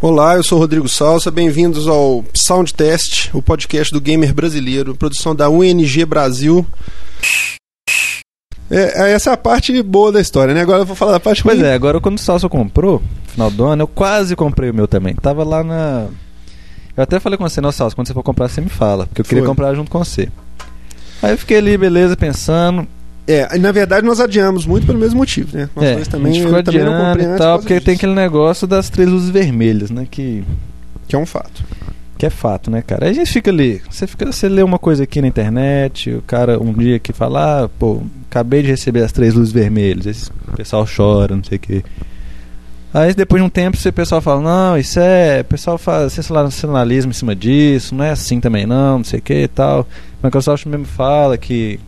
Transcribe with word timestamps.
Olá, 0.00 0.34
eu 0.36 0.42
sou 0.42 0.58
Rodrigo 0.58 0.88
Salsa, 0.88 1.30
bem-vindos 1.30 1.88
ao 1.88 2.24
Soundtest, 2.34 3.30
o 3.34 3.40
podcast 3.40 3.92
do 3.92 4.00
gamer 4.00 4.34
brasileiro, 4.34 4.94
produção 4.94 5.34
da 5.34 5.48
UNG 5.48 6.04
Brasil. 6.04 6.66
É, 8.70 9.12
essa 9.12 9.30
é 9.30 9.32
a 9.32 9.36
parte 9.36 9.80
boa 9.82 10.12
da 10.12 10.20
história, 10.20 10.52
né? 10.52 10.60
Agora 10.60 10.80
eu 10.82 10.86
vou 10.86 10.96
falar 10.96 11.12
da 11.12 11.20
parte 11.20 11.42
Pois 11.42 11.58
ruim. 11.58 11.66
é, 11.68 11.72
agora 11.74 12.00
quando 12.00 12.18
o 12.18 12.20
Salsa 12.20 12.48
comprou, 12.48 13.00
no 13.24 13.30
final 13.32 13.50
do 13.50 13.64
ano, 13.64 13.82
eu 13.84 13.88
quase 13.88 14.36
comprei 14.36 14.70
o 14.70 14.74
meu 14.74 14.86
também. 14.86 15.14
Tava 15.14 15.44
lá 15.44 15.62
na. 15.64 16.08
Eu 16.96 17.02
até 17.02 17.18
falei 17.20 17.38
com 17.38 17.48
você, 17.48 17.60
não, 17.60 17.72
Salsa, 17.72 17.94
quando 17.94 18.06
você 18.08 18.14
for 18.14 18.22
comprar, 18.22 18.48
você 18.48 18.60
me 18.60 18.68
fala, 18.68 19.06
porque 19.06 19.20
eu 19.20 19.24
queria 19.24 19.42
Foi. 19.42 19.48
comprar 19.48 19.74
junto 19.74 19.90
com 19.90 19.98
você. 20.04 20.28
Aí 21.22 21.32
eu 21.32 21.38
fiquei 21.38 21.56
ali, 21.58 21.76
beleza, 21.78 22.16
pensando. 22.16 22.86
É, 23.26 23.58
na 23.58 23.72
verdade 23.72 24.06
nós 24.06 24.20
adiamos 24.20 24.66
muito 24.66 24.86
pelo 24.86 24.98
mesmo 24.98 25.18
motivo, 25.18 25.56
né? 25.56 25.68
Nós 25.74 25.84
é, 25.84 25.94
dois 25.94 26.08
também, 26.08 26.36
eu 26.38 26.62
também 26.62 26.84
não 26.84 27.06
comprei 27.06 27.26
antes 27.26 27.38
tal, 27.38 27.56
por 27.58 27.62
porque 27.62 27.74
causa 27.74 27.84
tem 27.84 27.94
disso, 27.94 28.06
aquele 28.06 28.14
negócio 28.14 28.66
das 28.66 28.88
três 28.88 29.08
luzes 29.08 29.30
vermelhas, 29.30 29.90
né? 29.90 30.06
Que, 30.08 30.44
Que 31.08 31.16
é 31.16 31.18
um 31.18 31.26
fato. 31.26 31.64
que 32.16 32.24
é 32.24 32.30
fato, 32.30 32.70
né, 32.70 32.82
cara? 32.82 33.06
Aí 33.06 33.10
a 33.10 33.14
gente 33.14 33.32
fica 33.32 33.50
ali, 33.50 33.82
você 33.90 34.06
fica, 34.06 34.24
você 34.30 34.48
lê 34.48 34.62
uma 34.62 34.78
coisa 34.78 35.02
aqui 35.02 35.20
na 35.20 35.26
internet, 35.26 36.12
o 36.12 36.22
cara 36.22 36.58
um 36.62 36.72
dia 36.72 36.98
que 37.00 37.12
fala, 37.12 37.64
ah, 37.64 37.68
pô, 37.68 38.00
acabei 38.30 38.62
de 38.62 38.68
receber 38.68 39.02
as 39.02 39.10
três 39.10 39.34
luzes 39.34 39.52
vermelhas, 39.52 40.06
esse 40.06 40.30
pessoal 40.56 40.86
chora, 40.86 41.34
não 41.34 41.42
sei 41.44 41.56
o 41.56 41.60
quê. 41.60 41.84
Aí 42.94 43.12
depois 43.12 43.42
de 43.42 43.46
um 43.46 43.50
tempo 43.50 43.76
o 43.76 43.92
pessoal 43.92 44.22
fala, 44.22 44.40
não, 44.40 44.78
isso 44.78 44.98
é. 45.00 45.40
O 45.40 45.44
pessoal 45.44 45.76
faz 45.76 46.12
sensacionalismo 46.14 47.10
em 47.10 47.14
cima 47.14 47.34
disso, 47.34 47.94
não 47.94 48.04
é 48.04 48.10
assim 48.10 48.40
também 48.40 48.64
não, 48.66 48.98
não 48.98 49.04
sei 49.04 49.18
o 49.18 49.22
que 49.22 49.42
e 49.42 49.48
tal. 49.48 49.86
Microsoft 50.22 50.64
mesmo 50.64 50.86
fala 50.86 51.36
que 51.36 51.78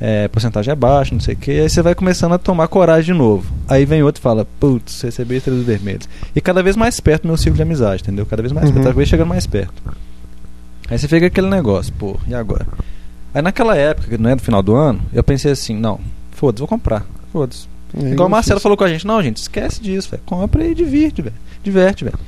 é, 0.00 0.28
porcentagem 0.28 0.72
é 0.72 0.74
baixa, 0.74 1.14
não 1.14 1.20
sei 1.20 1.34
o 1.34 1.36
que. 1.36 1.50
Aí 1.52 1.68
você 1.68 1.80
vai 1.82 1.94
começando 1.94 2.32
a 2.32 2.38
tomar 2.38 2.68
coragem 2.68 3.12
de 3.12 3.18
novo. 3.18 3.50
Aí 3.68 3.84
vem 3.84 4.02
outro 4.02 4.20
e 4.20 4.22
fala, 4.22 4.46
putz, 4.60 5.00
recebi 5.02 5.40
três 5.40 5.62
vermelhos. 5.62 6.08
E 6.34 6.40
cada 6.40 6.62
vez 6.62 6.76
mais 6.76 7.00
perto 7.00 7.22
do 7.22 7.28
meu 7.28 7.36
ciclo 7.36 7.54
de 7.56 7.62
amizade, 7.62 8.02
entendeu? 8.02 8.26
Cada 8.26 8.42
vez 8.42 8.52
mais 8.52 8.66
Uhum. 8.66 8.72
perto, 8.74 8.84
cada 8.84 8.96
vez 8.96 9.08
chegando 9.08 9.28
mais 9.28 9.46
perto. 9.46 9.74
Aí 10.90 10.98
você 10.98 11.08
fica 11.08 11.26
aquele 11.26 11.48
negócio, 11.48 11.92
pô, 11.94 12.16
e 12.26 12.34
agora? 12.34 12.66
Aí 13.32 13.40
naquela 13.42 13.76
época, 13.76 14.08
que 14.08 14.18
não 14.18 14.30
é 14.30 14.36
do 14.36 14.42
final 14.42 14.62
do 14.62 14.74
ano, 14.74 15.00
eu 15.12 15.22
pensei 15.24 15.50
assim, 15.52 15.74
não, 15.76 15.98
foda-se, 16.32 16.60
vou 16.60 16.68
comprar. 16.68 17.04
Foda-se. 17.32 17.66
É, 17.96 18.10
Igual 18.10 18.28
o 18.28 18.30
Marcelo 18.30 18.60
falou 18.60 18.76
com 18.76 18.84
a 18.84 18.88
gente, 18.88 19.06
não, 19.06 19.22
gente, 19.22 19.38
esquece 19.38 19.80
disso, 19.80 20.10
velho. 20.10 20.22
Compra 20.26 20.64
e 20.66 20.74
divirte, 20.74 21.22
velho. 21.22 21.34
Diverte, 21.62 22.04
velho. 22.04 22.18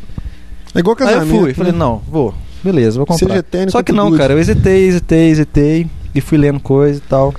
É 0.75 0.79
igual 0.79 0.97
Aí 1.01 1.07
eu 1.07 1.09
casamento. 1.19 1.41
fui, 1.41 1.55
falei, 1.55 1.73
né? 1.73 1.79
não, 1.79 1.99
vou. 2.09 2.35
Beleza, 2.63 2.97
vou 2.99 3.07
comprar. 3.07 3.43
Seja 3.51 3.71
Só 3.71 3.83
que 3.83 3.93
não, 3.93 4.17
cara, 4.17 4.33
eu 4.33 4.39
hesitei, 4.39 4.89
hesitei, 4.89 5.29
hesitei 5.31 5.87
e 6.15 6.21
fui 6.21 6.39
lendo 6.39 6.59
coisa 6.61 6.99
e 6.99 7.03
tal. 7.09 7.35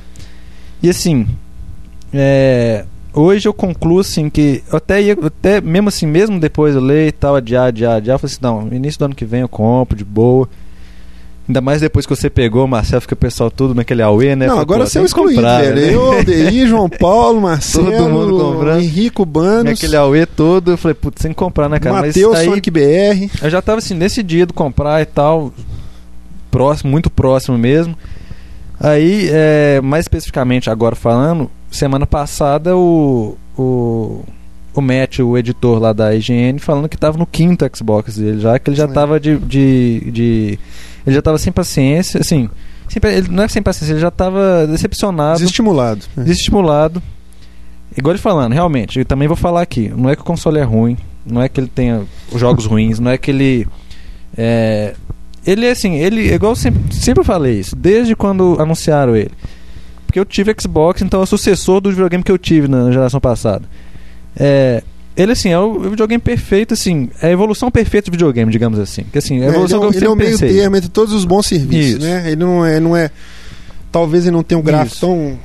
E 0.81 0.89
assim, 0.89 1.27
é, 2.13 2.85
hoje 3.13 3.47
eu 3.47 3.53
concluo 3.53 3.99
assim 3.99 4.29
que 4.29 4.63
eu 4.71 4.77
até 4.77 5.01
ia, 5.01 5.17
até 5.21 5.59
mesmo 5.61 5.89
assim, 5.89 6.05
mesmo 6.05 6.39
depois 6.39 6.75
eu 6.75 6.81
leio 6.81 7.07
e 7.07 7.11
tal, 7.11 7.35
adiar, 7.35 7.67
adiar, 7.67 7.95
adiar, 7.97 8.15
eu 8.15 8.19
falei 8.19 8.31
assim, 8.33 8.39
não, 8.41 8.75
início 8.75 8.99
do 8.99 9.05
ano 9.05 9.15
que 9.15 9.25
vem 9.25 9.41
eu 9.41 9.49
compro 9.49 9.97
de 9.97 10.03
boa. 10.05 10.47
Ainda 11.49 11.61
mais 11.61 11.79
depois 11.79 12.05
que 12.05 12.13
você 12.13 12.29
pegou, 12.29 12.67
Marcelo, 12.67 12.99
fica 12.99 13.13
o 13.13 13.17
pessoal 13.17 13.49
tudo 13.49 13.73
naquele 13.73 14.01
auê, 14.01 14.35
né? 14.35 14.47
Não, 14.47 14.55
Fala, 14.55 14.61
agora 14.63 14.85
você 14.85 14.99
é 14.99 15.01
o 15.01 15.05
excluído, 15.05 15.35
comprar, 15.35 15.61
velho. 15.61 15.75
né? 15.77 15.95
Eu, 15.95 16.11
Aldeir, 16.19 16.67
João 16.67 16.89
Paulo, 16.89 17.39
Marcelo, 17.41 17.89
Todo 17.89 18.09
mundo 18.09 18.37
comprando. 18.37 18.81
Henrico 18.81 19.25
Banos, 19.25 19.63
Naquele 19.63 19.95
auê 19.95 20.25
todo, 20.25 20.71
eu 20.71 20.77
falei, 20.77 20.93
putz, 20.93 21.21
sem 21.21 21.31
comprar, 21.31 21.69
né, 21.69 21.79
cara? 21.79 22.01
Mas 22.01 22.07
Matheus, 22.07 22.33
daí- 22.33 22.49
Sonic 22.49 22.69
BR. 22.69 23.29
Eu 23.41 23.49
já 23.49 23.61
tava 23.61 23.77
assim, 23.77 23.97
decidido 23.97 24.53
comprar 24.53 25.01
e 25.01 25.05
tal, 25.05 25.53
próximo, 26.51 26.91
muito 26.91 27.09
próximo 27.09 27.57
mesmo. 27.57 27.97
Aí, 28.79 29.29
é, 29.31 29.81
mais 29.81 30.05
especificamente 30.05 30.69
agora 30.69 30.95
falando, 30.95 31.49
semana 31.71 32.05
passada 32.05 32.75
o, 32.77 33.35
o, 33.57 34.23
o 34.73 34.81
Matt, 34.81 35.19
o 35.19 35.37
editor 35.37 35.79
lá 35.79 35.93
da 35.93 36.13
IGN, 36.15 36.59
falando 36.59 36.87
que 36.87 36.97
tava 36.97 37.17
no 37.17 37.25
quinto 37.25 37.65
Xbox 37.75 38.17
dele 38.17 38.39
já, 38.39 38.59
que 38.59 38.69
ele 38.69 38.77
já 38.77 38.87
Sim. 38.87 38.93
tava 38.93 39.19
de, 39.19 39.37
de, 39.39 40.11
de- 40.11 40.59
Ele 41.05 41.15
já 41.15 41.21
tava 41.21 41.37
sem 41.39 41.51
paciência, 41.51 42.19
assim. 42.21 42.49
sem 42.87 43.01
ele 43.11 43.29
não 43.29 43.43
é 43.43 43.47
sem 43.47 43.63
paciência, 43.63 43.93
ele 43.93 43.99
já 43.99 44.11
tava 44.11 44.67
decepcionado 44.67 45.39
Desestimulado. 45.39 46.01
né? 46.15 46.23
desestimulado. 46.23 47.01
Igual 47.97 48.13
ele 48.13 48.21
falando, 48.21 48.53
realmente, 48.53 48.99
eu 48.99 49.05
também 49.05 49.27
vou 49.27 49.35
falar 49.37 49.61
aqui. 49.63 49.89
Não 49.95 50.07
é 50.07 50.15
que 50.15 50.21
o 50.21 50.25
console 50.25 50.59
é 50.59 50.63
ruim, 50.63 50.95
não 51.25 51.41
é 51.41 51.49
que 51.49 51.59
ele 51.59 51.67
tenha 51.73 52.03
jogos 52.35 52.67
ruins, 52.67 52.99
não 52.99 53.09
é 53.09 53.17
que 53.17 53.31
ele. 53.31 53.67
É, 54.37 54.93
ele 55.47 55.65
é 55.65 55.71
assim, 55.71 55.95
ele, 55.95 56.33
igual 56.33 56.51
eu 56.51 56.55
sempre, 56.55 56.93
sempre 56.93 57.23
falei 57.23 57.59
isso, 57.59 57.75
desde 57.75 58.15
quando 58.15 58.57
anunciaram 58.59 59.15
ele. 59.15 59.31
Porque 60.05 60.19
eu 60.19 60.25
tive 60.25 60.53
Xbox, 60.59 61.01
então 61.01 61.19
é 61.21 61.23
o 61.23 61.25
sucessor 61.25 61.81
do 61.81 61.89
videogame 61.89 62.23
que 62.23 62.31
eu 62.31 62.37
tive 62.37 62.67
na 62.67 62.91
geração 62.91 63.19
passada. 63.19 63.63
É, 64.35 64.83
ele, 65.15 65.31
assim, 65.31 65.49
é 65.49 65.57
o 65.59 65.79
videogame 65.89 66.21
perfeito, 66.21 66.73
assim, 66.73 67.09
é 67.21 67.27
a 67.27 67.31
evolução 67.31 67.71
perfeita 67.71 68.09
do 68.09 68.13
videogame, 68.13 68.51
digamos 68.51 68.77
assim. 68.79 69.03
Que, 69.11 69.17
assim, 69.17 69.39
é 69.39 69.41
a 69.41 69.45
É, 69.45 69.47
ele, 69.47 69.47
é, 69.47 69.55
evolução 69.55 69.79
um- 69.79 69.81
que 69.91 69.97
eu 69.97 69.99
ele 69.99 70.05
é 70.05 70.09
o 70.09 70.15
meio 70.15 70.31
pensei. 70.31 70.53
termo 70.53 70.75
entre 70.77 70.89
todos 70.89 71.13
os 71.13 71.25
bons 71.25 71.45
serviços, 71.47 71.95
Isso. 71.95 71.99
né? 72.01 72.23
Ele 72.27 72.35
não 72.37 72.65
é, 72.65 72.79
não 72.79 72.95
é. 72.95 73.09
Talvez 73.91 74.25
ele 74.25 74.35
não 74.35 74.43
tenha 74.43 74.59
um 74.59 74.63
gráfico 74.63 74.93
Isso. 74.95 75.01
tão 75.05 75.37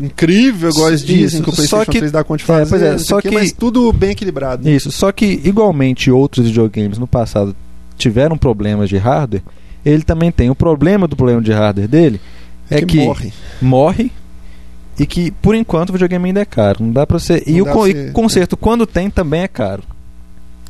incrível, 0.00 0.70
igual 0.70 0.88
eles 0.88 1.04
dizem 1.04 1.42
que 1.42 1.48
o 1.48 1.52
Só 1.52 1.56
PlayStation 1.56 1.92
que- 1.92 1.98
3 1.98 2.12
dá 2.12 2.24
conta 2.24 2.38
de 2.38 2.44
é, 2.44 2.46
fazer, 2.46 2.70
pois 2.70 2.82
é, 2.82 2.90
não 2.92 2.98
sei 2.98 3.06
só 3.06 3.20
que- 3.20 3.30
mas 3.30 3.52
tudo 3.52 3.92
bem 3.92 4.10
equilibrado. 4.10 4.64
né? 4.64 4.72
Isso, 4.72 4.90
só 4.90 5.12
que 5.12 5.40
igualmente 5.44 6.10
outros 6.10 6.46
videogames 6.46 6.98
no 6.98 7.06
passado 7.06 7.54
tiveram 7.96 8.36
problemas 8.36 8.88
de 8.88 8.96
hardware, 8.96 9.42
ele 9.84 10.02
também 10.02 10.30
tem. 10.32 10.50
O 10.50 10.54
problema 10.54 11.06
do 11.06 11.16
problema 11.16 11.40
de 11.42 11.52
hardware 11.52 11.88
dele 11.88 12.20
é, 12.70 12.80
que, 12.82 13.04
morre. 13.04 13.32
morre 13.60 14.10
e 14.98 15.06
que 15.06 15.30
por 15.30 15.54
enquanto 15.54 15.90
o 15.90 15.92
videogame 15.92 16.28
ainda 16.28 16.40
é 16.40 16.44
caro. 16.44 16.82
Não 16.84 16.92
dá 16.92 17.06
pra 17.06 17.18
você. 17.18 17.42
E 17.46 17.60
o 17.60 17.64
você- 17.66 18.10
conserto, 18.12 18.56
quando 18.56 18.86
tem, 18.86 19.10
também 19.10 19.42
é 19.42 19.48
caro. 19.48 19.82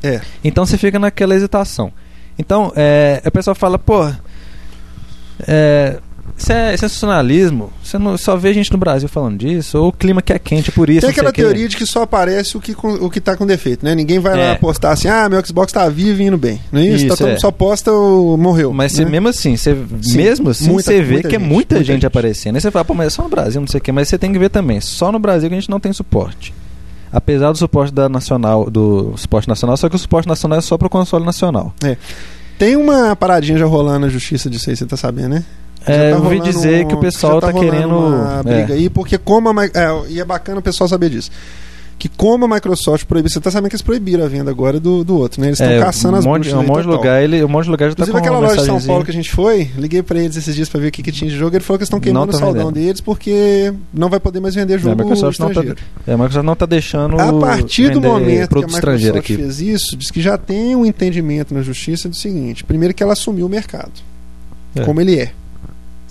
É. 0.02 0.20
Então 0.42 0.66
você 0.66 0.76
fica 0.76 0.98
naquela 0.98 1.34
hesitação. 1.34 1.92
Então, 2.38 2.72
é, 2.74 3.22
a 3.24 3.30
pessoa 3.30 3.54
fala, 3.54 3.78
pô. 3.78 4.10
É, 5.46 5.98
isso 6.36 6.52
é 6.52 6.76
sensacionalismo. 6.76 7.72
Você 7.82 7.98
não, 7.98 8.18
só 8.18 8.36
vê 8.36 8.52
gente 8.52 8.70
no 8.72 8.78
Brasil 8.78 9.08
falando 9.08 9.38
disso. 9.38 9.78
Ou 9.78 9.88
o 9.88 9.92
clima 9.92 10.20
que 10.20 10.32
é 10.32 10.38
quente 10.38 10.72
por 10.72 10.90
isso. 10.90 11.02
Tem 11.02 11.10
aquela 11.10 11.30
o 11.30 11.32
teoria 11.32 11.68
de 11.68 11.76
que 11.76 11.86
só 11.86 12.02
aparece 12.02 12.56
o 12.56 12.60
que, 12.60 12.74
o 12.82 13.08
que 13.08 13.20
tá 13.20 13.36
com 13.36 13.46
defeito, 13.46 13.84
né? 13.84 13.94
Ninguém 13.94 14.18
vai 14.18 14.36
lá 14.36 14.42
É. 14.42 14.54
postar 14.56 14.92
assim, 14.92 15.08
ah, 15.08 15.28
meu 15.28 15.44
Xbox 15.46 15.72
tá 15.72 15.88
vivo 15.88 16.20
e 16.20 16.26
indo 16.26 16.36
bem. 16.36 16.60
Não 16.72 16.80
é 16.80 16.84
isso? 16.86 16.96
Isso, 17.06 17.08
tá 17.08 17.16
todo 17.16 17.28
é. 17.30 17.38
só 17.38 17.50
posta 17.50 17.92
o 17.92 18.36
morreu. 18.36 18.72
Mas 18.72 18.92
né? 18.92 19.04
você, 19.04 19.10
mesmo 19.10 19.28
assim, 19.28 19.56
você, 19.56 19.76
Sim, 20.02 20.16
mesmo 20.16 20.50
assim, 20.50 20.70
muita- 20.70 20.90
você 20.92 21.02
vê 21.02 21.20
que 21.22 21.28
é 21.28 21.30
gente, 21.30 21.38
muita, 21.38 21.48
muita 21.48 21.76
gente, 21.78 21.86
gente. 21.86 22.06
aparecendo. 22.06 22.56
Aí 22.56 22.60
você 22.60 22.70
fala, 22.70 22.84
pô, 22.84 22.94
mas 22.94 23.06
é 23.06 23.10
só 23.10 23.22
no 23.22 23.28
Brasil, 23.28 23.60
não 23.60 23.68
sei 23.68 23.78
o 23.78 23.80
quê. 23.82 23.92
Mas 23.92 24.08
você 24.08 24.18
tem 24.18 24.32
que 24.32 24.38
ver 24.38 24.50
também, 24.50 24.80
só 24.80 25.10
no 25.12 25.18
Brasil 25.18 25.48
que 25.48 25.54
a 25.54 25.58
gente 25.60 25.70
não 25.70 25.78
tem 25.80 25.92
suporte. 25.92 26.52
Apesar 27.12 27.52
do 27.52 27.58
suporte 27.58 27.94
da 27.94 28.08
nacional, 28.08 28.68
do 28.68 29.14
suporte 29.16 29.48
nacional, 29.48 29.76
só 29.76 29.88
que 29.88 29.94
o 29.94 29.98
suporte 29.98 30.26
nacional 30.28 30.58
é 30.58 30.62
só 30.62 30.76
pro 30.76 30.90
console 30.90 31.24
nacional. 31.24 31.72
Tem 32.58 32.74
uma 32.76 33.14
paradinha 33.14 33.56
já 33.56 33.66
rolando 33.66 34.00
na 34.00 34.08
justiça 34.08 34.50
disso 34.50 34.68
aí, 34.68 34.76
você 34.76 34.84
tá 34.84 34.96
sabendo, 34.96 35.28
né? 35.28 35.44
É, 35.86 36.10
tá 36.12 36.16
eu 36.16 36.22
ouvi 36.24 36.40
dizer 36.40 36.86
que 36.86 36.94
o 36.94 36.98
pessoal 36.98 37.40
tá, 37.40 37.50
rolando 37.50 37.70
querendo. 37.70 37.94
Uma 37.96 38.42
briga 38.42 38.72
é. 38.74 38.76
aí, 38.76 38.88
porque 38.90 39.18
como 39.18 39.48
a. 39.48 39.64
É, 39.66 40.02
e 40.10 40.20
é 40.20 40.24
bacana 40.24 40.58
o 40.60 40.62
pessoal 40.62 40.88
saber 40.88 41.10
disso. 41.10 41.30
Que 41.96 42.08
como 42.08 42.44
a 42.44 42.48
Microsoft 42.48 43.04
proibiu, 43.06 43.30
você 43.30 43.40
tá 43.40 43.52
sabendo 43.52 43.70
que 43.70 43.76
eles 43.76 43.82
proibiram 43.82 44.24
a 44.24 44.28
venda 44.28 44.50
agora 44.50 44.80
do, 44.80 45.04
do 45.04 45.16
outro, 45.16 45.40
né? 45.40 45.46
Eles 45.46 45.60
estão 45.60 45.72
É, 45.76 45.80
caçando 45.80 46.16
um 46.16 46.18
as 46.18 46.26
monte, 46.26 46.52
um 46.52 46.62
monte 46.62 46.82
de 46.82 46.88
lugar, 46.88 47.22
ele, 47.22 47.42
um 47.44 47.48
monte 47.48 47.64
de 47.66 47.70
lugar 47.70 47.88
já 47.88 47.94
tá 47.94 48.02
Inclusive 48.02 48.12
com 48.12 48.18
aquela 48.34 48.38
loja 48.40 48.60
de 48.60 48.66
São. 48.66 48.80
Paulo 48.80 49.04
que 49.04 49.10
a 49.12 49.14
gente 49.14 49.30
foi, 49.30 49.70
liguei 49.78 50.02
pra 50.02 50.18
eles 50.18 50.36
esses 50.36 50.54
dias 50.56 50.68
pra 50.68 50.80
ver 50.80 50.88
o 50.88 50.90
que, 50.90 51.02
que 51.04 51.12
tinha 51.12 51.30
de 51.30 51.36
jogo. 51.36 51.54
Ele 51.56 51.62
falou 51.62 51.78
que 51.78 51.82
eles 51.82 51.86
estão 51.88 52.00
queimando 52.00 52.30
o 52.30 52.32
tá 52.32 52.38
saldão 52.40 52.66
vendendo. 52.66 52.84
deles 52.84 53.00
porque 53.00 53.72
não 53.92 54.10
vai 54.10 54.18
poder 54.18 54.40
mais 54.40 54.56
vender 54.56 54.74
É, 54.74 54.78
jogo 54.78 55.00
a 55.00 55.04
Microsoft 55.04 55.38
não 55.38 55.52
tá, 55.52 55.62
é, 56.06 56.12
a 56.12 56.16
Microsoft 56.16 56.44
não 56.44 56.56
tá 56.56 56.66
deixando 56.66 57.18
A 57.20 57.32
partir 57.32 57.90
do 57.90 58.00
momento 58.00 58.48
que 58.48 58.64
a 58.64 58.66
Microsoft 58.66 59.16
aqui. 59.16 59.36
fez 59.36 59.60
isso, 59.60 59.96
diz 59.96 60.10
que 60.10 60.20
já 60.20 60.36
tem 60.36 60.74
um 60.74 60.84
entendimento 60.84 61.54
na 61.54 61.62
justiça 61.62 62.08
do 62.08 62.16
seguinte: 62.16 62.64
primeiro 62.64 62.92
que 62.92 63.04
ela 63.04 63.12
assumiu 63.12 63.46
o 63.46 63.48
mercado, 63.48 63.92
É. 64.74 64.80
como 64.82 65.00
ele 65.00 65.20
é. 65.20 65.30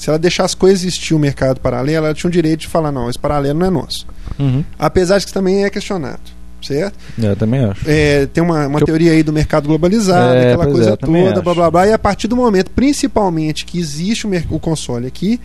Se 0.04 0.10
ela 0.10 0.20
deixasse 0.20 0.56
coexistir 0.58 1.16
o 1.16 1.20
mercado 1.20 1.60
paralelo, 1.62 2.06
ela 2.08 2.14
tinha 2.14 2.28
o 2.28 2.32
direito 2.32 2.62
de 2.62 2.68
falar: 2.68 2.92
não, 2.92 3.10
esse 3.10 3.18
paralelo 3.18 3.58
não 3.60 3.68
é 3.68 3.70
nosso. 3.70 4.06
Uhum. 4.38 4.64
Apesar 4.78 5.18
de 5.18 5.24
que 5.24 5.30
isso 5.30 5.34
também 5.34 5.64
é 5.64 5.70
questionado, 5.70 6.20
certo? 6.62 6.98
É, 7.22 7.28
eu 7.28 7.36
também 7.38 7.64
acho. 7.64 7.82
É, 7.90 8.26
tem 8.26 8.44
uma, 8.44 8.68
uma 8.68 8.80
Que 8.80 8.84
eu- 8.84 8.88
teoria 8.88 9.12
aí 9.14 9.24
do 9.24 9.32
mercado 9.32 9.66
globalizado, 9.68 10.34
É, 10.36 10.48
aquela 10.54 10.66
é, 10.66 10.72
coisa 10.72 10.98
também 10.98 11.24
toda, 11.30 11.42
blá 11.42 11.52
acho. 11.52 11.62
blá 11.62 11.72
blá. 11.72 11.88
E 11.88 11.94
a 11.94 11.98
partir 12.00 12.28
do 12.28 12.36
momento, 12.36 12.70
principalmente, 12.72 13.66
que 13.66 13.80
existe 13.80 14.28
o, 14.28 14.30
o 14.50 14.60
console 14.60 15.08
aqui, 15.08 15.40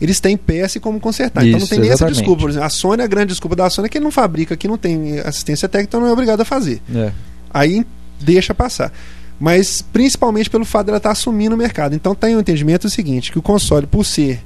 eles 0.00 0.20
têm 0.20 0.36
peça 0.36 0.78
e 0.78 0.80
como 0.80 1.00
consertar. 1.00 1.42
então 1.46 1.52
não 1.52 1.58
Isso, 1.64 1.70
tem 1.70 1.78
nem 1.78 1.88
essa 1.88 1.96
exatamente. 2.04 2.16
desculpa. 2.18 2.40
Por 2.42 2.50
exemplo, 2.50 2.66
a 2.66 2.70
Sony, 2.70 3.02
a 3.02 3.06
grande 3.06 3.28
desculpa 3.28 3.56
da 3.56 3.70
Sony 3.70 3.86
é 3.86 3.88
que 3.88 3.96
ele 3.98 4.04
não 4.04 4.10
fabrica 4.10 4.52
aqui, 4.54 4.68
não 4.68 4.76
tem 4.76 5.20
assistência 5.20 5.68
técnica, 5.68 5.88
então 5.90 6.00
não 6.00 6.08
é 6.08 6.12
obrigado 6.12 6.40
a 6.40 6.44
fazer. 6.44 6.82
É. 6.94 7.12
Aí 7.54 7.86
deixa 8.20 8.52
passar. 8.52 8.92
Mas 9.42 9.82
principalmente 9.82 10.48
pelo 10.48 10.64
fato 10.64 10.86
dela 10.86 10.98
estar 10.98 11.10
assumindo 11.10 11.56
o 11.56 11.58
mercado. 11.58 11.96
Então 11.96 12.14
tem 12.14 12.36
o 12.36 12.40
entendimento 12.40 12.82
do 12.82 12.90
seguinte, 12.90 13.32
que 13.32 13.40
o 13.40 13.42
console, 13.42 13.88
por 13.88 14.04
ser 14.04 14.40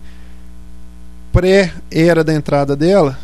pré-era 1.30 2.24
da 2.24 2.32
entrada 2.32 2.74
dela, 2.74 3.18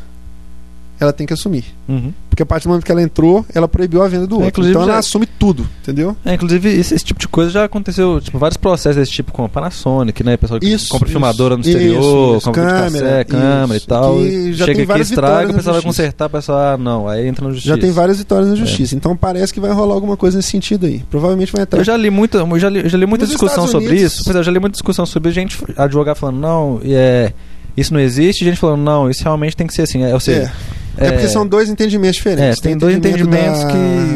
ela 1.01 1.15
tem 1.15 1.27
que 1.27 1.33
assumir. 1.33 1.65
Uhum. 1.89 2.13
Porque 2.33 2.43
a 2.43 2.47
partir 2.47 2.65
do 2.65 2.71
momento 2.71 2.85
que 2.87 2.91
ela 2.91 3.03
entrou, 3.03 3.45
ela 3.55 3.69
proibiu 3.69 4.03
a 4.03 4.09
venda 4.09 4.27
do 4.27 4.41
É, 4.41 4.47
outro. 4.47 4.67
Então 4.67 4.83
ela 4.85 4.93
já- 4.95 4.99
assume 5.01 5.27
tudo, 5.27 5.69
entendeu? 5.83 6.17
É, 6.25 6.33
inclusive, 6.33 6.67
esse, 6.71 6.95
esse 6.95 7.05
tipo 7.05 7.21
de 7.21 7.29
coisa 7.29 7.51
já 7.51 7.65
aconteceu, 7.65 8.23
tipo, 8.23 8.39
vários 8.39 8.57
processos 8.57 8.97
desse 8.97 9.13
tipo 9.13 9.31
com 9.33 9.45
a 9.45 9.51
Panasonic, 9.51 10.25
né? 10.25 10.39
Pessoal 10.39 10.59
que 10.59 10.67
Isso, 10.67 10.89
compra 10.89 11.09
isso. 11.09 11.13
filmadora 11.13 11.57
no 11.59 11.61
exterior, 11.61 12.37
isso. 12.39 12.47
compra 12.47 12.63
Câmera, 12.65 12.89
videocassete, 12.89 13.31
câmera 13.31 13.77
isso. 13.77 13.85
e 13.85 13.87
tal. 13.87 14.17
Que 14.17 14.53
já 14.55 14.65
Chega 14.65 14.83
aqui, 14.95 15.03
estraga, 15.03 15.51
o 15.51 15.55
pessoal 15.55 15.75
vai 15.75 15.83
consertar, 15.83 16.27
o 16.27 16.31
pessoal, 16.31 16.59
ah, 16.59 16.79
não, 16.79 17.07
aí 17.07 17.27
entra 17.29 17.45
na 17.47 17.53
justiça. 17.53 17.77
Já 17.77 17.81
tem 17.81 17.91
várias 17.91 18.17
vitórias 18.17 18.49
na 18.49 18.55
justiça. 18.55 18.95
Então 18.97 19.15
parece 19.15 19.53
que 19.53 19.61
vai 19.61 19.71
rolar 19.71 19.93
alguma 19.93 20.17
coisa 20.17 20.39
nesse 20.39 20.49
sentido 20.49 20.87
aí. 20.87 21.05
Provavelmente 21.11 21.53
vai 21.53 21.63
entrar. 21.65 21.81
Eu 21.81 21.85
já 21.85 21.99
li 21.99 22.09
muita, 22.09 22.39
eu 22.39 22.59
já 22.59 22.71
li, 22.71 22.81
eu 22.81 22.89
já 22.89 22.97
li 22.97 23.05
muita 23.05 23.25
Nos 23.27 23.33
discussão 23.33 23.65
Estados 23.67 23.71
sobre 23.73 23.89
Unidos- 23.89 24.13
isso. 24.15 24.23
Pois 24.25 24.37
é, 24.37 24.39
eu 24.39 24.43
já 24.43 24.51
li 24.53 24.59
muita 24.59 24.73
discussão 24.73 25.05
sobre 25.05 25.31
gente 25.33 25.59
advogar 25.77 26.17
falando, 26.17 26.39
não, 26.41 26.81
é, 26.83 27.35
isso 27.77 27.93
não 27.93 28.01
existe, 28.01 28.41
e 28.41 28.45
gente 28.47 28.59
falando, 28.59 28.81
não, 28.81 29.11
isso 29.11 29.23
realmente 29.23 29.55
tem 29.55 29.67
que 29.67 29.75
ser 29.75 29.83
assim. 29.83 30.03
É, 30.03 30.15
ou 30.15 30.21
seja, 30.21 30.51
É. 30.79 30.82
É 30.97 31.11
porque 31.11 31.27
são 31.29 31.47
dois 31.47 31.71
entendimentos 31.71 32.17
diferentes. 32.17 32.59
É, 32.59 32.63
tem 32.63 32.77
dois 32.77 32.95
entendimento 32.97 33.29
entendimentos 33.29 33.65
da, 33.65 33.71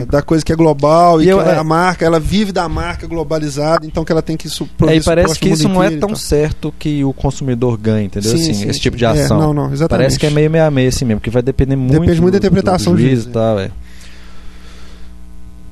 que- 0.04 0.10
da 0.12 0.22
coisa 0.22 0.44
que 0.44 0.52
é 0.52 0.56
global 0.56 1.20
e, 1.20 1.24
E 1.24 1.26
que 1.26 1.32
eu- 1.32 1.40
ela- 1.40 1.54
é. 1.54 1.58
a 1.58 1.64
marca, 1.64 2.04
ela 2.04 2.20
vive 2.20 2.52
da 2.52 2.68
marca 2.68 3.06
globalizada, 3.06 3.86
então 3.86 4.04
que 4.04 4.12
ela 4.12 4.20
tem 4.20 4.36
que 4.36 4.48
su 4.48 4.68
É, 4.86 4.96
e 4.96 5.02
parece 5.02 5.38
que 5.38 5.48
isso 5.48 5.68
não 5.68 5.82
é 5.82 5.90
tão 5.96 6.14
certo 6.14 6.72
que 6.78 7.02
o 7.02 7.12
consumidor 7.14 7.78
ganha, 7.78 8.04
entendeu? 8.04 8.30
Sim, 8.30 8.36
assim, 8.42 8.54
sim, 8.54 8.68
esse 8.68 8.78
tipo 8.80 8.96
de 8.96 9.04
É, 9.04 9.08
ação. 9.08 9.38
não, 9.38 9.54
não, 9.54 9.72
exatamente. 9.72 9.88
Parece 10.02 10.18
que 10.18 10.26
é 10.26 10.30
meio 10.30 10.50
meia 10.50 10.70
meia 10.70 10.88
assim 10.90 11.04
mesmo, 11.06 11.20
que 11.20 11.30
vai 11.30 11.40
depender 11.42 11.76
muito, 11.76 11.92
Depende 11.98 12.20
muito 12.20 12.32
da 12.32 12.38
interpretação 12.38 12.92
do 12.92 12.96
do 12.96 13.02
juiz 13.02 13.20
juiz, 13.22 13.26
e 13.26 13.32
tal, 13.32 13.58
é. 13.58 13.70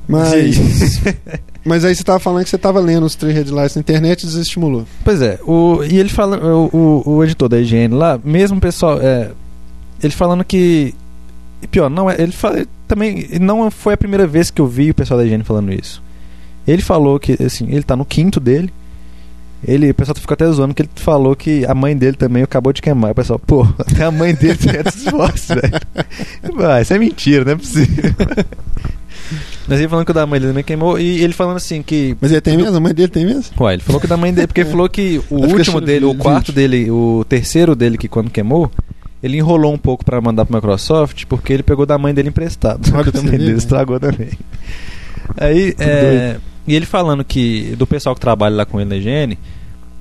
Mas, 0.07 0.57
mas 1.65 1.85
aí 1.85 1.95
você 1.95 2.03
estava 2.03 2.19
falando 2.19 2.45
que 2.45 2.51
você 2.51 2.57
estava 2.57 2.79
lendo 2.79 3.05
os 3.07 3.15
três 3.15 3.35
headlines 3.35 3.75
na 3.75 3.81
internet 3.81 4.23
e 4.23 4.27
desestimulou. 4.27 4.85
Pois 5.03 5.23
é, 5.23 5.39
o, 5.47 5.83
e 5.83 5.99
ele 5.99 6.09
falando, 6.11 6.45
o, 6.73 7.03
o, 7.07 7.17
o 7.17 7.25
editor 7.25 7.49
da 7.49 7.59
IGN 7.59 7.95
lá, 7.95 8.21
mesmo 8.23 8.61
pessoal, 8.61 8.99
é, 9.01 9.31
ele 10.05 10.15
falando 10.15 10.45
que. 10.45 10.95
E 11.63 11.67
pior, 11.67 11.89
não 11.89 12.11
é. 12.11 12.21
Ele 12.21 12.33
fala, 12.33 12.67
também 12.87 13.27
não 13.41 13.71
foi 13.71 13.95
a 13.95 13.97
primeira 13.97 14.27
vez 14.27 14.51
que 14.51 14.61
eu 14.61 14.67
vi 14.67 14.91
o 14.91 14.95
pessoal 14.95 15.19
da 15.19 15.27
IGN 15.27 15.43
falando 15.45 15.73
isso. 15.73 16.03
Ele 16.67 16.83
falou 16.83 17.19
que, 17.19 17.43
assim, 17.43 17.67
ele 17.71 17.83
tá 17.83 17.97
no 17.97 18.05
quinto 18.05 18.39
dele. 18.39 18.73
Ele, 19.67 19.91
o 19.91 19.95
pessoal 19.95 20.15
ficou 20.15 20.35
até 20.35 20.47
zoando 20.51 20.75
que 20.75 20.83
ele 20.83 20.91
falou 20.95 21.35
que 21.35 21.65
a 21.65 21.75
mãe 21.75 21.97
dele 21.97 22.17
também 22.17 22.43
acabou 22.43 22.73
de 22.73 22.83
queimar. 22.83 23.13
O 23.13 23.15
pessoal, 23.15 23.39
pô, 23.39 23.63
até 23.79 24.05
a 24.05 24.11
mãe 24.11 24.35
dele 24.35 24.59
tem 24.59 24.75
esses 24.77 25.05
votos, 25.05 25.49
velho. 25.49 26.69
Ah, 26.69 26.83
isso 26.83 26.93
é 26.93 26.99
mentira, 26.99 27.45
não 27.45 27.53
é 27.53 27.57
possível. 27.57 28.15
Mas 29.67 29.79
ele 29.79 29.89
falando 29.89 30.05
que 30.05 30.11
o 30.11 30.15
da 30.15 30.27
mãe 30.27 30.39
dele 30.39 30.53
também 30.53 30.65
queimou. 30.65 30.99
E 30.99 31.23
ele 31.23 31.33
falando 31.33 31.57
assim 31.57 31.83
que 31.83 32.15
Mas 32.21 32.31
ele 32.31 32.43
tem 32.43 32.59
mesmo? 32.59 32.77
A 32.77 32.81
mãe 32.81 32.93
dele 32.93 33.09
tem 33.09 33.25
mesmo? 33.25 33.45
Ué, 33.59 33.73
ele 33.73 33.83
falou 33.83 33.99
que 33.99 34.07
da 34.07 34.19
mãe 34.19 34.35
dele, 34.35 34.47
porque 34.47 34.61
ele 34.61 34.71
falou 34.71 34.89
que 34.89 35.23
o 35.31 35.37
último 35.37 35.81
dele, 35.81 36.05
o 36.05 36.15
quarto 36.15 36.53
dele, 36.53 36.91
o 36.91 37.25
terceiro 37.27 37.75
dele 37.75 37.97
que 37.97 38.07
quando 38.07 38.31
queimou, 38.31 38.71
ele 39.25 39.39
enrolou 39.39 39.73
um 39.73 39.79
pouco 39.79 40.05
pra 40.05 40.21
mandar 40.21 40.45
pro 40.45 40.55
Microsoft, 40.55 41.25
porque 41.27 41.53
ele 41.53 41.63
pegou 41.63 41.87
da 41.87 41.97
mãe 41.97 42.13
dele 42.13 42.29
emprestado. 42.29 42.81
Olha 42.95 43.11
ver, 43.11 43.31
dele 43.31 43.53
né? 43.53 43.57
estragou 43.59 43.99
também. 43.99 44.29
Aí, 45.39 45.75
é, 45.79 46.37
e 46.67 46.75
ele 46.75 46.85
falando 46.87 47.25
que 47.25 47.75
do 47.79 47.87
pessoal 47.87 48.15
que 48.15 48.21
trabalha 48.21 48.55
lá 48.57 48.67
com 48.67 48.81
ele 48.81 48.91
na 48.91 48.97
higiene, 48.97 49.39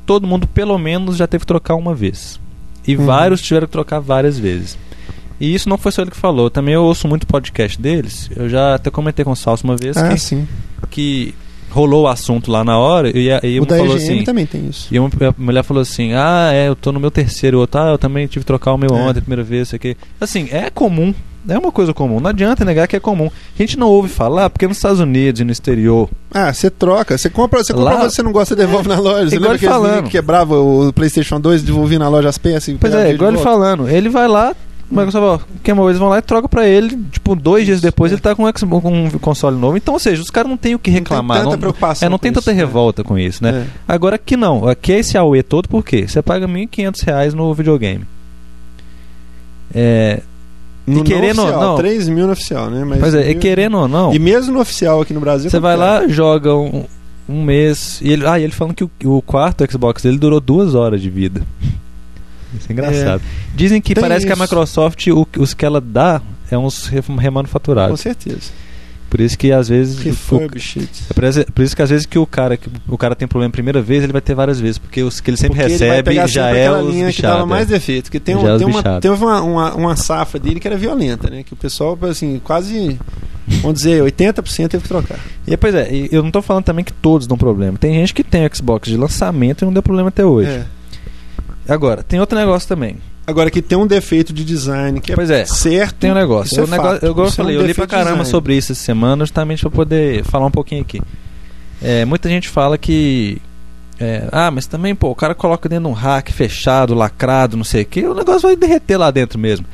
todo 0.06 0.28
mundo 0.28 0.46
pelo 0.48 0.78
menos 0.78 1.16
já 1.16 1.25
teve 1.25 1.42
que 1.42 1.48
trocar 1.48 1.75
uma 1.75 1.96
vez. 1.96 2.40
E 2.86 2.98
Uhum. 2.98 3.06
vários 3.06 3.42
tiveram 3.42 3.66
que 3.68 3.72
trocar 3.72 4.00
várias 4.00 4.38
vezes. 4.38 4.78
E 5.40 5.54
isso 5.56 5.70
não 5.70 5.78
foi 5.78 5.92
só 5.92 6.02
ele 6.02 6.12
que 6.12 6.18
falou. 6.18 6.50
Também 6.50 6.74
eu 6.74 6.84
ouço 6.84 7.08
muito 7.08 7.25
podcast 7.25 7.80
deles. 7.81 8.30
Eu 8.36 8.50
já 8.50 8.75
até 8.75 8.90
comentei 8.92 9.24
com 9.25 9.31
o 9.31 9.36
Salso 9.36 9.64
uma 9.64 9.75
vez 9.78 9.96
Ah, 9.98 10.10
que, 10.10 10.20
sim. 10.20 10.48
que 10.90 11.34
rolou 11.74 12.04
o 12.04 12.08
assunto 12.08 12.52
lá 12.52 12.64
na 12.64 12.78
hora 12.78 13.10
e, 13.18 13.31
a- 13.31 13.40
e 13.44 13.60
o 13.60 13.64
um 13.64 13.66
da 13.66 13.78
falou 13.78 13.96
EGM 13.98 14.14
assim. 14.16 14.24
também 14.24 14.46
tem 14.46 14.68
isso. 14.68 14.88
E 14.94 15.00
uma 15.00 15.10
a 15.10 15.34
mulher 15.38 15.64
falou 15.64 15.81
assim: 15.81 16.14
Ah, 16.14 16.52
é, 16.54 16.68
eu 16.68 16.75
tô 16.75 16.92
no 16.92 17.00
meu 17.00 17.12
terceiro. 17.12 17.68
Ah, 17.74 17.90
eu 17.92 17.98
também 17.98 18.28
tive 18.28 18.44
que 18.44 18.48
trocar 18.48 18.74
o 18.74 18.78
meu 18.78 18.90
É. 18.92 18.94
ontem, 18.94 19.22
primeira 19.22 19.44
vez, 19.44 19.68
isso 19.68 19.75
aqui. 19.75 19.98
Assim, 20.22 20.48
é 20.52 20.70
comum. 20.70 21.14
É 21.50 21.58
uma 21.58 21.74
coisa 21.74 21.94
comum. 21.94 22.22
Não 22.22 22.30
adianta 22.30 22.64
negar 22.64 22.88
que 22.88 22.96
é 22.96 23.00
comum. 23.02 23.25
A 23.28 23.62
gente 23.62 23.78
não 23.78 23.88
ouve 23.90 24.08
falar 24.08 24.50
porque 24.50 24.66
nos 24.66 24.78
Estados 24.78 25.02
Unidos 25.02 25.42
e 25.42 25.44
no 25.44 25.52
exterior. 25.52 26.10
Ah, 26.34 26.54
você 26.54 26.70
troca. 26.70 27.18
Você 27.18 27.30
compra, 27.30 27.62
você 27.62 27.74
compra 27.74 27.96
Lá- 27.96 28.06
que 28.08 28.12
você 28.14 28.24
não 28.24 28.31
gosta, 28.31 28.56
devolve 28.56 28.88
na 28.88 28.98
loja. 28.98 29.30
Você 29.30 29.36
lembra 29.40 29.56
aqueles 29.56 29.74
falando. 29.74 30.04
que 30.06 30.12
quebrava 30.12 30.58
o 30.58 30.94
PlayStation 30.94 31.42
2 31.42 31.62
e 31.62 31.66
devolvia 31.66 32.00
na 32.00 32.08
loja 32.08 32.30
as 32.30 32.38
peças? 32.38 32.70
e 32.70 32.75
Pois 32.75 32.94
é, 32.94 33.12
igual 33.12 33.30
ele 33.30 33.38
volta? 33.38 33.52
falando. 33.52 33.90
Ele 33.90 34.08
vai 34.08 34.25
lá, 34.25 34.56
Microsoft, 34.92 35.42
ó, 35.44 35.54
queimou, 35.64 35.90
eles 35.90 35.98
vão 36.00 36.10
lá 36.10 36.20
e 36.20 36.22
trocam 36.22 36.48
pra 36.48 36.68
ele. 36.68 36.96
Tipo, 37.12 37.36
dois 37.36 37.66
dias 37.66 37.82
depois 37.82 38.12
é. 38.12 38.16
ele 38.16 38.22
tá 38.22 38.36
com 38.36 38.44
um, 38.46 38.52
Xbox- 38.56 38.84
com 38.84 39.04
um 39.06 39.10
console 39.12 39.58
novo. 39.58 39.76
Então, 39.76 39.94
ou 39.96 40.00
seja, 40.00 40.22
os 40.22 40.30
caras 40.30 40.50
não 40.50 40.58
têm 40.58 40.76
o 40.76 40.80
que 40.80 40.92
Não 40.92 40.96
tem 40.96 41.02
reclamar. 41.04 41.38
tanta 41.40 41.52
não, 41.52 41.58
preocupação 41.60 42.06
é, 42.06 42.10
não 42.10 42.20
tem 42.20 42.32
tanta 42.32 42.52
né? 42.52 42.58
revolta 42.58 43.04
com 43.04 43.18
isso, 43.18 43.44
né? 43.44 43.66
É. 43.68 43.94
Agora 43.94 44.16
aqui 44.18 44.38
não. 44.38 44.68
Aqui 44.68 44.92
é 44.94 45.00
esse 45.00 45.18
AUE 45.18 45.42
todo 45.42 45.68
por 45.68 45.84
quê? 45.84 46.08
Você 46.08 46.22
paga 46.22 46.48
1.500 46.48 47.04
reais 47.04 47.34
no 47.34 47.52
videogame. 47.54 48.06
É, 49.74 50.22
No 50.86 51.00
E 51.00 51.04
querendo 51.04 51.38
não 51.38 51.44
ou 51.46 51.50
oficial, 51.50 51.70
não- 51.72 51.78
3 51.78 52.10
mil 52.10 52.28
no 52.28 52.34
oficial, 52.34 52.70
né? 52.70 52.84
Mas 52.86 53.16
é, 53.16 53.32
e 53.32 53.36
querendo 53.36 53.78
ou 53.78 53.88
não, 53.88 54.14
E 54.14 54.20
mesmo 54.20 54.54
no 54.54 54.60
oficial 54.60 55.02
aqui 55.02 55.14
no 55.14 55.20
Brasil. 55.20 55.50
você 55.50 55.60
vai 55.60 55.76
quanto 55.76 55.84
é? 55.84 56.00
lá, 56.02 56.08
joga 56.08 56.54
um, 56.56 56.84
um 57.28 57.42
mês. 57.44 58.00
E 58.02 58.12
ele, 58.12 58.28
ah, 58.28 58.40
e 58.40 58.44
ele 58.44 58.54
falando 58.54 58.76
que 58.76 58.84
o, 58.84 58.92
o 59.06 59.22
quarto 59.22 59.66
Xbox 59.72 60.04
dele 60.04 60.18
durou 60.20 60.40
duas 60.40 60.76
horas 60.76 61.02
de 61.02 61.10
vida. 61.10 61.42
Isso 62.58 62.68
é 62.70 62.74
engraçado. 62.74 63.22
Dizem 63.56 63.82
que 63.82 63.96
parece 63.96 64.26
que 64.26 64.32
a 64.32 64.36
isso. 64.36 64.42
Microsoft, 64.44 65.08
o- 65.08 65.28
os 65.38 65.54
que 65.54 65.66
ela 65.66 65.82
dá, 65.82 66.22
é 66.52 66.58
uns 66.58 66.88
re- 66.88 67.02
Com 67.02 67.16
remanufaturados. 67.16 68.00
certeza. 68.00 68.52
Por 69.10 69.20
isso 69.22 69.38
que 69.38 69.52
às 69.52 69.70
vezes. 69.70 70.00
o- 70.00 70.02
Refurbished. 70.02 70.90
é 71.10 71.14
por 71.14 71.24
isso- 71.24 71.46
por 71.54 71.64
isso 71.64 71.76
que 71.76 71.82
às 71.84 71.90
vezes 71.92 72.06
que 72.08 72.18
o 72.18 72.26
cara, 72.26 72.58
que 72.58 72.68
o 72.88 72.98
cara 72.98 73.16
tem 73.16 73.28
problema 73.28 73.50
a 73.50 73.52
primeira 73.52 73.80
vez, 73.80 74.04
ele 74.04 74.12
vai 74.12 74.22
ter 74.22 74.34
várias 74.34 74.60
vezes. 74.60 74.80
Porque 74.80 75.04
os 75.04 75.20
que 75.20 75.30
ele 75.30 75.38
sempre 75.38 75.60
Porque 75.60 75.72
ele 75.74 75.74
recebe 75.74 76.04
pegar 76.04 76.26
já 76.28 76.46
sempre 76.46 76.60
é 76.62 76.72
os 76.72 76.92
linha 76.94 77.12
que 77.14 77.22
dava 77.22 77.34
bichados. 77.36 77.50
mais 77.50 77.70
é. 77.70 77.74
defeito. 77.76 78.10
Que 78.10 78.20
tem, 78.20 78.36
um, 78.36 78.48
é 78.56 78.58
tem 78.58 78.66
uma, 78.66 78.82
teve 79.00 79.14
uma, 79.24 79.42
uma, 79.44 79.76
uma 79.76 79.96
safra 79.96 80.40
dele 80.40 80.60
que 80.60 80.68
era 80.68 80.76
violenta, 80.78 81.30
né? 81.30 81.44
Que 81.44 81.54
o 81.54 81.56
pessoal, 81.56 81.96
assim, 82.10 82.42
quase, 82.44 82.98
vamos 83.62 83.76
dizer, 83.78 84.02
80% 84.02 84.72
teve 84.72 84.82
que 84.82 84.90
trocar. 84.90 85.20
E 85.46 85.56
pois 85.58 85.76
é, 85.76 85.90
eu 86.12 86.24
não 86.24 86.32
tô 86.32 86.42
falando 86.42 86.64
também 86.64 86.84
que 86.84 86.94
todos 86.94 87.28
dão 87.28 87.38
problema. 87.38 87.78
Tem 87.78 87.94
gente 87.94 88.16
que 88.16 88.24
tem 88.24 88.44
o 88.48 88.56
Xbox 88.56 88.90
de 88.90 88.98
lançamento 88.98 89.62
e 89.62 89.66
não 89.66 89.74
deu 89.74 89.84
problema 89.84 90.10
até 90.10 90.26
hoje. 90.26 90.50
É. 90.50 90.66
Agora, 91.68 92.04
tem 92.04 92.19
outro 92.19 92.38
negócio 92.38 92.68
também. 92.68 92.98
Agora 93.25 93.50
que 93.50 93.62
tem 93.62 93.77
um 93.77 93.88
defeito 93.88 94.33
de 94.33 94.44
design 94.44 95.00
que 95.00 95.13
é, 95.13 95.15
Pois 95.15 95.30
é. 95.30 95.45
certo. 95.45 95.95
Tem 95.95 96.12
um 96.12 96.15
negócio. 96.15 96.60
É 96.60 96.63
o 96.63 96.68
negócio 96.68 96.92
fato. 97.00 97.06
eu, 97.06 97.12
Isso 97.12 97.21
é 97.21 97.25
um 97.25 97.31
falei, 97.31 97.56
eu 97.57 97.65
li 97.65 97.74
pra 97.74 97.88
caramba 97.88 98.10
design. 98.24 98.30
sobre 98.31 98.57
isso 98.57 98.74
essa 98.74 98.83
semana, 98.83 99.24
justamente 99.24 99.62
pra 99.62 99.69
poder 99.71 100.24
falar 100.25 100.45
um 100.48 100.51
pouquinho 100.51 100.81
aqui. 100.81 101.01
É, 101.81 102.04
muita 102.04 102.27
gente 102.27 102.50
fala 102.50 102.77
que. 102.77 103.42
é, 103.98 104.27
ah, 104.31 104.51
mas 104.51 104.68
também, 104.68 104.94
pô, 104.94 105.10
o 105.10 105.15
cara 105.15 105.33
coloca 105.33 105.69
dentro 105.69 105.86
de 105.86 105.89
um 105.89 105.94
rack 105.94 106.33
fechado, 106.33 106.94
lacrado, 106.94 107.56
não 107.56 107.63
sei 107.63 107.83
o 107.83 107.86
que, 107.86 108.06
o 108.06 108.13
negócio 108.13 108.42
vai 108.42 108.56
derreter 108.57 108.98
lá 108.98 109.10
dentro 109.10 109.39
mesmo. 109.39 109.65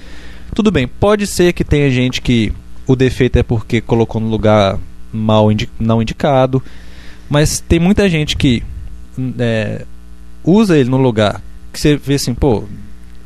Tudo 0.53 0.69
bem, 0.71 0.88
pode 0.88 1.25
ser 1.25 1.53
que 1.53 1.63
tenha 1.63 1.89
gente 1.89 2.21
que 2.21 2.53
o 2.86 2.95
defeito 2.95 3.38
é 3.38 3.44
porque 3.44 3.81
colocou 3.81 4.19
no 4.21 4.27
lugar 4.27 4.77
mal 5.12 5.51
indi- 5.51 5.69
não 5.80 6.01
indicado, 6.03 6.62
mas 7.27 7.59
tem 7.59 7.80
muita 7.80 8.07
gente 8.09 8.36
que 8.38 8.62
é, 9.39 9.86
usa 10.44 10.77
ele 10.77 10.89
no 10.89 10.97
lugar 10.97 11.41
que 11.71 11.80
você 11.80 11.95
vê 11.95 12.16
assim, 12.16 12.33
pô, 12.33 12.63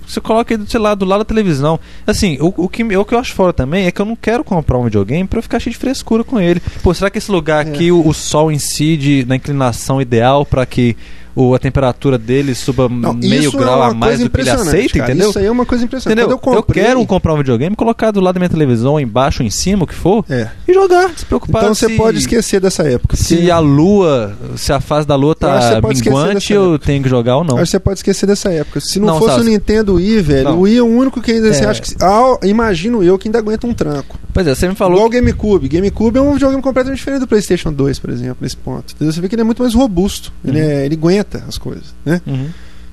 você 0.05 0.19
coloca 0.19 0.53
ele, 0.53 0.65
sei 0.67 0.79
lá, 0.79 0.93
do 0.93 1.05
lado 1.05 1.19
da 1.19 1.25
televisão. 1.25 1.79
Assim, 2.05 2.37
o, 2.39 2.53
o, 2.57 2.69
que, 2.69 2.83
o 2.83 3.05
que 3.05 3.15
eu 3.15 3.19
acho 3.19 3.33
fora 3.33 3.53
também 3.53 3.85
é 3.85 3.91
que 3.91 4.01
eu 4.01 4.05
não 4.05 4.15
quero 4.15 4.43
comprar 4.43 4.77
um 4.77 4.83
videogame 4.83 5.27
pra 5.27 5.39
eu 5.39 5.43
ficar 5.43 5.59
cheio 5.59 5.73
de 5.73 5.79
frescura 5.79 6.23
com 6.23 6.39
ele. 6.39 6.61
Pô, 6.81 6.93
será 6.93 7.09
que 7.09 7.17
esse 7.17 7.31
lugar 7.31 7.65
É. 7.65 7.69
aqui, 7.69 7.91
o, 7.91 8.05
o 8.07 8.13
sol 8.13 8.51
incide 8.51 9.25
na 9.25 9.35
inclinação 9.37 10.01
ideal 10.01 10.45
pra 10.45 10.65
que 10.65 10.95
o, 11.35 11.53
a 11.55 11.59
temperatura 11.59 12.17
dele 12.17 12.53
suba 12.55 12.87
Não, 12.89 13.13
meio 13.13 13.43
isso 13.43 13.57
grau 13.57 13.83
é 13.83 13.87
a 13.87 13.93
mais 13.93 14.19
do 14.19 14.29
que 14.29 14.41
ele 14.41 14.49
aceita, 14.49 14.99
cara. 14.99 15.11
entendeu? 15.11 15.29
Isso 15.29 15.39
aí 15.39 15.45
é 15.45 15.51
uma 15.51 15.65
coisa 15.65 15.83
impressionante. 15.83 16.19
Entendeu? 16.19 16.35
Eu, 16.35 16.39
comprei, 16.39 16.83
quero 16.83 17.05
comprar 17.05 17.33
um 17.33 17.37
videogame, 17.37 17.75
colocar 17.75 18.11
do 18.11 18.19
lado 18.21 18.35
da 18.35 18.39
minha 18.39 18.49
televisão, 18.49 18.99
embaixo 18.99 19.41
ou 19.41 19.47
em 19.47 19.49
cima, 19.49 19.83
o 19.83 19.87
que 19.87 19.95
for, 19.95 20.23
É. 20.29 20.49
e 20.67 20.73
jogar, 20.73 21.09
se 21.17 21.25
preocupar 21.25 21.63
Então 21.63 21.73
você 21.75 21.87
se- 21.87 21.95
pode 21.95 22.17
esquecer 22.19 22.59
dessa 22.59 22.83
época. 22.83 23.15
se 23.15 23.35
porque- 23.35 23.51
a 23.51 23.59
lua, 23.59 24.35
se 24.55 24.71
a 24.71 24.79
fase 24.79 25.07
da 25.07 25.15
lua 25.15 25.31
Eu 25.31 25.35
tá 25.35 25.81
você 25.81 26.03
minguante, 26.03 26.53
eu 26.53 26.73
época. 26.75 26.85
tenho 26.85 27.03
que 27.03 27.09
jogar 27.09 27.37
ou 27.37 27.43
não. 27.43 27.55
Acho 27.57 27.65
que 27.65 27.71
você 27.71 27.79
pode 27.79 27.99
esquecer 27.99 28.25
dessa 28.27 28.51
época. 28.51 28.79
Se 28.79 28.99
não, 28.99 29.07
Não, 29.07 29.19
fosse 29.19 29.35
sabe? 29.35 29.47
o 29.47 29.49
Nintendo 29.49 29.95
Wii, 29.95 30.21
velho, 30.21 30.43
Não. 30.49 30.57
o 30.57 30.61
Wii 30.61 30.77
é 30.77 30.81
o 30.81 30.85
único 30.85 31.21
que 31.21 31.31
ainda 31.31 31.53
você 31.53 31.63
É. 31.63 31.67
acha 31.67 31.81
que. 31.81 31.95
Ah, 32.01 32.37
imagino 32.43 33.03
eu 33.03 33.17
que 33.17 33.27
ainda 33.27 33.39
aguenta 33.39 33.65
um 33.67 33.73
tranco. 33.73 34.19
Pois 34.33 34.47
é, 34.47 34.55
você 34.55 34.67
me 34.67 34.73
falou 34.75 34.95
Igual 34.95 35.07
o 35.07 35.11
GameCube. 35.11 35.67
GameCube 35.67 36.17
é 36.17 36.21
um 36.21 36.33
videogame 36.33 36.61
completamente 36.61 36.97
diferente 36.97 37.19
do 37.21 37.27
PlayStation 37.27 37.71
2, 37.71 37.99
por 37.99 38.09
exemplo, 38.09 38.37
nesse 38.41 38.57
ponto. 38.57 38.93
Entendeu? 38.95 39.13
Você 39.13 39.21
vê 39.21 39.27
que 39.29 39.35
ele 39.35 39.41
é 39.41 39.45
muito 39.45 39.61
mais 39.61 39.73
robusto. 39.75 40.31
Ele, 40.43 40.59
Uhum. 40.59 40.67
é- 40.67 40.85
ele 40.85 40.95
aguenta 40.95 41.22
as 41.47 41.57
coisas, 41.57 41.93
né? 42.05 42.21
Uhum. 42.25 42.47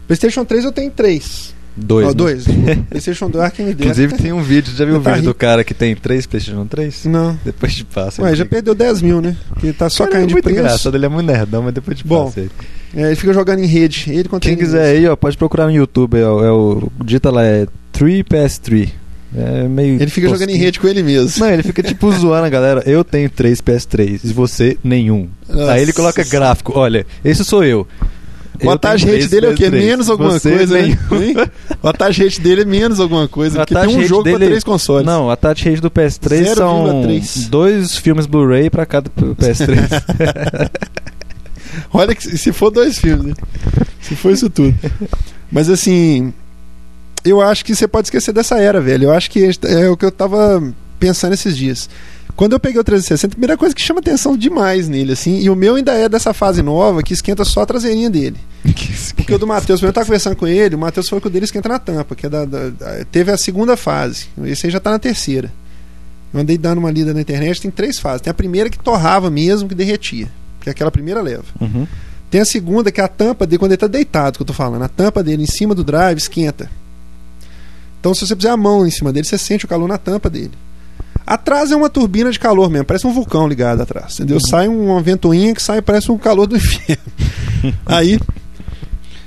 PlayStation 0.07 0.45
3 0.45 0.65
eu 0.65 0.73
tenho 0.73 0.91
três. 0.91 1.55
Dois. 1.77 2.07
Ó, 2.07 2.09
né? 2.11 2.15
dois. 2.15 2.45
PlayStation 2.91 3.31
2, 3.31 3.45
ah, 3.45 3.51
quem 3.51 3.67
me 3.67 3.75
dera. 3.75 3.91
Inclusive 3.91 4.15
tem 4.23 4.33
um 4.33 4.43
vídeo, 4.43 4.73
já 4.77 4.85
viu 4.85 4.97
o 4.99 5.01
Tá 5.01 5.11
vídeo 5.13 5.23
do 5.25 5.29
rico. 5.29 5.39
cara 5.41 5.63
que 5.65 5.73
tem 5.73 5.95
três 5.95 6.27
PlayStation 6.27 6.67
3? 6.67 7.05
Não. 7.07 7.39
Depois 7.45 7.75
te 7.75 7.85
passa. 7.85 8.21
Ué, 8.23 8.31
ele 8.31 8.37
já 8.37 8.45
fica- 8.45 8.57
perdeu 8.57 8.75
10 8.75 9.01
mil, 9.03 9.21
né? 9.21 9.37
Porque 9.51 9.73
tá 9.73 9.89
só 9.89 10.05
Cara, 10.05 10.11
caindo 10.17 10.25
é 10.25 10.27
de 10.29 10.33
muito 10.35 10.45
preço. 10.45 10.59
engraçado, 10.61 10.97
ele 10.97 11.07
é 11.07 11.09
muito 11.09 11.27
nerdão, 11.27 11.63
mas 11.63 11.73
depois 11.73 11.97
te 11.97 12.05
Bom, 12.07 12.25
passa 12.27 12.41
ele. 12.41 12.51
É, 12.93 13.07
ele 13.07 13.15
fica 13.17 13.33
jogando 13.33 13.61
em 13.61 13.67
rede. 13.67 14.07
Ele 14.09 14.29
Quem 14.41 14.57
quiser 14.57 14.97
aí, 14.97 15.07
ó, 15.07 15.15
pode 15.15 15.37
procurar 15.39 15.67
no 15.67 15.73
YouTube, 15.73 16.19
é, 16.19 16.27
o- 16.27 16.45
é 16.45 16.51
o 16.51 16.91
dita 17.05 17.31
lá, 17.31 17.45
é 17.45 17.67
3PS3. 17.93 18.89
É 19.33 19.69
meio 19.69 19.95
Ele 20.03 20.11
fica 20.11 20.29
jogando 20.29 20.51
em 20.51 20.57
rede 20.57 20.81
com 20.81 20.89
ele 20.89 21.05
mesmo. 21.05 21.45
Não, 21.45 21.53
ele 21.53 21.63
fica 21.63 21.85
tipo 21.85 22.11
zoando 22.11 22.47
a 22.47 22.49
galera. 22.49 22.83
Eu 22.85 23.05
tenho 23.05 23.31
3 23.31 23.61
PS3 23.61 24.21
e 24.25 24.33
você 24.33 24.77
nenhum. 24.83 25.29
Nossa 25.49 25.71
Aí 25.73 25.83
ele 25.83 25.93
coloca 25.93 26.25
gráfico. 26.25 26.73
Olha, 26.75 27.07
esse 27.25 27.45
sou 27.45 27.63
eu. 27.63 27.87
O 28.63 28.71
attach 28.71 29.05
rate 29.07 29.29
dele 29.29 29.47
é 29.47 29.51
o 29.51 29.55
quê? 29.55 29.67
PS3. 29.71 29.71
Menos 29.73 30.11
alguma 30.11 30.31
Você 30.39 30.51
coisa. 30.51 30.79
Hein? 30.81 30.99
O 31.83 31.89
attach 31.89 32.23
rate 32.23 32.41
dele 32.41 32.63
é 32.63 32.65
menos 32.65 33.01
alguma 33.01 33.27
coisa, 33.29 33.57
O 33.63 33.67
porque 33.67 33.75
tem 33.75 33.97
um 33.97 34.07
jogo 34.07 34.23
pra 34.25 34.33
dele- 34.33 34.47
três 34.47 34.65
consoles. 34.65 35.07
Não, 35.07 35.31
a 35.31 35.33
attach 35.33 35.65
rate 35.69 35.81
do 35.81 35.91
PS3 35.91 36.55
são 36.55 37.03
0,3. 37.05 37.49
dois 37.49 37.97
filmes 37.97 38.27
Blu-ray 38.27 38.69
pra 38.71 38.85
cada 38.85 39.09
PS3. 39.11 40.71
Olha 41.93 42.15
que 42.15 42.23
se 42.39 42.53
for 42.53 42.71
dois 42.71 42.99
filmes, 42.99 43.27
né? 43.27 43.35
Se 44.01 44.15
for 44.17 44.33
isso 44.33 44.51
tudo. 44.51 44.75
Mas 45.51 45.69
assim, 45.71 46.33
eu 47.25 47.41
acho 47.41 47.65
que 47.65 47.75
você 47.75 47.87
pode 47.87 48.07
esquecer 48.09 48.33
dessa 48.33 48.59
era, 48.59 48.81
velho. 48.81 49.05
Eu 49.05 49.13
acho 49.13 49.31
que 49.31 49.51
é 49.65 49.89
o 49.89 49.97
que 49.97 50.05
eu 50.05 50.11
tava 50.13 50.63
pensando 50.99 51.33
esses 51.33 51.57
dias. 51.57 51.89
Quando 52.37 52.53
eu 52.53 52.61
peguei 52.61 52.81
o 52.81 52.85
360, 52.85 53.27
a 53.27 53.31
primeira 53.31 53.57
coisa 53.57 53.75
que 53.75 53.81
chama 53.83 54.01
atenção 54.01 54.37
demais 54.37 54.89
nele, 54.89 55.13
assim, 55.13 55.41
e 55.41 55.51
o 55.51 55.57
meu 55.57 55.75
ainda 55.77 55.93
é 55.93 56.09
dessa 56.09 56.33
fase 56.33 56.63
nova 56.63 57.03
que 57.03 57.13
esquenta 57.13 57.45
só 57.45 57.63
a 57.63 57.67
traseirinha 57.67 58.09
dele. 58.11 58.37
Porque 59.17 59.35
o 59.35 59.39
do 59.39 59.47
Matheus, 59.47 59.83
eu 59.83 59.93
tava 59.93 60.07
conversando 60.07 60.37
com 60.37 60.47
ele, 60.47 60.75
o 60.75 60.79
Matheus 60.79 61.09
falou 61.09 61.21
que 61.21 61.27
o 61.27 61.31
dele 61.31 61.45
esquenta 61.45 61.69
na 61.69 61.79
tampa, 61.79 62.15
que 62.15 62.27
é 62.27 62.29
da, 62.29 62.45
da- 62.45 62.71
da- 62.71 63.05
teve 63.11 63.31
a 63.31 63.37
segunda 63.37 63.77
fase. 63.77 64.27
Esse 64.45 64.67
aí 64.67 64.73
já 64.73 64.81
tá 64.81 64.91
na 64.91 64.99
terceira. 64.99 65.53
Eu 66.33 66.41
andei 66.41 66.57
dando 66.57 66.79
uma 66.79 66.91
lida 66.91 67.13
na 67.13 67.21
internet, 67.21 67.61
tem 67.61 67.71
três 67.71 67.99
fases. 67.99 68.21
Tem 68.23 68.31
a 68.31 68.35
primeira 68.35 68.71
que 68.71 68.79
torrava 68.79 69.29
mesmo, 69.31 69.69
que 69.69 69.75
derretia. 69.75 70.29
Que 70.61 70.69
é 70.69 70.73
aquela 70.73 70.91
primeira 70.91 71.21
leva. 71.21 71.45
Uhum. 71.61 71.87
Tem 72.31 72.41
a 72.41 72.45
segunda, 72.45 72.93
que 72.93 73.01
é 73.01 73.05
a 73.05 73.09
tampa 73.09 73.45
dele, 73.47 73.59
quando 73.59 73.73
ele 73.73 73.79
tá 73.79 73.89
deitado, 73.89 74.37
que 74.37 74.43
eu 74.43 74.47
tô 74.47 74.53
falando. 74.53 74.83
A 74.83 74.89
tampa 74.89 75.23
dele 75.25 75.43
em 75.43 75.47
cima 75.47 75.75
do 75.75 75.83
drive 75.83 76.19
esquenta. 76.19 76.71
Então, 77.99 78.15
se 78.15 78.27
você 78.27 78.35
puser 78.37 78.53
a 78.53 78.57
mão 78.57 78.87
em 78.87 78.91
cima 78.91 79.13
dele, 79.13 79.27
você 79.27 79.37
sente 79.37 79.65
o 79.65 79.69
calor 79.69 79.89
na 79.89 79.99
tampa 79.99 80.31
dele. 80.31 80.53
Atrás 81.27 81.71
é 81.71 81.77
uma 81.77 81.89
turbina 81.89 82.31
de 82.31 82.39
calor 82.39 82.69
mesmo, 82.69 82.85
parece 82.87 83.07
um 83.07 83.13
vulcão 83.13 83.47
ligado 83.47 83.81
atrás, 83.83 84.15
entendeu? 84.15 84.37
Uhum. 84.43 84.49
Sai 84.51 84.67
uma 84.69 85.01
ventoinha 85.01 85.55
que 85.55 85.63
sai, 85.63 85.81
parece 85.81 86.11
um 86.11 86.19
calor 86.19 86.47
do 86.47 86.57
inferno. 86.59 87.03
Aí, 87.87 88.19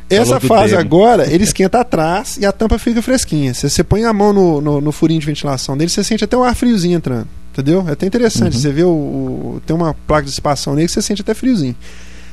essa 0.09 0.39
fase 0.47 0.75
agora, 0.75 1.31
ele 1.33 1.43
esquenta 1.43 1.79
atrás 1.79 2.37
e 2.37 2.45
a 2.45 2.51
tampa 2.51 2.77
fica 2.77 3.01
fresquinha. 3.01 3.53
Você, 3.53 3.69
você 3.69 3.83
põe 3.83 4.03
a 4.03 4.13
mão 4.13 4.33
no, 4.33 4.61
no, 4.61 4.81
no 4.81 4.91
furinho 4.91 5.19
de 5.19 5.25
ventilação 5.25 5.77
dele, 5.77 5.89
você 5.89 6.03
sente 6.03 6.23
até 6.23 6.35
o 6.37 6.43
ar 6.43 6.55
friozinho 6.55 6.97
entrando, 6.97 7.27
entendeu? 7.51 7.85
É 7.87 7.93
até 7.93 8.05
interessante. 8.05 8.55
Uhum. 8.55 8.61
Você 8.61 8.71
vê 8.71 8.83
o, 8.83 8.89
o- 8.89 9.61
Tem 9.65 9.75
uma 9.75 9.93
placa 10.05 10.23
de 10.23 10.29
dissipação 10.29 10.75
nele 10.75 10.87
que 10.87 10.93
você 10.93 11.01
sente 11.01 11.21
até 11.21 11.33
friozinho. 11.33 11.75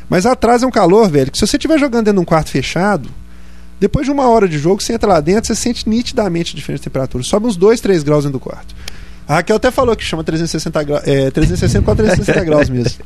Mas 0.08 0.26
atrás 0.26 0.62
é 0.62 0.66
um 0.66 0.70
calor, 0.70 1.08
velho, 1.08 1.30
que 1.30 1.38
se 1.38 1.46
você 1.46 1.56
estiver 1.56 1.78
jogando 1.78 2.06
dentro 2.06 2.14
de 2.18 2.20
um 2.20 2.24
quarto 2.24 2.50
fechado, 2.50 3.08
depois 3.78 4.04
de 4.04 4.10
uma 4.12 4.28
hora 4.28 4.48
de 4.48 4.58
jogo, 4.58 4.82
você 4.82 4.92
entra 4.92 5.08
lá 5.08 5.20
dentro, 5.20 5.46
você 5.46 5.54
sente 5.54 5.88
nitidamente 5.88 6.52
a 6.52 6.56
diferença 6.56 6.80
de 6.80 6.84
temperatura. 6.84 7.22
Sobe 7.24 7.46
uns 7.46 7.56
2, 7.56 7.80
3 7.80 8.02
graus 8.02 8.24
dentro 8.24 8.38
do 8.38 8.42
quarto. 8.42 8.74
A 9.30 9.34
Raquel 9.34 9.54
até 9.54 9.70
falou 9.70 9.94
que 9.94 10.02
chama 10.02 10.24
360 10.24 10.82
graus. 10.82 11.06
É, 11.06 11.30
360 11.30 11.84
com 11.84 11.94
360 11.94 12.42
graus 12.44 12.68
mesmo. 12.68 13.04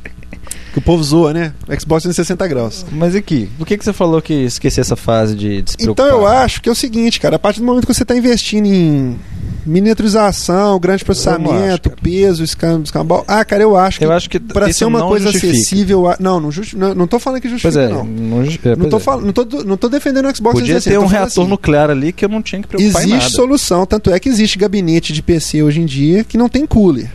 Que 0.75 0.79
o 0.79 0.81
povo 0.81 1.01
zoa, 1.01 1.33
né? 1.33 1.53
Xbox 1.79 2.03
360 2.03 2.47
graus. 2.49 2.85
Mas 2.91 3.15
aqui, 3.15 3.49
por 3.57 3.65
que, 3.65 3.77
que 3.77 3.85
você 3.85 3.93
falou 3.93 4.21
que 4.21 4.33
esquecer 4.33 4.81
essa 4.81 4.97
fase 4.97 5.33
de, 5.33 5.63
Então 5.79 6.05
eu 6.05 6.27
acho 6.27 6.61
que 6.61 6.67
é 6.67 6.71
o 6.73 6.75
seguinte, 6.75 7.17
cara, 7.17 7.37
a 7.37 7.39
partir 7.39 7.61
do 7.61 7.65
momento 7.65 7.87
que 7.87 7.93
você 7.93 8.03
está 8.03 8.13
investindo 8.13 8.65
em 8.65 9.17
miniaturização, 9.65 10.77
grande 10.77 11.05
processamento, 11.05 11.89
cara. 11.89 12.01
peso, 12.01 12.43
escambau. 12.43 13.23
Ah, 13.25 13.45
cara, 13.45 13.63
eu 13.63 13.77
acho 13.77 13.99
que 13.99 14.03
Eu 14.05 14.11
acho 14.11 14.29
que 14.29 14.37
para 14.37 14.69
ser 14.73 14.83
uma 14.83 15.01
coisa 15.07 15.31
justifica. 15.31 15.53
acessível, 15.53 16.09
a- 16.09 16.17
não, 16.19 16.41
não, 16.41 16.51
justi... 16.51 16.75
não, 16.77 16.93
não 16.93 17.07
tô 17.07 17.19
falando 17.19 17.39
que 17.41 17.47
justifica 17.47 17.81
é, 17.81 17.87
não. 17.87 18.03
não, 18.03 18.41
é, 18.41 18.75
Não 18.75 18.89
tô, 18.89 18.97
é. 18.97 18.99
falando, 18.99 19.25
não, 19.27 19.31
tô, 19.31 19.63
não 19.63 19.77
tô 19.77 19.87
defendendo 19.87 20.25
o 20.27 20.35
Xbox 20.35 20.59
Podia 20.59 20.75
360, 20.75 20.89
ter 20.89 20.97
um 20.97 21.01
falando 21.07 21.11
reator 21.13 21.43
assim, 21.43 21.49
nuclear 21.49 21.89
ali 21.89 22.11
que 22.11 22.25
eu 22.25 22.29
não 22.29 22.41
tinha 22.41 22.61
que 22.61 22.67
preocupar 22.67 23.01
Existe 23.01 23.31
solução, 23.31 23.85
tanto 23.85 24.11
é 24.11 24.19
que 24.19 24.27
existe 24.27 24.57
gabinete 24.59 25.13
de 25.13 25.21
PC 25.23 25.63
hoje 25.63 25.79
em 25.79 25.85
dia 25.85 26.25
que 26.25 26.37
não 26.37 26.49
tem 26.49 26.65
cooler. 26.65 27.09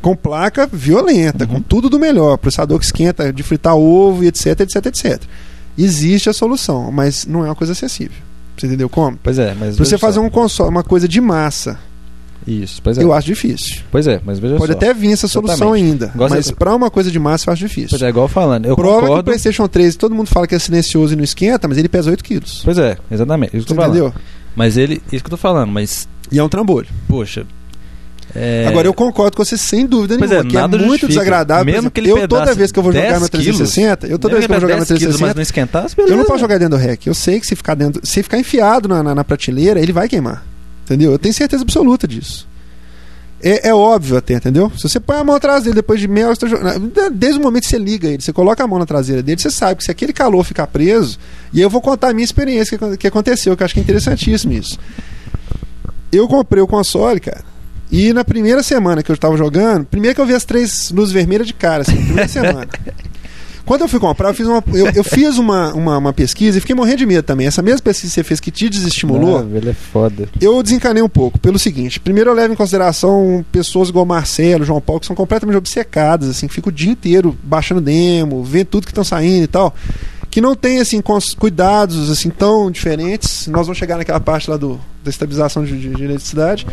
Com 0.00 0.16
placa 0.16 0.66
violenta, 0.66 1.44
Uhum. 1.44 1.54
com 1.56 1.60
tudo 1.60 1.90
do 1.90 1.98
melhor, 1.98 2.38
processador 2.38 2.78
que 2.78 2.84
esquenta 2.86 3.32
de 3.32 3.42
fritar 3.42 3.76
ovo 3.76 4.24
e 4.24 4.28
etc, 4.28 4.60
etc, 4.60 4.86
etc. 4.86 5.22
Existe 5.76 6.28
a 6.28 6.32
solução, 6.32 6.90
mas 6.90 7.26
não 7.26 7.44
é 7.44 7.48
uma 7.48 7.54
coisa 7.54 7.72
acessível. 7.72 8.16
Você 8.56 8.66
entendeu 8.66 8.88
como? 8.88 9.18
Pois 9.22 9.38
é, 9.38 9.54
mas 9.58 9.76
Pra 9.76 9.84
você 9.84 9.96
fazer 9.98 10.18
só. 10.20 10.24
um 10.24 10.30
console, 10.30 10.70
uma 10.70 10.82
coisa 10.82 11.06
de 11.08 11.20
massa, 11.20 11.78
Isso, 12.46 12.80
pois 12.82 12.98
é. 12.98 13.02
eu 13.02 13.12
acho 13.12 13.26
difícil. 13.26 13.82
Pois 13.90 14.06
é, 14.06 14.20
mas 14.24 14.38
veja 14.38 14.56
Pode 14.56 14.72
só. 14.72 14.76
até 14.78 14.92
vir 14.92 15.12
essa 15.12 15.28
solução 15.28 15.74
Exatamente. 15.74 15.84
ainda, 15.92 16.12
Igual 16.14 16.30
mas 16.30 16.46
você- 16.46 16.54
pra 16.54 16.74
uma 16.74 16.90
coisa 16.90 17.10
de 17.10 17.18
massa 17.18 17.48
eu 17.48 17.52
acho 17.52 17.66
difícil. 17.66 17.90
Pois 17.90 18.02
é, 18.02 18.08
igual 18.08 18.26
falando. 18.28 18.66
Eu 18.66 18.76
Prova 18.76 18.92
que 18.98 19.04
o 19.04 19.06
concordo. 19.08 19.24
PlayStation 19.24 19.68
3, 19.68 19.96
todo 19.96 20.14
mundo 20.14 20.26
fala 20.28 20.46
que 20.46 20.54
é 20.54 20.58
silencioso 20.58 21.12
e 21.12 21.16
não 21.16 21.24
esquenta, 21.24 21.68
mas 21.68 21.78
ele 21.78 21.88
pesa 21.88 22.10
8 22.10 22.24
quilos. 22.24 22.62
Pois 22.64 22.76
é, 22.78 22.96
exatamente. 23.10 23.56
Isso 23.56 23.66
que 23.66 23.72
Você 23.72 23.72
eu 23.72 23.76
tô 23.76 23.82
falando. 23.82 23.96
entendeu? 24.06 24.22
Mas 24.56 24.76
ele. 24.76 25.00
Isso 25.12 25.22
que 25.22 25.26
eu 25.28 25.30
tô 25.30 25.36
falando, 25.36 25.70
mas. 25.70 26.08
E 26.32 26.38
é 26.38 26.42
um 26.44 26.48
trambolho. 26.48 26.88
Poxa. 27.08 27.44
É- 28.34 28.66
Agora 28.68 28.86
eu 28.86 28.94
concordo 28.94 29.36
com 29.36 29.44
você 29.44 29.56
sem 29.56 29.86
dúvida 29.86 30.16
Pois 30.18 30.30
nenhuma, 30.30 30.48
é, 30.48 30.50
que 30.50 30.56
é 30.56 30.66
muito 30.66 31.08
desagradável. 31.08 31.64
Mesmo 31.72 31.90
que 31.90 32.00
ele 32.00 32.10
eu 32.10 32.28
toda 32.28 32.54
vez 32.54 32.70
que 32.72 32.78
eu 32.78 32.82
vou 32.82 32.92
jogar 32.92 33.08
10 33.10 33.20
no 33.22 33.28
360, 33.28 34.06
eu 34.06 34.18
toda 34.18 34.34
vez 34.34 34.46
que 34.46 34.52
eu 34.52 34.54
vou 34.54 34.60
jogar 34.60 34.80
no 34.80 34.86
10 34.86 34.98
quilos, 34.98 35.16
360, 35.16 35.26
mas 35.26 35.34
não 35.34 35.42
esquentasse, 35.42 35.94
eu 35.96 36.04
beleza. 36.04 36.16
não 36.16 36.24
posso 36.26 36.38
jogar 36.40 36.58
dentro 36.58 36.78
do 36.78 36.82
rack. 36.84 37.06
Eu 37.06 37.14
sei 37.14 37.40
que 37.40 37.46
se 37.46 37.56
ficar 37.56 37.74
dentro, 37.74 38.00
se 38.04 38.22
ficar 38.22 38.38
enfiado 38.38 38.88
na, 38.88 39.02
na, 39.02 39.14
na 39.14 39.24
prateleira, 39.24 39.80
ele 39.80 39.92
vai 39.92 40.08
queimar. 40.08 40.44
Entendeu? 40.84 41.12
Eu 41.12 41.18
tenho 41.18 41.32
certeza 41.34 41.62
absoluta 41.62 42.06
disso. 42.08 42.48
É, 43.42 43.68
é 43.70 43.74
óbvio 43.74 44.18
até, 44.18 44.34
entendeu? 44.34 44.70
Se 44.76 44.82
você 44.86 45.00
põe 45.00 45.16
a 45.16 45.24
mão 45.24 45.34
atrás 45.34 45.62
dele 45.64 45.76
depois 45.76 45.98
de 45.98 46.06
meia 46.06 46.26
hora, 46.26 46.36
tá 46.36 46.46
jogando- 46.46 46.92
desde 47.10 47.40
o 47.40 47.42
momento 47.42 47.62
que 47.62 47.70
você 47.70 47.78
liga 47.78 48.06
ele, 48.06 48.20
você 48.22 48.34
coloca 48.34 48.62
a 48.62 48.66
mão 48.66 48.78
na 48.78 48.84
traseira 48.84 49.22
dele, 49.22 49.40
você 49.40 49.50
sabe 49.50 49.76
que 49.76 49.84
se 49.84 49.90
aquele 49.90 50.12
calor 50.12 50.44
ficar 50.44 50.66
preso, 50.66 51.18
e 51.50 51.56
aí 51.58 51.62
eu 51.62 51.70
vou 51.70 51.80
contar 51.80 52.10
a 52.10 52.12
minha 52.12 52.24
experiência 52.24 52.76
que, 52.76 52.96
que 52.98 53.06
aconteceu, 53.06 53.56
que 53.56 53.62
eu 53.62 53.64
acho 53.64 53.72
que 53.72 53.80
é 53.80 53.82
interessantíssimo 53.82 54.52
isso. 54.52 54.78
Eu 56.12 56.28
comprei 56.28 56.62
o 56.62 56.66
console, 56.66 57.18
cara, 57.20 57.42
e 57.90 58.12
na 58.12 58.24
primeira 58.24 58.62
semana 58.62 59.02
que 59.02 59.10
eu 59.10 59.14
estava 59.14 59.36
jogando, 59.36 59.84
primeiro 59.84 60.14
que 60.14 60.20
eu 60.20 60.26
vi 60.26 60.34
as 60.34 60.44
três 60.44 60.90
luzes 60.90 61.12
vermelhas 61.12 61.46
de 61.46 61.52
cara, 61.54 61.82
assim, 61.82 61.94
na 61.94 62.02
primeira 62.04 62.28
semana. 62.28 62.68
Quando 63.64 63.82
eu 63.82 63.88
fui 63.88 64.00
comprar, 64.00 64.30
eu 64.30 64.34
fiz, 64.34 64.46
uma, 64.48 64.64
eu, 64.74 64.86
eu 64.96 65.04
fiz 65.04 65.38
uma, 65.38 65.72
uma, 65.74 65.96
uma 65.98 66.12
pesquisa 66.12 66.58
e 66.58 66.60
fiquei 66.60 66.74
morrendo 66.74 66.98
de 66.98 67.06
medo 67.06 67.22
também. 67.22 67.46
Essa 67.46 67.62
mesma 67.62 67.80
pesquisa 67.80 68.08
que 68.10 68.14
você 68.14 68.24
fez 68.24 68.40
que 68.40 68.50
te 68.50 68.68
desestimulou, 68.68 69.38
Ah, 69.38 69.56
ele 69.56 69.70
é 69.70 69.74
foda. 69.74 70.28
eu 70.40 70.60
desencanei 70.60 71.00
um 71.02 71.08
pouco, 71.08 71.38
pelo 71.38 71.56
seguinte: 71.56 72.00
primeiro 72.00 72.30
eu 72.30 72.34
levo 72.34 72.52
em 72.52 72.56
consideração 72.56 73.44
pessoas 73.52 73.88
igual 73.88 74.04
Marcelo, 74.04 74.64
João 74.64 74.80
Paulo, 74.80 74.98
que 75.00 75.06
são 75.06 75.14
completamente 75.14 75.56
obcecadas, 75.56 76.28
assim, 76.28 76.48
que 76.48 76.54
ficam 76.54 76.70
o 76.70 76.74
dia 76.74 76.90
inteiro 76.90 77.36
baixando 77.44 77.80
demo, 77.80 78.42
vendo 78.42 78.66
tudo 78.66 78.86
que 78.86 78.90
estão 78.90 79.04
saindo 79.04 79.44
e 79.44 79.48
tal. 79.48 79.72
Que 80.30 80.40
não 80.40 80.54
tem 80.54 80.78
assim 80.78 81.02
cuidados 81.38 82.08
assim 82.10 82.30
tão 82.30 82.70
diferentes. 82.70 83.48
Nós 83.48 83.66
vamos 83.66 83.78
chegar 83.78 83.96
naquela 83.98 84.20
parte 84.20 84.48
lá 84.48 84.56
do, 84.56 84.80
da 85.02 85.10
estabilização 85.10 85.64
de, 85.64 85.76
de, 85.78 85.88
de 85.94 86.04
eletricidade. 86.04 86.66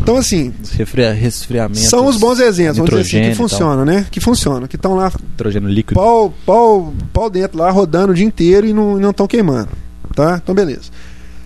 Então, 0.00 0.16
assim, 0.16 0.52
Resfria, 0.76 1.12
resfriamento. 1.12 1.80
são 1.88 2.06
os 2.06 2.16
bons 2.16 2.38
exemplos, 2.40 2.76
vamos 2.78 2.90
dizer 3.04 3.18
assim, 3.18 3.30
que 3.30 3.36
funcionam, 3.36 3.84
né? 3.84 4.06
Que 4.10 4.20
funcionam, 4.20 4.66
que 4.68 4.76
estão 4.76 4.94
lá 4.94 5.12
Nitrogênio 5.30 5.68
líquido. 5.68 5.98
pau, 5.98 6.32
pau, 6.44 6.92
pau 7.12 7.30
dentro 7.30 7.58
lá, 7.58 7.70
rodando 7.70 8.12
o 8.12 8.14
dia 8.14 8.24
inteiro 8.24 8.66
e 8.66 8.72
não 8.72 9.10
estão 9.10 9.26
queimando. 9.26 9.68
Tá? 10.14 10.40
Então, 10.42 10.54
beleza. 10.54 10.90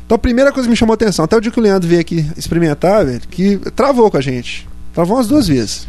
Então, 0.04 0.16
a 0.16 0.18
primeira 0.18 0.52
coisa 0.52 0.66
que 0.66 0.70
me 0.70 0.76
chamou 0.76 0.92
a 0.92 0.94
atenção, 0.94 1.24
até 1.24 1.36
o 1.36 1.40
dia 1.40 1.50
que 1.50 1.58
o 1.58 1.62
Leandro 1.62 1.88
veio 1.88 2.00
aqui 2.00 2.30
experimentar, 2.36 3.04
velho, 3.04 3.20
que 3.30 3.58
travou 3.74 4.10
com 4.10 4.16
a 4.16 4.20
gente. 4.20 4.68
Travou 4.94 5.16
umas 5.16 5.26
duas 5.28 5.48
vezes. 5.48 5.86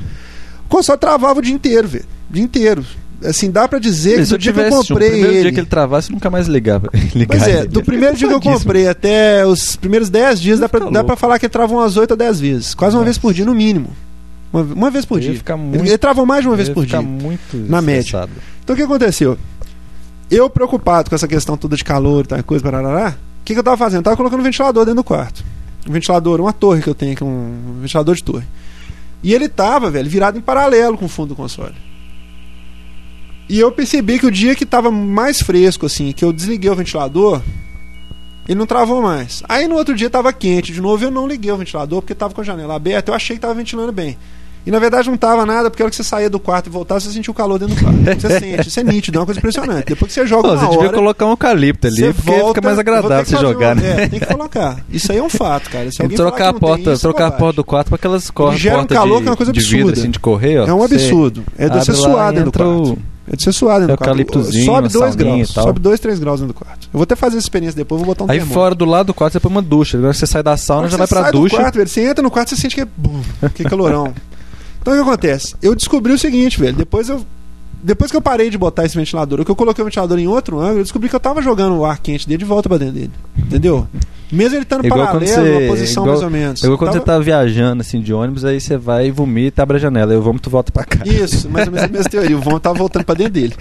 O 0.65 0.69
console 0.69 1.00
travava 1.00 1.39
o 1.39 1.41
dia 1.41 1.53
inteiro, 1.53 1.88
velho. 1.88 2.05
O 2.29 2.34
dia 2.34 2.43
inteiro. 2.43 2.86
Assim, 3.25 3.50
dá 3.50 3.67
pra 3.67 3.79
dizer 3.79 4.17
que 4.19 4.25
se 4.25 4.29
do 4.29 4.36
eu 4.36 4.38
dia 4.38 4.53
que 4.53 4.59
eu 4.59 4.63
tivesse 4.65 4.83
um 4.83 4.88
comprei 4.93 5.09
primeiro 5.09 5.33
ele. 5.33 5.41
dia 5.41 5.51
que 5.53 5.59
ele 5.59 5.67
travasse, 5.67 6.12
nunca 6.12 6.29
mais 6.29 6.47
ligava. 6.47 6.89
ligava 7.15 7.39
Pois 7.39 7.47
é, 7.47 7.59
ele. 7.62 7.67
do 7.67 7.83
primeiro 7.83 8.15
dia 8.15 8.27
que 8.27 8.33
eu 8.33 8.39
comprei 8.41 8.88
até 8.88 9.45
os 9.45 9.75
primeiros 9.75 10.09
10 10.09 10.39
dias, 10.39 10.59
dá 10.59 10.69
pra, 10.69 10.81
Tá 10.81 10.89
dá 10.89 11.03
pra 11.03 11.15
falar 11.15 11.39
que 11.39 11.45
ele 11.47 11.51
travou 11.53 11.79
umas 11.79 11.97
8 11.97 12.12
ou 12.12 12.17
10 12.17 12.39
vezes. 12.39 12.75
Quase 12.75 12.95
uma 12.95 13.00
Nossa. 13.00 13.05
vez 13.05 13.17
por 13.17 13.33
dia, 13.33 13.43
no 13.45 13.55
mínimo. 13.55 13.89
Uma, 14.53 14.62
uma 14.62 14.91
vez 14.91 15.03
por 15.03 15.19
dia. 15.19 15.31
Ele, 15.31 15.41
muito- 15.57 15.86
ele 15.86 15.97
travou 15.97 16.25
mais 16.25 16.41
de 16.43 16.47
uma 16.47 16.55
vez 16.55 16.69
por 16.69 16.86
dia. 16.86 17.01
muito 17.01 17.57
na 17.57 17.81
média. 17.81 18.29
Então 18.63 18.74
o 18.74 18.77
que 18.77 18.83
aconteceu? 18.83 19.38
Eu 20.29 20.50
preocupado 20.50 21.09
com 21.09 21.15
essa 21.15 21.27
questão 21.27 21.57
toda 21.57 21.75
de 21.75 21.83
calor 21.83 22.24
e 22.25 22.27
tal, 22.27 22.43
coisa, 22.43 22.63
parará, 22.63 23.15
o 23.41 23.45
que, 23.45 23.53
que 23.53 23.59
eu 23.59 23.63
tava 23.63 23.77
fazendo? 23.77 24.00
Eu 24.00 24.03
tava 24.03 24.17
colocando 24.17 24.41
um 24.41 24.43
ventilador 24.43 24.83
dentro 24.86 24.97
do 24.97 25.03
quarto. 25.03 25.43
Um 25.89 25.91
ventilador, 25.91 26.39
uma 26.41 26.51
torre 26.53 26.81
que 26.81 26.89
eu 26.89 26.93
tenho 26.95 27.13
aqui, 27.13 27.24
um 27.24 27.77
ventilador 27.81 28.13
de 28.13 28.24
torre. 28.24 28.43
E 29.24 29.33
ele 29.33 29.47
tava, 29.50 29.89
velho, 29.89 30.09
virado 30.09 30.38
em 30.38 30.41
paralelo 30.41 30.97
com 30.97 31.05
o 31.05 31.09
fundo 31.09 31.29
do 31.29 31.36
console. 31.36 31.74
E 33.49 33.59
eu 33.59 33.71
percebi 33.71 34.19
que 34.19 34.25
o 34.25 34.31
dia 34.31 34.55
que 34.55 34.65
tava 34.65 34.91
mais 34.91 35.41
fresco, 35.41 35.85
assim, 35.85 36.11
que 36.11 36.23
eu 36.25 36.33
desliguei 36.33 36.69
o 36.69 36.75
ventilador, 36.75 37.41
ele 38.47 38.57
não 38.59 38.65
travou 38.65 39.01
mais. 39.01 39.41
Aí 39.47 39.67
no 39.67 39.75
outro 39.75 39.95
dia 39.95 40.09
tava 40.09 40.31
quente 40.33 40.71
de 40.73 40.81
novo, 40.81 41.03
eu 41.03 41.11
não 41.11 41.27
liguei 41.27 41.51
o 41.51 41.57
ventilador 41.57 42.01
porque 42.01 42.15
tava 42.15 42.33
com 42.33 42.41
a 42.41 42.43
janela 42.43 42.75
aberta, 42.75 43.11
eu 43.11 43.15
achei 43.15 43.35
que 43.35 43.41
tava 43.41 43.53
ventilando 43.53 43.91
bem. 43.91 44.17
E 44.65 44.71
na 44.71 44.79
verdade 44.79 45.09
não 45.09 45.15
tava 45.15 45.45
nada, 45.45 45.69
porque 45.69 45.81
a 45.81 45.85
hora 45.85 45.89
que 45.89 45.95
você 45.95 46.03
saía 46.03 46.29
do 46.29 46.41
quarto 46.41 46.67
e 46.67 46.69
voltava, 46.69 46.99
você 46.99 47.09
sentia 47.09 47.31
o 47.31 47.33
calor 47.33 47.57
dentro 47.57 47.73
do 47.75 47.81
quarto. 47.81 47.97
Você 48.19 48.37
sente, 48.37 48.67
isso 48.67 48.77
é 48.81 48.83
nítido, 48.83 49.17
é 49.17 49.19
uma 49.21 49.25
coisa 49.25 49.39
impressionante. 49.39 49.85
Depois 49.85 50.11
que 50.13 50.19
você 50.19 50.27
joga 50.27 50.41
Pô, 50.43 50.49
uma 50.49 50.57
você 50.59 50.65
devia 50.71 50.87
hora, 50.89 50.93
colocar 50.97 51.25
um 51.25 51.29
eucalipto 51.29 51.87
ali, 51.87 52.13
porque 52.13 52.29
volta, 52.31 52.47
fica 52.49 52.61
mais 52.61 52.77
agradável 52.79 53.25
você 53.25 53.37
jogar, 53.37 53.75
uma- 53.77 53.81
né? 53.81 54.03
É, 54.03 54.07
tem 54.09 54.19
que 54.19 54.25
colocar. 54.25 54.83
Isso 54.91 55.09
aí 55.09 55.19
é 55.19 55.23
um 55.23 55.29
fato, 55.29 55.69
cara. 55.69 55.89
Se 55.89 56.01
alguém 56.01 56.17
trocar 56.17 56.43
a 56.49 56.51
não 56.51 56.59
tem 56.59 56.59
porta, 56.59 56.81
isso, 56.81 56.89
é 56.91 56.97
trocar 57.09 57.27
a 57.27 57.31
porta 57.31 57.55
do 57.55 57.63
quarto 57.63 57.87
para 57.87 57.95
aquelas 57.95 58.29
cor- 58.29 58.53
gera 58.57 58.81
um 58.81 58.85
calor 58.85 59.19
de, 59.19 59.21
que 59.23 59.27
é 59.29 59.31
uma 59.31 59.37
coisa 59.37 59.53
de 59.53 59.59
vidro 59.61 59.75
absurda. 59.77 60.01
assim 60.01 60.11
de 60.11 60.19
correr, 60.19 60.59
ó. 60.59 60.67
É 60.67 60.73
um 60.73 60.83
absurdo. 60.83 61.43
É 61.57 61.69
de 61.69 61.77
você 61.85 61.91
lá, 61.93 61.97
suar 61.97 62.33
dentro 62.33 62.51
do 62.51 62.57
quarto. 62.57 62.91
o- 62.91 62.97
É 63.29 63.36
de 63.36 63.43
você 63.43 63.51
suar 63.51 63.79
dentro 63.79 63.96
do 63.96 63.98
quarto. 63.98 64.43
Sobe 64.43 64.67
uma 64.67 64.81
2 64.81 64.93
sauninha 64.93 65.36
graus. 65.36 65.50
Sobe 65.50 65.79
2, 65.79 66.00
3 66.00 66.19
graus 66.19 66.39
dentro 66.39 66.53
do 66.53 66.57
quarto. 66.57 66.88
Eu 66.88 66.93
vou 66.93 67.03
até 67.03 67.15
fazer 67.15 67.38
essa 67.38 67.46
experiência 67.46 67.75
depois, 67.75 68.00
vou 68.01 68.07
botar 68.07 68.24
um 68.24 68.31
Aí 68.31 68.38
termômetro. 68.38 68.53
fora 68.53 68.75
do 68.75 68.86
lado 68.86 69.07
do 69.07 69.13
quarto 69.13 69.34
você 69.34 69.39
põe 69.39 69.51
uma 69.51 69.62
ducha. 69.62 69.98
Agora 69.98 70.13
você 70.13 70.25
sai 70.25 70.41
da 70.41 70.55
sauna, 70.55 70.88
já 70.88 70.91
você 70.91 70.98
vai 70.98 71.07
pra 71.07 71.22
sai 71.24 71.31
ducha. 71.34 71.55
Do 71.57 71.62
quarto, 71.62 71.75
velho, 71.75 71.89
você 71.89 72.01
entra 72.01 72.24
no 72.24 72.31
quarto, 72.31 72.50
você 72.50 72.55
sente 72.55 72.75
que 72.75 72.81
é. 72.81 73.50
que 73.53 73.63
calorão. 73.65 74.13
então 74.81 74.93
o 74.93 74.96
que 74.96 75.01
acontece? 75.01 75.55
Eu 75.62 75.75
descobri 75.75 76.13
o 76.13 76.17
seguinte, 76.17 76.57
velho. 76.60 76.75
Depois 76.75 77.10
eu 77.10 77.25
depois 77.84 78.10
que 78.12 78.17
eu 78.17 78.22
parei 78.22 78.50
de 78.50 78.57
botar 78.57 78.86
esse 78.86 78.96
ventilador, 78.98 79.43
que 79.46 79.51
eu 79.51 79.55
coloquei 79.55 79.81
o 79.81 79.86
ventilador 79.86 80.17
em 80.19 80.27
outro 80.27 80.60
ângulo, 80.60 80.79
eu 80.79 80.84
descobri 80.84 81.10
que 81.10 81.15
eu 81.15 81.19
tava 81.19 81.41
jogando 81.41 81.75
o 81.77 81.86
ar 81.86 82.00
quente 82.00 82.27
dele 82.27 82.39
de 82.39 82.46
volta 82.46 82.67
pra 82.69 82.77
dentro 82.77 82.96
dele. 82.96 83.12
Entendeu? 83.38 83.88
Mesmo 84.29 84.55
ele 84.57 84.63
estando 84.63 84.86
Igual 84.86 85.05
paralelo, 85.05 85.25
você- 85.31 85.57
uma 85.57 85.69
posição 85.69 86.03
igual- 86.03 86.07
mais 86.17 86.24
ou 86.24 86.29
menos. 86.29 86.62
Igual 86.63 86.77
quando 86.77 86.91
Tava- 86.91 87.00
você 87.00 87.05
tá 87.05 87.19
viajando 87.19 87.79
assim 87.81 88.01
de 88.01 88.13
ônibus, 88.13 88.43
aí 88.43 88.60
você 88.60 88.75
vai 88.77 89.07
e 89.07 89.12
vomita 89.12 89.62
e 89.62 89.63
abre 89.63 89.77
a 89.77 89.79
janela. 89.79 90.12
Aí 90.12 90.17
o 90.17 90.22
vômito 90.22 90.50
volta 90.50 90.69
pra 90.72 90.84
cá. 90.84 91.00
Isso, 91.07 91.50
mais 91.50 91.65
ou 91.67 91.74
menos 91.74 91.88
a 91.89 91.91
mesma 91.93 92.10
teoria. 92.10 92.38
O 92.38 92.41
vão 92.41 92.60
tava 92.60 92.77
voltando 92.77 93.05
pra 93.05 93.15
dentro 93.15 93.34
dele. 93.34 93.53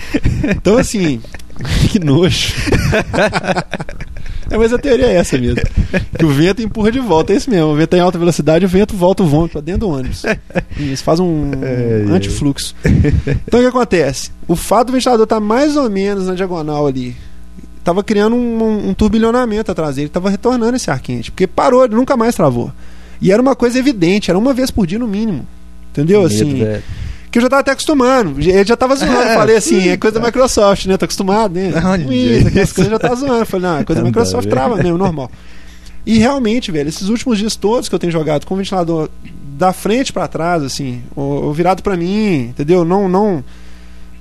Então, 0.57 0.77
assim, 0.77 1.21
que 1.89 2.01
nojo. 2.01 2.53
é, 4.51 4.57
mas 4.57 4.73
a 4.73 4.79
teoria 4.79 5.07
é 5.07 5.15
essa 5.17 5.37
mesmo. 5.39 5.61
Que 6.19 6.25
o 6.25 6.29
vento 6.29 6.63
empurra 6.63 6.91
de 6.93 7.01
volta, 7.01 7.33
é 7.33 7.37
isso 7.37 7.51
mesmo. 7.51 7.69
O 7.73 7.75
vento 7.77 7.91
tá 7.91 7.97
em 7.97 8.01
alta 8.01 8.19
velocidade, 8.19 8.65
o 8.65 8.69
vento 8.69 8.97
volta 8.97 9.23
o 9.23 9.27
vômito 9.27 9.53
pra 9.53 9.61
dentro 9.61 9.81
do 9.81 9.89
ônibus. 9.91 10.23
Isso 10.79 11.03
faz 11.05 11.19
um 11.21 11.51
É, 11.63 12.05
é. 12.09 12.13
antifluxo. 12.13 12.75
Então 13.47 13.61
o 13.61 13.63
que 13.63 13.69
acontece? 13.69 14.31
O 14.47 14.55
fato 14.57 14.89
do 14.89 14.93
ventilador 14.93 15.25
estar 15.25 15.41
mais 15.41 15.77
ou 15.77 15.89
menos 15.91 16.27
na 16.27 16.35
diagonal 16.35 16.87
ali, 16.87 17.17
tava 17.85 18.03
criando 18.03 18.35
um, 18.37 18.63
um- 18.63 18.89
um 18.91 18.95
turbilhonamento 18.95 19.71
atrás 19.71 19.97
dele, 19.97 20.09
tava 20.09 20.29
retornando 20.31 20.77
esse 20.77 20.91
ar 20.91 21.01
quente, 21.01 21.31
porque 21.31 21.47
parou, 21.47 21.85
ele 21.85 21.95
nunca 21.95 22.17
mais 22.17 22.35
travou. 22.35 22.73
E 23.21 23.33
era 23.33 23.41
uma 23.41 23.57
coisa 23.57 23.79
evidente, 23.79 24.31
era 24.31 24.39
uma 24.39 24.53
vez 24.53 24.71
por 24.71 24.87
dia 24.87 24.99
no 24.99 25.07
mínimo. 25.09 25.47
Entendeu? 25.93 26.23
Medo, 26.23 26.35
assim, 26.35 26.55
velho. 26.59 26.83
Que 27.37 27.39
eu 27.39 27.43
já 27.43 27.49
tava 27.51 27.61
até 27.61 27.73
acostumando. 27.73 28.41
Ele 28.41 28.65
já 28.65 28.77
tava 28.77 28.97
zoando. 28.97 29.13
Eu 29.15 29.35
falei 29.35 29.57
assim, 29.57 29.89
é 29.89 29.97
coisa 29.97 30.19
da 30.19 30.25
Microsoft, 30.27 30.87
né? 30.87 30.97
Tô 30.97 31.05
acostumado, 31.05 31.53
né? 31.55 31.71
Olha 31.85 32.03
Isso, 32.15 32.49
aquelas 32.49 32.69
isso. 32.69 32.75
coisas 32.75 32.91
já 32.93 32.99
tá 32.99 33.15
zoando. 33.15 33.35
Eu 33.41 33.47
falei, 33.47 33.67
não, 33.69 33.79
é 33.79 33.85
coisa 33.85 34.01
da 34.03 34.07
Microsoft 34.09 34.49
trava 34.49 34.77
mesmo, 34.77 34.97
normal. 34.97 35.31
E 36.07 36.19
realmente, 36.19 36.71
velho, 36.71 36.89
esses 36.89 37.09
últimos 37.09 37.37
dias 37.39 37.57
todos 37.57 37.89
que 37.89 37.95
eu 37.95 37.99
tenho 37.99 38.13
jogado 38.13 38.47
com 38.47 38.55
o 38.55 38.57
ventilador 38.57 39.09
da 39.59 39.73
frente 39.73 40.13
pra 40.13 40.27
trás, 40.29 40.63
assim, 40.63 41.03
ou, 41.15 41.53
virado 41.53 41.83
pra 41.83 41.97
mim, 41.97 42.43
entendeu? 42.51 42.85
Não, 42.85 43.09
não, 43.09 43.43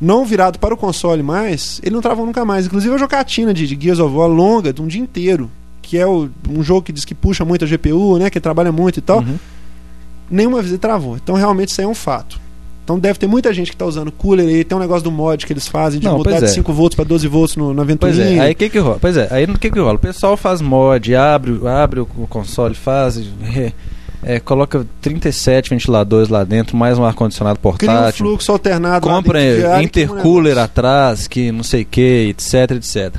não 0.02 0.26
virado 0.26 0.58
para 0.60 0.74
o 0.74 0.78
console 0.78 1.22
mais, 1.24 1.80
ele 1.84 1.94
não 1.94 2.02
travou 2.02 2.26
nunca 2.26 2.44
mais. 2.44 2.66
Inclusive 2.66 2.94
a 2.96 2.98
jocatina 2.98 3.54
de, 3.54 3.68
de 3.68 3.78
Gears 3.82 4.00
of 4.00 4.16
War 4.16 4.28
longa, 4.28 4.74
de 4.74 4.82
um 4.82 4.88
dia 4.88 5.00
inteiro, 5.02 5.50
que 5.82 5.98
é 5.98 6.08
o- 6.08 6.30
um 6.50 6.64
jogo 6.64 6.82
que 6.82 6.92
diz 6.92 7.06
que 7.06 7.14
puxa 7.14 7.46
muito 7.46 7.64
a 7.64 7.68
GPU, 7.68 8.18
né? 8.18 8.30
Que 8.30 8.40
trabalha 8.40 8.72
muito 8.72 8.98
e 8.98 9.02
tal 9.02 9.20
Uhum. 9.20 9.38
nenhuma 10.30 10.58
vez 10.60 10.72
ele 10.72 10.80
travou. 10.80 11.16
Então 11.18 11.36
realmente 11.36 11.70
isso 11.70 11.80
aí 11.82 11.86
é 11.86 11.90
um 11.90 11.94
fato. 11.96 12.40
Então 12.86 13.00
deve 13.00 13.18
ter 13.18 13.26
muita 13.26 13.52
gente 13.52 13.70
que 13.72 13.76
está 13.76 13.84
usando 13.84 14.12
cooler 14.12 14.48
aí, 14.48 14.64
tem 14.64 14.78
um 14.78 14.80
negócio 14.80 15.04
do 15.04 15.12
mod 15.12 15.44
que 15.44 15.52
eles 15.52 15.68
fazem 15.68 16.00
de 16.00 16.06
Não, 16.06 16.20
mudar 16.20 16.30
pois 16.30 16.44
de 16.44 16.50
é. 16.52 16.54
5 16.54 16.72
volts 16.72 16.96
para 16.96 17.04
12 17.04 17.28
volts 17.28 17.56
no, 17.56 17.74
na 17.74 17.84
Pois 17.84 17.88
ventoinha. 18.16 18.44
é, 18.44 18.46
aí 18.46 18.54
que 18.56 18.70
que 18.70 18.78
rola? 18.78 19.00
Pois 19.02 19.18
é, 19.18 19.28
aí 19.32 19.46
o 19.46 19.58
que 19.58 19.72
que 19.72 19.80
rola? 19.80 19.96
O 19.96 20.00
pessoal 20.00 20.38
faz 20.38 20.62
mod, 20.62 21.16
abre, 21.16 21.60
abre 21.68 22.02
o 22.02 22.06
console, 22.30 22.76
faz, 22.76 23.18
é, 23.18 23.72
é, 24.24 24.40
coloca 24.40 24.86
37 25.02 25.72
ventiladores 25.72 26.30
lá 26.30 26.44
dentro, 26.44 26.78
mais 26.78 27.00
um 27.00 27.04
ar-condicionado 27.04 27.58
Cria 27.58 27.70
um 27.70 27.96
portátil, 27.96 28.26
fluxo 28.26 28.52
alternado. 28.52 29.08
compra 29.08 29.40
um 29.40 29.82
intercooler 29.82 30.58
atrás, 30.60 31.28
que 31.28 31.52
não 31.52 31.64
sei 31.64 31.82
o 31.82 31.86
que, 31.86 32.30
etc, 32.30 32.72
etc. 32.72 33.16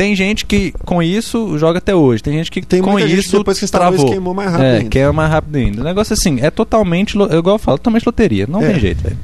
Tem 0.00 0.16
gente 0.16 0.46
que 0.46 0.72
com 0.86 1.02
isso 1.02 1.58
joga 1.58 1.76
até 1.76 1.94
hoje, 1.94 2.22
tem 2.22 2.32
gente 2.32 2.50
que 2.50 2.62
Tem 2.62 2.80
com 2.80 2.98
isso 2.98 3.36
depois 3.36 3.60
que 3.60 3.66
travou. 3.66 4.06
queimou 4.08 4.32
mais 4.32 4.50
rápido 4.50 4.64
É, 4.66 4.76
ainda. 4.78 4.88
que 4.88 4.98
é 4.98 5.10
mais 5.12 5.30
rápido 5.30 5.56
ainda. 5.56 5.80
O 5.82 5.84
negócio 5.84 6.14
assim, 6.14 6.38
é 6.40 6.50
totalmente, 6.50 7.18
lo- 7.18 7.26
igual 7.36 7.56
eu 7.56 7.58
falo, 7.58 7.76
totalmente 7.76 8.06
loteria, 8.06 8.46
não 8.48 8.62
É. 8.62 8.70
tem 8.70 8.80
jeito, 8.80 9.02
velho. 9.02 9.18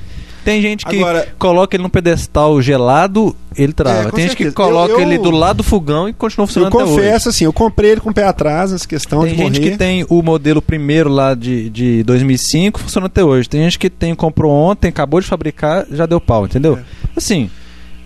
Tem 0.44 0.60
gente 0.60 0.84
que 0.84 0.96
Agora- 0.98 1.26
coloca 1.38 1.74
ele 1.74 1.82
num 1.82 1.88
pedestal 1.88 2.60
gelado, 2.60 3.34
ele 3.56 3.72
trava. 3.72 4.08
É, 4.08 4.12
tem 4.12 4.24
gente 4.28 4.36
que 4.36 4.52
coloca 4.52 4.92
Eu- 4.92 5.00
eu- 5.00 5.06
ele 5.06 5.16
do 5.18 5.30
lado 5.30 5.56
do 5.56 5.62
fogão 5.64 6.08
e 6.08 6.12
continua 6.12 6.44
Eu 6.44 6.46
funcionando 6.46 6.74
até 6.76 6.84
hoje. 6.84 6.94
confesso 6.94 7.28
assim, 7.30 7.44
eu 7.46 7.52
comprei 7.54 7.92
ele 7.92 8.00
com 8.02 8.10
o 8.10 8.14
pé 8.14 8.24
atrás 8.24 8.70
nessa 8.70 8.86
questão 8.86 9.22
Tem 9.22 9.30
de 9.32 9.36
gente 9.38 9.58
morrer. 9.58 9.70
que 9.72 9.76
tem 9.78 10.04
o 10.10 10.22
modelo 10.22 10.60
primeiro 10.60 11.08
lá 11.08 11.32
de, 11.34 11.70
de 11.70 12.02
2005, 12.04 12.78
funciona 12.80 13.06
até 13.06 13.24
hoje. 13.24 13.48
Tem 13.48 13.62
gente 13.62 13.78
que 13.78 13.88
tem, 13.88 14.14
comprou 14.14 14.52
ontem, 14.52 14.88
acabou 14.88 15.20
de 15.22 15.26
fabricar, 15.26 15.86
já 15.90 16.04
deu 16.04 16.20
pau, 16.20 16.44
entendeu? 16.44 16.76
É. 16.76 16.82
Assim, 17.16 17.50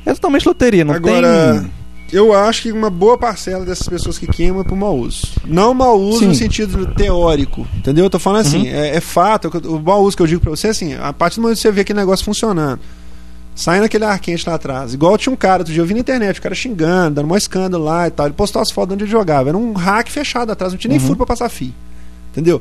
é 0.06 0.14
totalmente 0.14 0.46
loteria, 0.46 0.84
não 0.84 0.94
Agora, 0.94 1.60
tem... 1.60 1.70
eu 2.12 2.32
acho 2.34 2.62
que 2.62 2.72
uma 2.72 2.90
boa 2.90 3.16
parcela 3.18 3.64
dessas 3.64 3.88
pessoas 3.88 4.18
que 4.18 4.26
queimam 4.26 4.60
é 4.60 4.64
por 4.64 4.76
mau 4.76 4.96
uso. 4.96 5.22
Não 5.46 5.72
mau 5.74 5.98
uso 6.00 6.20
Sim. 6.20 6.26
no 6.28 6.34
sentido 6.34 6.86
teórico, 6.94 7.66
entendeu? 7.76 8.04
Eu 8.04 8.10
tô 8.10 8.18
falando 8.18 8.46
assim, 8.46 8.60
Uhum. 8.68 8.74
é, 8.74 8.96
é 8.96 9.00
fato, 9.00 9.48
o 9.68 9.78
mau 9.80 10.02
uso 10.02 10.16
que 10.16 10.22
eu 10.22 10.26
digo 10.26 10.40
pra 10.40 10.50
você 10.50 10.68
é 10.68 10.70
assim, 10.70 10.94
a 10.94 11.12
partir 11.12 11.36
do 11.36 11.42
momento 11.42 11.56
que 11.56 11.62
você 11.62 11.72
vê 11.72 11.80
aquele 11.82 11.98
negócio 11.98 12.24
funcionando, 12.24 12.80
saindo 13.54 13.84
aquele 13.84 14.04
ar 14.04 14.18
quente 14.18 14.48
lá 14.48 14.54
atrás, 14.54 14.94
igual 14.94 15.16
tinha 15.18 15.32
um 15.32 15.36
cara, 15.36 15.60
outro 15.62 15.72
dia 15.72 15.82
eu 15.82 15.86
vi 15.86 15.94
na 15.94 16.00
internet, 16.00 16.38
o 16.38 16.42
cara 16.42 16.54
xingando, 16.54 17.16
dando 17.16 17.30
um 17.32 17.36
escândalo 17.36 17.84
lá 17.84 18.06
e 18.08 18.10
tal, 18.10 18.26
ele 18.26 18.34
postou 18.34 18.60
as 18.62 18.70
fotos 18.70 18.88
de 18.88 18.94
onde 18.94 19.04
ele 19.04 19.10
jogava, 19.10 19.48
era 19.50 19.58
um 19.58 19.72
hack 19.72 20.08
fechado 20.08 20.50
atrás, 20.50 20.72
não 20.72 20.78
tinha 20.78 20.90
nem 20.90 20.98
Uhum. 21.00 21.04
furo 21.06 21.16
pra 21.18 21.26
passar 21.26 21.48
fio, 21.48 21.74
entendeu? 22.32 22.60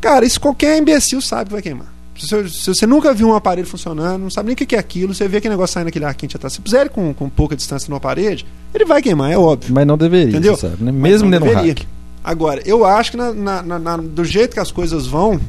Cara, 0.00 0.26
isso 0.26 0.40
qualquer 0.40 0.76
imbecil 0.78 1.20
sabe 1.20 1.46
que 1.46 1.52
vai 1.52 1.62
queimar. 1.62 1.93
Se 2.16 2.26
você, 2.28 2.48
se 2.48 2.66
você 2.74 2.86
nunca 2.86 3.12
viu 3.12 3.28
um 3.28 3.34
aparelho 3.34 3.66
funcionando, 3.66 4.22
não 4.22 4.30
sabe 4.30 4.46
nem 4.46 4.54
o 4.54 4.56
que 4.56 4.66
que 4.66 4.76
é 4.76 4.78
aquilo, 4.78 5.12
você 5.14 5.26
vê 5.26 5.38
aquele 5.38 5.52
negócio 5.54 5.74
saindo 5.74 5.88
aquele 5.88 6.04
ar 6.04 6.14
quente 6.14 6.36
atrás. 6.36 6.52
Se 6.52 6.60
puser 6.60 6.82
ele 6.82 6.90
com, 6.90 7.12
com 7.12 7.28
pouca 7.28 7.56
distância 7.56 7.88
numa 7.90 7.98
parede, 8.00 8.46
ele 8.72 8.84
vai 8.84 9.02
queimar, 9.02 9.32
é 9.32 9.36
óbvio. 9.38 9.74
Mas 9.74 9.86
não 9.86 9.98
deveria, 9.98 10.28
Entendeu? 10.28 10.56
sabe, 10.56 10.82
né? 10.84 10.92
Mesmo 10.92 11.24
não 11.28 11.32
dentro 11.32 11.46
do 11.46 11.50
deveria. 11.56 11.74
hack. 11.74 11.86
Agora, 12.22 12.62
eu 12.64 12.84
acho 12.84 13.10
que 13.10 13.16
na- 13.16 13.32
na- 13.34 13.78
na- 13.78 13.96
do 13.96 14.24
jeito 14.24 14.54
que 14.54 14.60
as 14.60 14.70
coisas 14.70 15.06
vão, 15.06 15.40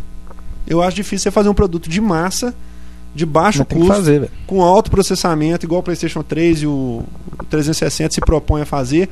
eu 0.68 0.82
acho 0.82 0.96
difícil 0.96 1.24
você 1.24 1.32
fazer 1.32 1.50
um 1.50 1.54
produto 1.54 1.88
de 1.90 2.02
massa, 2.02 2.54
de 3.14 3.26
baixo 3.26 3.64
que 3.64 3.76
custo, 3.76 3.94
fazer, 3.94 4.30
com 4.48 4.62
alto 4.62 4.90
processamento, 4.92 5.66
igual 5.66 5.80
o 5.80 5.84
PlayStation 5.84 6.22
3 6.24 6.64
e 6.64 6.68
o 6.68 7.04
360 7.50 8.14
se 8.16 8.20
propõe 8.22 8.62
a 8.64 8.66
fazer, 8.66 9.08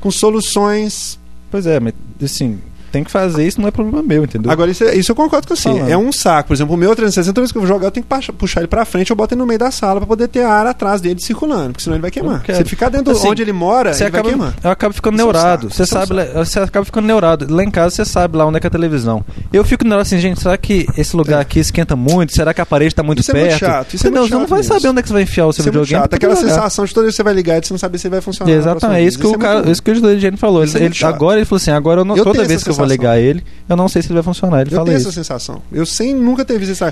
com 0.00 0.10
soluções. 0.10 1.18
Pois 1.50 1.66
é, 1.66 1.78
mas 1.78 1.92
assim, 2.22 2.58
tem 2.90 3.04
que 3.04 3.10
fazer 3.10 3.46
isso, 3.46 3.60
não 3.60 3.68
é 3.68 3.70
problema 3.70 4.02
meu, 4.02 4.24
entendeu? 4.24 4.50
Agora, 4.50 4.70
isso, 4.70 4.84
é- 4.84 4.94
isso 4.96 5.10
eu 5.12 5.16
concordo 5.16 5.46
com 5.46 5.54
você. 5.54 5.68
Falando. 5.68 5.88
É 5.90 5.96
um 5.96 6.12
saco. 6.12 6.48
Por 6.48 6.54
exemplo, 6.54 6.74
o 6.74 6.76
meu 6.78 6.94
360, 6.94 7.32
toda 7.34 7.42
vez 7.42 7.52
que 7.52 7.58
eu 7.58 7.62
vou 7.62 7.68
jogar, 7.68 7.86
eu 7.86 7.90
tenho 7.90 8.04
que 8.08 8.32
puxar- 8.32 8.60
ele 8.60 8.68
pra 8.68 8.84
frente, 8.84 9.10
eu 9.10 9.16
boto 9.16 9.34
ele 9.34 9.40
no 9.40 9.46
meio 9.46 9.58
da 9.58 9.70
sala 9.70 10.00
pra 10.00 10.06
poder 10.06 10.28
ter 10.28 10.42
ar 10.42 10.66
atrás 10.66 11.00
dele 11.00 11.20
circulando, 11.20 11.70
porque 11.70 11.82
senão 11.84 11.96
ele 11.96 12.02
vai 12.02 12.10
queimar. 12.10 12.42
Se 12.44 12.52
ele 12.52 12.64
ficar 12.64 12.88
dentro 12.88 13.12
Assim, 13.12 13.28
onde 13.28 13.42
ele 13.42 13.52
mora, 13.52 13.92
Você 13.94 14.04
ele 14.04 14.10
vai 14.10 14.20
acaba, 14.20 14.34
queimar. 14.34 14.54
eu 14.62 14.70
acabo 14.70 14.94
ficando 14.94 15.14
Isso 15.14 15.22
é 15.22 15.24
um 15.24 15.32
neurado. 15.32 15.70
Você 15.70 15.82
isso 15.82 15.94
é 15.94 15.98
um 15.98 16.06
sabe, 16.06 16.24
você 16.34 16.60
acaba 16.60 16.84
ficando 16.84 17.06
neurado. 17.06 17.46
Lá 17.54 17.62
em 17.64 17.70
casa 17.70 17.94
você 17.94 18.04
sabe 18.04 18.36
lá 18.36 18.46
onde 18.46 18.56
é 18.56 18.60
que 18.60 18.66
é 18.66 18.68
a 18.68 18.70
televisão. 18.70 19.24
Eu 19.52 19.64
fico 19.64 19.84
neurado 19.84 20.02
assim, 20.02 20.18
gente, 20.18 20.40
será 20.40 20.56
que 20.56 20.86
esse 20.96 21.16
lugar 21.16 21.38
É. 21.38 21.42
aqui 21.42 21.58
esquenta 21.58 21.94
muito? 21.96 22.32
Será 22.34 22.52
que 22.54 22.60
a 22.60 22.66
parede 22.66 22.94
tá 22.94 23.02
muito 23.02 23.20
Isso 23.20 23.30
é 23.30 23.34
perto? 23.34 23.48
muito 23.50 23.58
chato, 23.60 23.94
isso 23.94 24.06
é 24.06 24.08
Entendeu? 24.08 24.22
muito 24.22 24.30
você 24.30 24.34
não 24.34 24.40
chato 24.42 24.50
vai 24.50 24.62
saber 24.62 24.88
onde 24.88 24.98
é 24.98 25.02
que 25.02 25.08
você 25.08 25.14
vai 25.14 25.22
enfiar 25.22 25.46
o 25.46 25.52
seu 25.52 25.60
Isso 25.62 25.68
é 25.68 25.72
videogame. 25.72 26.00
chato. 26.02 26.08
pra 26.10 26.16
Aquela 26.16 26.36
sensação 26.36 26.84
de 26.84 26.94
toda 26.94 27.04
vez 27.04 27.14
que 27.14 27.16
você 27.16 27.22
vai 27.22 27.34
ligar 27.34 27.58
e 27.62 27.66
você 27.66 27.72
não 27.74 27.78
sabe 27.78 27.98
se 27.98 28.08
vai 28.08 28.20
funcionar. 28.20 28.50
na 28.52 28.58
Exatamente, 28.58 28.98
é 29.00 29.04
isso 29.04 29.18
que 29.18 29.26
o 29.26 29.38
cara, 29.38 29.70
isso 29.70 29.82
que 29.82 29.90
o 29.90 30.06
Eugênio 30.06 30.38
falou. 30.38 30.62
É 30.64 30.66
chato. 30.66 31.14
agora 31.14 31.38
ele 31.38 31.44
falou 31.44 31.56
assim, 31.60 31.70
agora 31.70 32.00
eu 32.00 32.04
não- 32.04 32.16
Eu 32.16 32.24
toda 32.24 32.44
vez 32.44 32.62
que 32.62 32.70
eu 32.70 32.74
vou 32.74 32.84
ligar 32.88 33.18
ele, 33.18 33.42
eu 33.68 33.76
não 33.76 33.88
sei 33.88 34.02
se 34.02 34.08
ele 34.08 34.14
vai 34.14 34.22
funcionar. 34.22 34.62
Ele 34.62 34.74
Eu 34.74 34.84
tenho 34.84 34.96
isso. 34.96 35.08
essa 35.08 35.14
sensação. 35.14 35.62
Eu 35.72 35.84
sem 35.86 36.14
nunca 36.14 36.44
ter 36.44 36.58
visto 36.58 36.72
isso. 36.72 36.84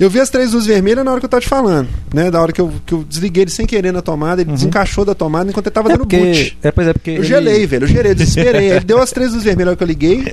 Eu 0.00 0.08
vi 0.10 0.20
as 0.20 0.30
três 0.30 0.52
luzes 0.52 0.66
vermelhas 0.66 1.04
na 1.04 1.10
hora 1.10 1.20
que 1.20 1.26
eu 1.26 1.30
tava 1.30 1.40
te 1.40 1.48
falando. 1.48 1.88
Né? 2.12 2.30
Da 2.30 2.40
hora 2.40 2.52
que 2.52 2.60
eu, 2.60 2.72
que 2.86 2.92
eu 2.94 3.04
desliguei 3.04 3.44
ele 3.44 3.50
sem 3.50 3.66
querer 3.66 3.92
na 3.92 4.02
tomada, 4.02 4.40
ele 4.42 4.50
Uhum. 4.50 4.56
desencaixou 4.56 5.04
da 5.04 5.14
tomada 5.14 5.50
enquanto 5.50 5.66
ele 5.66 5.74
tava 5.74 5.88
É 5.88 5.92
dando 5.92 6.00
porque, 6.00 6.16
boot. 6.18 6.58
é, 6.62 6.70
pois 6.70 6.86
é 6.88 6.92
porque 6.92 7.10
Eu 7.10 7.14
ele- 7.16 7.24
gelei, 7.24 7.66
velho. 7.66 7.84
Eu 7.84 7.88
gelei, 7.88 8.12
eu 8.12 8.14
desesperei. 8.16 8.70
Ele 8.70 8.80
deu 8.84 8.98
as 8.98 9.10
três 9.10 9.30
luzes 9.30 9.44
vermelhas 9.44 9.66
na 9.66 9.70
hora 9.72 9.76
que 9.76 9.82
eu 9.84 9.88
liguei. 9.88 10.24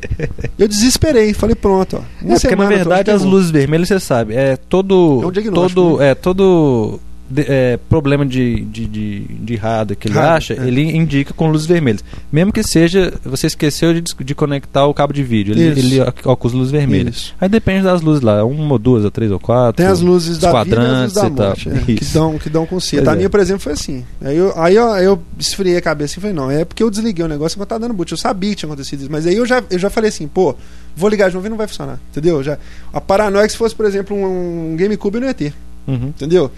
Eu 0.57 0.67
desesperei. 0.67 1.33
Falei, 1.33 1.55
pronto, 1.55 1.97
ó. 1.97 2.25
Uma 2.25 2.35
É, 2.35 2.39
porque 2.39 2.55
na 2.55 2.67
verdade 2.67 3.11
as 3.11 3.23
luzes 3.23 3.51
vermelhas, 3.51 3.87
você 3.89 3.99
sabe, 3.99 4.33
é 4.35 4.55
todo. 4.57 5.21
É 5.23 5.27
um 5.27 5.31
diagnóstico, 5.31 5.81
todo, 5.81 5.99
né? 5.99 6.09
é, 6.11 6.15
todo 6.15 6.99
de- 7.29 7.45
é, 7.47 7.77
problema 7.89 8.25
de, 8.25 8.61
de, 8.61 8.85
de, 8.85 9.19
de 9.19 9.59
que 9.99 10.07
ele 10.07 10.17
acha, 10.17 10.53
é. 10.53 10.67
ele 10.67 10.81
indica 10.81 11.33
com 11.33 11.49
luzes 11.49 11.67
vermelhas. 11.67 12.03
Mesmo 12.31 12.51
que 12.51 12.63
seja, 12.63 13.13
você 13.23 13.47
esqueceu 13.47 13.93
de, 13.93 14.01
de 14.01 14.35
conectar 14.35 14.85
o 14.85 14.93
cabo 14.93 15.13
de 15.13 15.23
vídeo, 15.23 15.53
ele, 15.53 15.79
ele 15.79 16.01
as 16.01 16.53
luzes 16.53 16.71
vermelhas. 16.71 17.15
Isso. 17.15 17.35
Aí 17.39 17.47
depende 17.47 17.83
das 17.83 18.01
luzes 18.01 18.21
lá, 18.21 18.43
uma 18.43 18.73
ou 18.73 18.79
duas, 18.79 19.03
ou 19.03 19.11
três 19.11 19.31
ou 19.31 19.39
quatro. 19.39 19.73
Tem 19.77 19.85
as 19.85 20.01
luzes 20.01 20.37
da 20.37 20.63
vida 20.63 20.75
e 20.75 20.79
as 20.79 21.01
luzes 21.01 21.13
da 21.13 21.27
e 21.27 21.31
tal. 21.31 21.47
morte. 21.47 21.69
é, 21.69 21.95
que, 21.95 22.05
dão, 22.05 22.39
que 22.39 22.49
dão 22.49 22.65
conserto. 22.65 23.03
Pois 23.03 23.09
A 23.09 23.13
é. 23.13 23.17
minha, 23.17 23.29
por 23.29 23.39
exemplo, 23.39 23.61
foi 23.61 23.73
assim. 23.73 24.03
Aí 24.21 24.37
eu, 24.37 24.53
aí 24.59 24.75
eu, 24.75 24.87
eu 24.97 25.21
esfriei 25.37 25.77
a 25.77 25.81
cabeça 25.81 26.17
e 26.17 26.21
falei, 26.21 26.35
não, 26.35 26.49
é 26.49 26.65
porque 26.65 26.81
eu 26.81 26.89
desliguei 26.89 27.23
o 27.23 27.27
negócio 27.27 27.55
enquanto 27.55 27.69
tava 27.69 27.81
dando 27.81 27.93
boot. 27.93 28.11
Eu 28.11 28.17
sabia 28.17 28.49
que 28.51 28.55
tinha 28.57 28.67
acontecido 28.67 29.01
isso. 29.01 29.11
Mas 29.11 29.27
aí 29.27 29.35
eu 29.35 29.45
já, 29.45 29.63
eu 29.69 29.77
já 29.79 29.89
falei 29.89 30.09
assim, 30.09 30.27
pô, 30.27 30.55
vou 30.95 31.09
ligar 31.09 31.29
de 31.29 31.35
novo 31.35 31.45
e 31.47 31.49
não 31.49 31.57
vai 31.57 31.67
funcionar. 31.67 31.99
Entendeu? 32.11 32.41
Já, 32.43 32.57
a 32.91 32.99
paranoia 33.01 33.43
é 33.43 33.45
que 33.47 33.51
se 33.51 33.57
fosse, 33.57 33.75
por 33.75 33.85
exemplo, 33.85 34.15
um, 34.15 34.73
um 34.73 34.75
GameCube 34.75 35.15
eu 35.15 35.21
não 35.21 35.27
ia 35.27 35.33
ter. 35.33 35.53
Uhum. 35.87 36.07
Entendeu? 36.07 36.51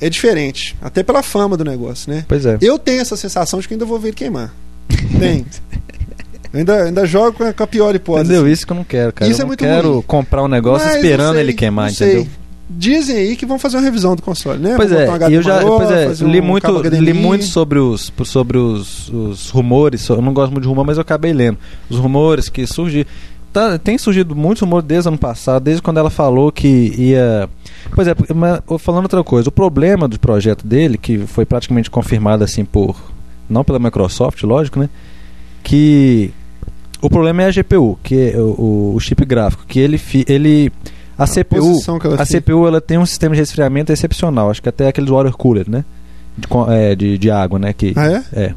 É 0.00 0.10
diferente. 0.10 0.76
Até 0.80 1.02
pela 1.02 1.22
fama 1.22 1.56
do 1.56 1.64
negócio, 1.64 2.12
né? 2.12 2.24
Pois 2.28 2.44
é. 2.44 2.58
Eu 2.60 2.78
tenho 2.78 3.00
essa 3.00 3.16
sensação 3.16 3.60
de 3.60 3.68
que 3.68 3.74
ainda 3.74 3.84
vou 3.84 3.98
ver 3.98 4.08
ele 4.08 4.16
queimar. 4.16 4.54
Tem. 5.18 5.44
Ainda, 6.54 6.84
ainda 6.84 7.04
jogo 7.04 7.36
com 7.54 7.62
a, 7.62 7.66
pior 7.66 7.94
hipótese. 7.94 8.32
Entendeu? 8.32 8.50
Isso 8.50 8.66
que 8.66 8.72
eu 8.72 8.76
não 8.76 8.84
quero, 8.84 9.12
cara. 9.12 9.30
Isso 9.30 9.42
eu 9.42 9.44
é 9.44 9.46
muito 9.46 9.58
quero 9.58 9.92
ruim. 9.94 10.02
comprar 10.06 10.42
um 10.42 10.48
negócio 10.48 10.86
Mas 10.86 10.96
esperando 10.96 11.34
sei, 11.34 11.42
ele 11.42 11.52
queimar, 11.52 11.88
não 11.88 11.94
sei. 11.94 12.08
entendeu? 12.08 12.28
Dizem 12.70 13.16
aí 13.16 13.36
que 13.36 13.44
vão 13.44 13.58
fazer 13.58 13.76
uma 13.76 13.82
revisão 13.82 14.16
do 14.16 14.22
console, 14.22 14.58
né? 14.58 14.74
Pois 14.74 14.90
é, 14.90 15.08
um 15.08 15.28
eu 15.28 15.42
já 15.42 15.56
maior, 15.56 15.76
pois 15.76 15.90
é, 15.90 16.24
li, 16.24 16.40
um 16.40 16.44
muito, 16.44 16.80
li 16.88 17.12
muito 17.12 17.44
sobre 17.44 17.78
os 17.78 18.12
sobre 18.24 18.56
os, 18.56 19.08
os 19.10 19.50
rumores. 19.50 20.08
Eu 20.08 20.22
não 20.22 20.32
gosto 20.32 20.50
muito 20.50 20.62
de 20.62 20.68
rumor, 20.68 20.86
mas 20.86 20.96
eu 20.96 21.02
acabei 21.02 21.32
lendo. 21.32 21.58
Os 21.90 21.98
rumores 21.98 22.48
que 22.48 22.66
surgiram. 22.66 23.08
Tá, 23.56 23.78
tem 23.78 23.96
surgido 23.96 24.36
muitos 24.36 24.60
rumores 24.60 24.86
desde 24.86 25.08
o 25.08 25.10
ano 25.10 25.16
passado, 25.18 25.62
desde 25.62 25.80
quando 25.80 25.96
ela 25.96 26.10
falou 26.10 26.52
que 26.52 26.92
ia. 26.98 27.48
Pois 27.94 28.06
é, 28.06 28.14
mas, 28.34 28.60
falando 28.80 29.04
outra 29.04 29.24
coisa, 29.24 29.48
o 29.48 29.52
problema 29.52 30.06
do 30.06 30.20
projeto 30.20 30.66
dele, 30.66 30.98
que 30.98 31.18
foi 31.26 31.46
praticamente 31.46 31.90
confirmado 31.90 32.44
assim 32.44 32.66
por. 32.66 32.94
Não 33.48 33.64
pela 33.64 33.78
Microsoft, 33.78 34.42
lógico, 34.42 34.78
né? 34.78 34.90
Que 35.64 36.30
o 37.00 37.08
problema 37.08 37.44
é 37.44 37.46
a 37.46 37.50
GPU, 37.50 37.98
que 38.02 38.32
é 38.34 38.36
o, 38.36 38.92
o- 38.94 39.00
chip 39.00 39.24
gráfico, 39.24 39.64
que 39.66 39.78
ele, 39.80 39.96
fi- 39.98 40.24
ele 40.28 40.70
A, 41.16 41.24
A 41.24 41.26
CPU, 41.26 41.78
a 41.78 42.24
fica. 42.26 42.26
CPU 42.26 42.66
ela 42.66 42.80
tem 42.80 42.98
um 42.98 43.06
sistema 43.06 43.34
de 43.34 43.40
resfriamento 43.40 43.90
excepcional. 43.92 44.50
Acho 44.50 44.62
que 44.62 44.68
até 44.68 44.88
aqueles 44.88 45.08
water 45.10 45.32
cooler, 45.32 45.64
né? 45.68 45.82
De, 46.36 46.46
é, 46.74 46.94
de, 46.94 47.16
de 47.16 47.30
água, 47.30 47.58
né? 47.58 47.72
Que, 47.72 47.94
Ah, 47.96 48.06
é? 48.06 48.22
é. 48.32 48.54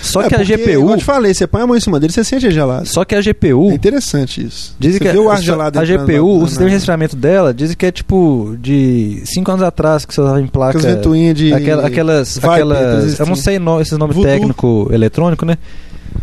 Só 0.00 0.22
É, 0.22 0.28
que 0.28 0.34
a 0.36 0.42
GPU. 0.44 0.90
Eu 0.92 0.96
te 0.96 1.04
falei, 1.04 1.34
você 1.34 1.46
põe 1.46 1.60
a 1.62 1.66
mão 1.66 1.76
em 1.76 1.80
cima 1.80 1.98
dele, 1.98 2.12
você 2.12 2.22
sente 2.22 2.50
gelado. 2.50 2.86
Só 2.86 3.04
que 3.04 3.14
a 3.14 3.20
GPU. 3.20 3.70
É 3.70 3.74
interessante 3.74 4.44
isso. 4.46 4.74
Dizem 4.78 5.00
que 5.00 5.08
o 5.08 5.28
ar 5.28 5.42
gelado 5.42 5.78
a 5.78 5.84
GPU, 5.84 6.42
o 6.42 6.46
sistema 6.46 6.68
de 6.70 6.74
resfriamento 6.76 7.16
dela, 7.16 7.52
dizem 7.52 7.76
que 7.76 7.84
é 7.86 7.90
tipo 7.90 8.56
de 8.60 9.22
5 9.26 9.50
anos 9.50 9.62
atrás 9.62 10.04
que 10.04 10.14
você 10.14 10.20
usava 10.20 10.40
em 10.40 10.46
placa. 10.46 10.72
Com 10.72 10.78
as 10.78 10.84
ventoinhas 10.94 11.34
de. 11.34 11.52
Aquela- 11.52 11.86
aquelas. 11.86 12.34
Viper, 12.34 12.50
aquelas 12.50 13.18
eu 13.18 13.26
não 13.26 13.32
assim. 13.34 13.42
sei 13.42 13.58
no- 13.58 13.80
esses 13.80 13.98
nomes 13.98 14.14
Voodoo. 14.16 14.30
técnicos 14.32 14.92
eletrônicos, 14.92 15.46
né? 15.46 15.58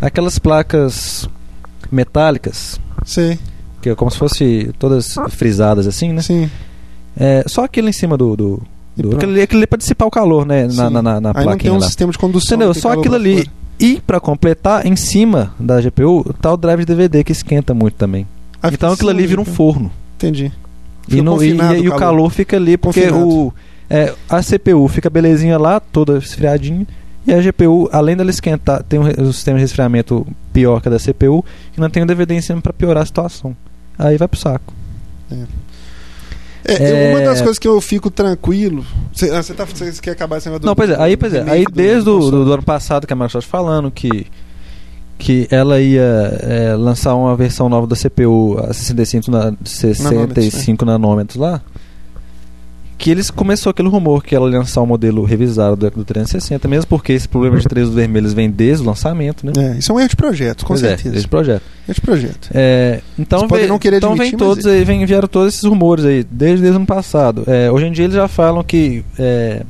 Aquelas 0.00 0.38
placas 0.38 1.28
metálicas, 1.90 2.80
Sei, 3.04 3.38
que 3.80 3.90
é 3.90 3.94
como 3.94 4.10
se 4.10 4.18
fosse 4.18 4.70
todas 4.78 5.14
frisadas 5.30 5.86
assim, 5.86 6.12
né? 6.12 6.22
sim. 6.22 6.50
É, 7.18 7.44
só 7.46 7.64
aquilo 7.64 7.88
em 7.88 7.92
cima 7.92 8.16
do. 8.16 8.36
do, 8.36 8.62
do 8.96 9.16
aquele, 9.16 9.40
aquele 9.40 9.60
ali 9.60 9.66
pra 9.66 9.78
dissipar 9.78 10.06
o 10.06 10.10
calor, 10.10 10.44
né? 10.44 10.64
Na, 10.64 10.70
Sim. 10.88 10.92
na, 10.92 11.02
na, 11.02 11.20
na 11.20 11.32
Aí 11.34 11.46
não 11.46 11.56
tem 11.56 11.70
um 11.70 11.78
lá. 11.78 11.86
sistema 11.86 12.12
de 12.12 12.18
condução. 12.18 12.56
Entendeu? 12.56 12.74
Só 12.74 12.92
aquilo 12.92 13.14
ali. 13.14 13.36
fora. 13.36 13.50
E 13.78 14.00
pra 14.06 14.18
completar, 14.20 14.86
em 14.86 14.96
cima 14.96 15.54
da 15.58 15.80
GPU, 15.80 16.34
tá 16.40 16.52
o 16.52 16.56
drive 16.56 16.80
de 16.80 16.86
DVD 16.86 17.22
que 17.22 17.32
esquenta 17.32 17.74
muito 17.74 17.94
também. 17.94 18.26
Ah, 18.62 18.68
então 18.72 18.92
aquilo 18.92 19.10
ali 19.10 19.26
vira 19.26 19.40
um 19.40 19.44
forno. 19.44 19.90
Entendi. 20.16 20.50
E, 21.08 21.20
no- 21.20 21.42
e- 21.44 21.50
e- 21.82 21.88
o 21.88 21.96
calor 21.96 22.30
fica 22.30 22.56
ali, 22.56 22.76
porque 22.76 23.02
Confinado. 23.02 23.28
o, 23.28 23.54
é, 23.88 24.12
a 24.28 24.42
CPU 24.42 24.88
fica 24.88 25.08
belezinha 25.10 25.58
lá, 25.58 25.78
toda 25.78 26.18
esfriadinha. 26.18 26.86
E 27.26 27.34
a 27.34 27.40
GPU, 27.40 27.88
além 27.92 28.16
dela 28.16 28.30
esquentar, 28.30 28.82
tem 28.84 28.98
um, 28.98 29.02
um 29.04 29.32
sistema 29.32 29.58
de 29.58 29.62
resfriamento 29.64 30.26
pior 30.52 30.80
que 30.80 30.88
a 30.88 30.90
da 30.92 30.98
CPU, 30.98 31.44
e 31.76 31.80
não 31.80 31.90
tem 31.90 32.02
o 32.02 32.06
DVD 32.06 32.34
em 32.34 32.40
cima 32.40 32.60
pra 32.62 32.72
piorar 32.72 33.02
a 33.02 33.06
situação. 33.06 33.54
Aí 33.98 34.16
vai 34.16 34.26
pro 34.28 34.38
saco. 34.38 34.72
É, 35.30 35.36
É. 36.68 37.10
Uma 37.12 37.20
das 37.20 37.40
coisas 37.40 37.58
que 37.58 37.68
eu 37.68 37.80
fico 37.80 38.10
tranquilo. 38.10 38.84
Você, 39.12 39.30
ah, 39.30 39.42
tá, 39.54 39.64
você 39.64 39.92
quer 40.00 40.10
acabar 40.12 40.38
esse 40.38 40.46
negócio 40.48 40.62
do- 40.62 40.66
Não, 40.66 40.74
pois 40.74 40.90
é, 40.90 40.96
aí, 41.00 41.16
pois 41.16 41.32
é, 41.34 41.42
aí 41.48 41.64
do- 41.64 41.70
desde 41.72 42.04
do 42.04 42.18
o 42.18 42.30
do, 42.30 42.44
do 42.44 42.52
ano 42.54 42.62
passado 42.62 43.06
que 43.06 43.12
a 43.12 43.16
Microsoft 43.16 43.48
falando 43.48 43.90
que 43.90 44.26
que 45.18 45.48
ela 45.50 45.80
ia 45.80 46.02
é, 46.42 46.74
lançar 46.76 47.14
uma 47.14 47.34
versão 47.34 47.70
nova 47.70 47.86
da 47.86 47.96
CPU 47.96 48.58
a 48.58 48.72
65, 48.74 49.30
na, 49.30 49.54
65 49.64 50.84
nanômetros 50.84 51.36
lá, 51.38 51.62
que 52.98 53.10
eles 53.10 53.30
começou 53.30 53.70
aquele 53.70 53.88
rumor 53.88 54.22
que 54.24 54.34
ela 54.34 54.48
lançar 54.48 54.80
um 54.80 54.86
modelo 54.86 55.22
revisado 55.24 55.76
do, 55.76 55.90
do 55.90 56.04
360, 56.04 56.66
mesmo 56.66 56.86
porque 56.88 57.12
esse 57.12 57.28
problema 57.28 57.58
de 57.58 57.64
três 57.64 57.88
vermelhos 57.90 58.32
vem 58.32 58.50
desde 58.50 58.82
o 58.82 58.86
lançamento, 58.86 59.44
né? 59.44 59.52
É, 59.56 59.78
isso 59.78 59.92
é 59.92 59.94
um 59.94 60.00
erro 60.00 60.08
de 60.08 60.16
projeto, 60.16 60.62
com 60.64 60.68
Pois 60.74 60.82
é, 60.82 60.96
certeza. 60.96 61.26
o 61.26 61.28
projeto. 61.28 61.62
erro 61.86 61.94
de 61.94 62.00
projeto. 62.00 62.50
É, 62.54 63.00
então 63.18 63.46
vem, 63.46 63.66
não 63.66 63.78
querer 63.78 63.98
então 63.98 64.12
admitir, 64.12 64.30
vem 64.30 64.38
todos 64.38 64.66
aí, 64.66 64.84
vem, 64.84 65.04
vieram 65.04 65.28
todos 65.28 65.54
esses 65.54 65.64
rumores 65.64 66.04
aí, 66.04 66.24
desde, 66.30 66.62
desde 66.62 66.70
o 66.72 66.76
ano 66.76 66.86
passado. 66.86 67.44
É, 67.46 67.70
hoje 67.70 67.86
em 67.86 67.92
dia 67.92 68.04
eles 68.04 68.16
já 68.16 68.28
falam 68.28 68.64
que 68.64 69.04
é, 69.18 69.62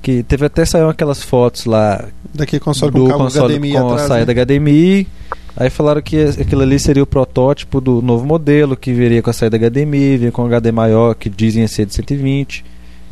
que 0.00 0.22
teve 0.22 0.46
até 0.46 0.64
saiu 0.64 0.88
aquelas 0.88 1.22
fotos 1.22 1.64
lá 1.64 2.04
Daqui 2.32 2.60
console 2.60 2.92
do 2.92 3.02
com 3.02 3.08
cabo 3.08 3.24
console 3.24 3.54
HDMI 3.54 3.72
com 3.72 3.78
a 3.78 3.92
atrás. 3.92 4.08
saída 4.08 4.32
né? 4.34 4.44
HDMI. 4.44 5.06
Aí 5.56 5.70
falaram 5.70 6.02
que 6.02 6.20
aquilo 6.22 6.60
ali 6.62 6.78
seria 6.78 7.02
o 7.02 7.06
protótipo 7.06 7.80
do 7.80 8.02
novo 8.02 8.26
modelo, 8.26 8.76
que 8.76 8.92
viria 8.92 9.22
com 9.22 9.30
a 9.30 9.32
saída 9.32 9.56
HDMI, 9.58 10.18
vinha 10.18 10.32
com 10.32 10.44
HD 10.44 10.70
maior, 10.70 11.14
que 11.14 11.30
dizem 11.30 11.66
ser 11.66 11.86
de 11.86 11.94
120 11.94 12.64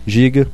GB. 0.06 0.46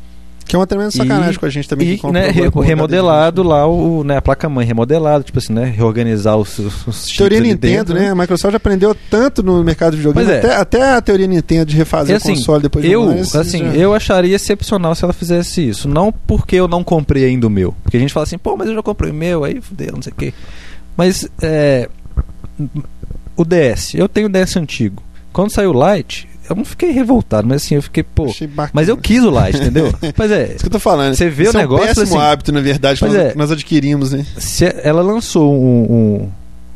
Que 0.47 0.57
é 0.57 0.59
uma 0.59 0.67
tremenda 0.67 0.91
sacanagem 0.91 1.35
E- 1.35 1.39
com 1.39 1.47
a 1.47 1.49
gente 1.49 1.69
também. 1.69 1.89
E 1.89 1.95
que 1.97 2.03
compra 2.03 2.23
né, 2.23 2.29
re- 2.31 2.49
remodelado 2.65 3.41
lá, 3.45 3.67
o, 3.69 4.03
né, 4.03 4.17
a 4.17 4.23
placa-mãe 4.23 4.67
remodelada, 4.67 5.23
tipo 5.23 5.39
assim, 5.39 5.53
né? 5.53 5.65
Reorganizar 5.77 6.37
os, 6.37 6.59
os, 6.59 7.07
Teoria 7.17 7.39
Nintendo, 7.41 7.93
dentro, 7.93 7.95
né? 7.95 8.11
A 8.11 8.15
Microsoft 8.17 8.55
aprendeu 8.57 8.93
tanto 9.09 9.45
no 9.45 9.63
mercado 9.63 9.93
de 9.93 9.99
videogame, 9.99 10.27
Pois 10.27 10.37
é. 10.37 10.41
até, 10.41 10.57
até 10.57 10.93
a 10.95 11.01
teoria 11.01 11.29
Nintendo 11.29 11.67
de 11.67 11.77
refazer 11.77 12.15
E 12.15 12.17
assim, 12.17 12.33
o 12.33 12.35
console 12.37 12.63
depois 12.63 12.85
de 12.85 12.91
eu, 12.91 13.03
um 13.03 13.09
ano, 13.11 13.21
isso 13.21 13.39
assim, 13.39 13.59
já- 13.59 13.75
eu 13.77 13.95
acharia 13.95 14.35
excepcional 14.35 14.93
se 14.97 15.05
ela 15.05 15.13
fizesse 15.13 15.69
isso. 15.69 15.89
Não 15.89 16.11
porque 16.11 16.57
eu 16.57 16.67
não 16.67 16.83
comprei 16.83 17.25
ainda 17.27 17.47
o 17.47 17.51
meu. 17.51 17.73
Porque 17.85 17.97
a 17.97 18.01
gente 18.01 18.13
fala 18.13 18.25
assim, 18.25 18.39
pô, 18.39 18.57
mas 18.57 18.69
eu 18.69 18.75
já 18.75 18.83
comprei 18.83 19.13
o 19.13 19.15
meu, 19.15 19.45
aí 19.45 19.61
fudeu, 19.61 19.93
não 19.95 20.03
sei 20.03 20.13
o 20.13 20.17
quê. 20.17 20.35
Mas 20.97 21.27
é, 21.43 21.89
o 23.37 23.45
DS, 23.45 23.95
eu 23.95 24.09
tenho 24.09 24.27
o 24.27 24.31
DS 24.31 24.57
antigo. 24.57 25.03
Quando 25.33 25.51
saiu 25.53 25.71
o 25.73 25.95
Lite, 25.95 26.29
eu 26.49 26.57
não 26.57 26.65
fiquei 26.65 26.91
revoltado, 26.91 27.47
mas 27.47 27.63
assim, 27.65 27.77
eu 27.77 27.83
fiquei, 27.83 28.03
pô. 28.03 28.27
Mas 28.73 28.89
eu 28.89 28.97
quis 28.97 29.23
o 29.23 29.31
Lite, 29.31 29.59
entendeu? 29.59 29.95
Mas 30.19 30.31
é, 30.33 30.47
Isso 30.49 30.59
que 30.59 30.67
eu 30.67 30.71
tô 30.73 30.81
falando. 30.81 31.15
Você 31.15 31.31
vê 31.31 31.47
o 31.47 31.51
é 31.51 31.53
negócio, 31.53 31.85
um 31.85 31.87
péssimo 31.87 32.05
assim- 32.19 32.19
hábito, 32.19 32.53
na 32.53 32.61
verdade, 32.61 32.99
que 32.99 33.07
nós, 33.07 33.15
é. 33.15 33.35
nós 33.37 33.51
adquirimos, 33.53 34.11
né? 34.13 34.27
se 34.37 34.65
ela 34.83 35.01
lançou 35.03 35.55
um- 35.55 35.93
um- 35.93 36.31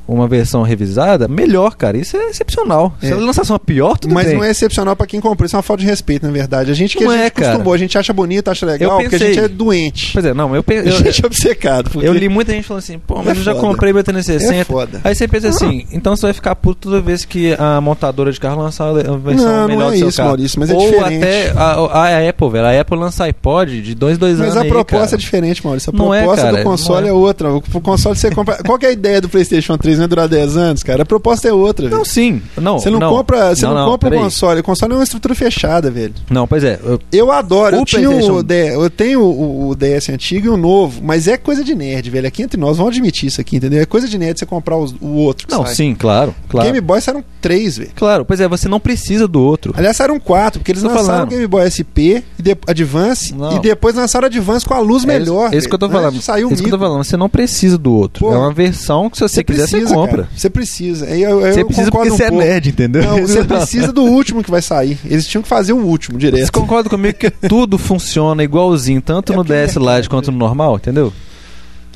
uma 0.06 0.28
versão 0.28 0.62
revisada, 0.62 1.26
melhor, 1.28 1.74
cara. 1.76 1.96
Isso 1.96 2.16
é 2.16 2.28
excepcional. 2.30 2.94
Se 3.00 3.06
É. 3.06 3.10
ela 3.10 3.24
lançasse 3.24 3.50
uma 3.50 3.58
pior, 3.58 3.96
tudo 3.98 4.12
Mas 4.14 4.26
bem. 4.26 4.36
não 4.36 4.44
é 4.44 4.50
excepcional 4.50 4.94
pra 4.94 5.06
quem 5.06 5.20
comprou, 5.20 5.46
isso 5.46 5.56
é 5.56 5.58
uma 5.58 5.62
falta 5.62 5.82
de 5.82 5.88
respeito, 5.88 6.26
na 6.26 6.32
verdade. 6.32 6.70
A 6.70 6.74
gente 6.74 6.96
que 6.96 7.04
Não 7.04 7.10
a 7.10 7.16
gente 7.16 7.26
é, 7.26 7.30
cara. 7.30 7.48
acostumou, 7.48 7.74
a 7.74 7.78
gente 7.78 7.96
acha 7.98 8.12
bonito, 8.12 8.48
acha 8.50 8.66
legal, 8.66 8.90
Eu 8.90 8.96
porque 9.00 9.06
a 9.06 9.18
pensei- 9.18 9.34
gente 9.34 9.44
é 9.44 9.48
doente. 9.48 10.10
Pois 10.12 10.24
é, 10.24 10.34
não, 10.34 10.54
eu, 10.54 10.62
pe- 10.62 10.74
A 10.80 10.84
eu, 10.84 10.92
gente 10.98 11.22
é 11.22 11.26
obcecado. 11.26 11.90
porque 11.90 12.06
eu 12.06 12.12
li 12.12 12.28
muita 12.28 12.52
gente 12.52 12.64
falando 12.66 12.82
assim, 12.82 12.98
pô, 12.98 13.16
mas 13.22 13.28
É 13.36 13.40
eu 13.40 13.44
já 13.44 13.54
foda. 13.54 13.66
comprei 13.66 13.92
meu 13.92 14.04
360. 14.04 14.54
É 14.54 14.64
foda. 14.64 15.00
Aí 15.04 15.14
você 15.14 15.26
pensa 15.26 15.48
assim, 15.48 15.86
então 15.92 16.14
você 16.16 16.26
vai 16.26 16.32
ficar 16.34 16.54
puto 16.56 16.88
toda 16.90 17.00
vez 17.00 17.24
que 17.24 17.54
a 17.58 17.80
montadora 17.80 18.30
de 18.32 18.38
carro 18.40 18.60
lançar 18.62 18.92
uma 18.92 19.18
versão 19.18 19.46
Não, 19.46 19.68
melhor 19.68 19.80
não 19.80 19.88
do 19.90 19.94
é 19.94 19.98
seu 19.98 20.08
isso, 20.08 20.16
carro. 20.18 20.28
Maurício, 20.30 20.60
mas 20.60 20.70
é 20.70 20.74
Ou 20.74 20.80
diferente. 20.90 21.24
até 21.24 21.50
a, 21.50 21.62
a- 21.72 22.08
a 22.08 22.28
Apple, 22.28 22.50
velho. 22.50 22.66
A 22.66 22.80
Apple 22.80 22.98
lança 22.98 23.24
iPod 23.24 23.80
de 23.82 23.94
dois, 23.94 24.18
dois 24.18 24.38
Mas 24.38 24.48
anos 24.48 24.56
a 24.58 24.62
aí, 24.62 24.68
proposta 24.68 25.06
cara. 25.06 25.14
é 25.16 25.18
diferente, 25.18 25.64
Maurício. 25.64 25.90
A 25.90 25.94
é, 25.94 25.96
proposta 26.20 26.42
cara, 26.44 26.56
do 26.58 26.62
console 26.64 27.06
é. 27.06 27.10
é. 27.10 27.12
outra. 27.12 27.52
O 27.52 27.80
console 27.80 28.16
você 28.16 28.30
compra. 28.30 28.58
Qual 28.64 28.78
é 28.82 28.86
a 28.86 28.92
ideia 28.92 29.20
do 29.20 29.28
PlayStation 29.28 29.76
3? 29.78 29.93
Não 29.98 30.04
é 30.04 30.08
durar 30.08 30.28
10 30.28 30.56
anos, 30.56 30.82
cara? 30.82 31.02
A 31.02 31.06
proposta 31.06 31.48
é 31.48 31.52
outra, 31.52 31.88
Não, 31.88 31.98
velho. 31.98 32.04
sim. 32.10 32.42
Não, 32.56 32.78
Você 32.78 32.90
não, 32.90 32.98
compra, 33.00 33.54
você 33.54 33.66
não, 33.66 33.90
compra 33.90 34.16
o 34.16 34.20
console. 34.20 34.60
O 34.60 34.64
console 34.64 34.92
é 34.92 34.96
uma 34.96 35.04
estrutura 35.04 35.34
fechada, 35.34 35.90
velho. 35.90 36.14
Não, 36.30 36.46
pois 36.46 36.62
é. 36.64 36.78
eu- 36.82 37.00
Eu 37.12 37.32
adoro. 37.32 37.76
O 37.76 37.80
Eu, 37.80 37.84
tinha 37.84 38.02
PlayStation- 38.08 38.34
o 38.38 38.42
D- 38.42 38.74
eu 38.74 38.90
tenho 38.90 39.20
o, 39.22 39.68
o 39.70 39.74
DS 39.74 40.08
antigo 40.10 40.46
e 40.46 40.50
o 40.50 40.56
novo, 40.56 41.00
mas 41.02 41.28
é 41.28 41.36
coisa 41.36 41.62
de 41.64 41.74
nerd, 41.74 42.10
velho. 42.10 42.26
Aqui 42.26 42.42
entre 42.42 42.58
nós, 42.60 42.76
vamos 42.76 42.92
admitir 42.92 43.26
isso 43.28 43.40
aqui, 43.40 43.56
entendeu? 43.56 43.80
É 43.80 43.86
coisa 43.86 44.08
de 44.08 44.18
nerd 44.18 44.38
você 44.38 44.46
comprar 44.46 44.76
os- 44.76 44.94
o 45.00 45.08
outro. 45.16 45.46
não, 45.50 45.64
sai. 45.64 45.74
sim, 45.74 45.94
claro. 45.94 46.34
claro. 46.48 46.66
Game 46.66 46.80
Boy 46.80 47.00
saíram 47.00 47.24
três, 47.40 47.76
velho. 47.78 47.90
Claro, 47.94 48.24
pois 48.24 48.40
é, 48.40 48.48
você 48.48 48.68
não 48.68 48.80
precisa 48.80 49.26
do 49.28 49.40
outro. 49.42 49.72
Aliás, 49.76 49.96
saíram 49.96 50.18
quatro, 50.18 50.60
porque 50.60 50.72
eles 50.72 50.82
Tô 50.82 50.88
lançaram 50.88 51.06
falando. 51.06 51.26
o 51.26 51.30
Game 51.30 51.46
Boy 51.46 51.66
SP, 51.70 52.22
de- 52.38 52.56
Advance, 52.66 53.34
Não. 53.34 53.56
e 53.56 53.60
depois 53.60 53.94
lançaram 53.94 54.26
Advance 54.26 54.64
com 54.66 54.74
a 54.74 54.80
luz 54.80 55.04
É 55.04 55.06
melhor. 55.06 55.46
isso, 55.46 55.54
é 55.54 55.58
isso 55.58 55.68
que 55.68 55.74
eu 55.74 55.78
tô 55.78 55.88
falando. 55.88 56.20
Saiu 56.20 56.50
isso 56.50 56.62
que 56.62 56.68
eu 56.68 56.72
tô 56.72 56.78
falando. 56.78 57.04
Você 57.04 57.16
não 57.16 57.28
precisa 57.28 57.78
do 57.78 57.92
outro. 57.92 58.24
Pô, 58.24 58.32
é 58.32 58.38
uma 58.38 58.52
versão 58.52 59.08
que 59.10 59.16
se 59.18 59.22
você, 59.22 59.42
quiser, 59.44 59.66
você 59.68 59.78
precisa, 59.84 59.94
compra. 59.94 60.28
Você 60.36 60.50
precisa. 60.50 61.06
Eu, 61.06 61.40
eu 61.46 61.52
Você 61.54 61.64
precisa 61.64 61.90
porque 61.90 62.10
um 62.10 62.16
você 62.16 62.24
é 62.24 62.28
pouco. 62.30 62.44
nerd, 62.44 62.68
entendeu? 62.70 63.02
Não, 63.02 63.20
você 63.26 63.42
precisa 63.44 63.92
do 63.92 64.02
último 64.02 64.42
que 64.42 64.50
vai 64.50 64.62
sair. 64.62 64.98
Eles 65.04 65.26
tinham 65.26 65.42
que 65.42 65.48
fazer 65.48 65.72
o 65.72 65.78
último 65.78 66.18
Você 66.20 66.30
direto. 66.30 66.52
concorda 66.52 66.88
comigo 66.90 67.18
que 67.18 67.30
tudo 67.30 67.78
funciona 67.78 68.42
igualzinho, 68.42 69.00
tanto 69.00 69.32
É 69.32 69.36
no 69.36 69.42
é 69.42 69.66
DS 69.66 69.76
Lite 69.76 70.08
quanto 70.08 70.30
no 70.32 70.38
normal, 70.38 70.76
entendeu? 70.76 71.12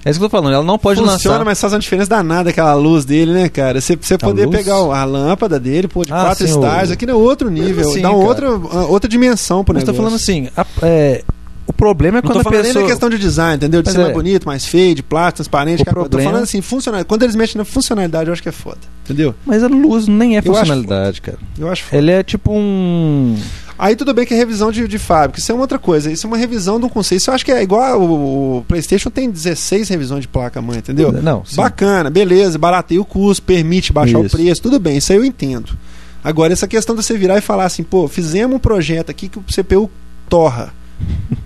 É 0.04 0.10
isso 0.10 0.18
que 0.20 0.24
eu 0.24 0.30
tô 0.30 0.36
falando. 0.38 0.54
Ela 0.54 0.62
não 0.64 0.78
pode 0.78 1.00
Funciona, 1.00 1.38
lançar. 1.38 1.44
mas 1.44 1.60
faz 1.60 1.72
uma 1.72 1.78
diferença 1.80 2.08
danada 2.08 2.50
aquela 2.50 2.72
luz 2.74 3.04
dele, 3.04 3.32
né, 3.32 3.48
cara? 3.48 3.80
Você, 3.80 3.96
você 3.96 4.16
poder 4.16 4.46
luz? 4.46 4.56
pegar 4.56 4.74
a 4.76 5.04
lâmpada 5.04 5.58
dele, 5.58 5.88
pô, 5.88 6.04
de 6.04 6.12
Ah, 6.12 6.20
quatro 6.26 6.46
sim, 6.46 6.52
o- 6.54 6.92
aqui 6.92 7.04
é 7.04 7.12
outro 7.14 7.50
nível. 7.50 7.90
assim, 7.90 8.00
dá 8.00 8.10
outra, 8.12 8.48
outra 8.88 9.08
dimensão 9.08 9.64
pro 9.64 9.74
Mas 9.74 9.82
tô 9.82 9.90
negócio. 9.90 10.04
falando 10.10 10.20
assim, 10.22 10.48
a- 10.56 10.66
é, 10.86 11.22
o 11.68 11.72
problema 11.72 12.18
é 12.18 12.22
Não 12.22 12.30
quando 12.30 12.42
tô 12.42 12.48
a 12.48 12.50
pessoa... 12.50 12.72
nem 12.72 12.82
da 12.82 12.88
questão 12.88 13.10
de 13.10 13.18
design, 13.18 13.56
entendeu? 13.56 13.82
De 13.82 13.88
Mas 13.88 13.94
ser 13.94 14.00
é. 14.00 14.04
mais 14.04 14.14
bonito, 14.14 14.46
mais 14.46 14.64
feio, 14.64 14.94
de 14.94 15.02
plástico, 15.02 15.36
transparente. 15.36 15.82
O 15.82 15.84
cara. 15.84 15.98
Eu 15.98 16.04
Tô 16.04 16.08
problema- 16.08 16.30
falando 16.30 16.44
assim, 16.44 16.62
funcional. 16.62 17.04
Quando 17.04 17.24
eles 17.24 17.36
mexem 17.36 17.58
na 17.58 17.64
funcionalidade, 17.64 18.28
eu 18.28 18.32
acho 18.32 18.42
que 18.42 18.48
é 18.48 18.52
foda. 18.52 18.78
Entendeu? 19.04 19.34
Mas 19.44 19.62
a 19.62 19.68
luz 19.68 20.08
nem 20.08 20.38
é 20.38 20.42
funcionalidade, 20.42 21.20
cara. 21.20 21.38
Eu 21.58 21.70
acho 21.70 21.84
foda. 21.84 21.96
Ele 21.98 22.10
é 22.10 22.22
tipo 22.22 22.52
um... 22.52 23.36
Aí 23.78 23.94
tudo 23.94 24.12
bem 24.12 24.26
que 24.26 24.34
é 24.34 24.36
revisão 24.36 24.72
de, 24.72 24.88
de 24.88 24.98
fábrica. 24.98 25.38
Isso 25.38 25.52
é 25.52 25.54
uma 25.54 25.60
outra 25.60 25.78
coisa. 25.78 26.10
Isso 26.10 26.26
é 26.26 26.28
uma 26.28 26.36
revisão 26.36 26.80
de 26.80 26.86
um 26.86 26.88
conceito. 26.88 27.20
Isso 27.20 27.30
eu 27.30 27.34
acho 27.34 27.44
que 27.44 27.52
é 27.52 27.62
igual 27.62 28.00
o, 28.00 28.58
o 28.58 28.64
PlayStation 28.64 29.10
tem 29.10 29.30
16 29.30 29.88
revisões 29.90 30.22
de 30.22 30.28
placa-mãe, 30.28 30.78
entendeu? 30.78 31.12
Não, 31.12 31.44
sim. 31.44 31.56
Bacana, 31.56 32.10
beleza, 32.10 32.58
barateia 32.58 33.00
o 33.00 33.04
custo, 33.04 33.42
permite 33.42 33.92
baixar 33.92 34.18
Isso. 34.24 34.34
o 34.36 34.40
preço, 34.40 34.62
tudo 34.62 34.80
bem, 34.80 34.96
isso 34.96 35.12
aí 35.12 35.18
eu 35.18 35.24
entendo. 35.24 35.78
Agora, 36.24 36.52
essa 36.52 36.66
questão 36.66 36.96
de 36.96 37.04
você 37.04 37.16
virar 37.16 37.38
e 37.38 37.40
falar 37.40 37.66
assim, 37.66 37.84
pô, 37.84 38.08
fizemos 38.08 38.56
um 38.56 38.58
projeto 38.58 39.10
aqui 39.10 39.28
que 39.28 39.38
o 39.38 39.42
CPU 39.42 39.88
torra. 40.28 40.72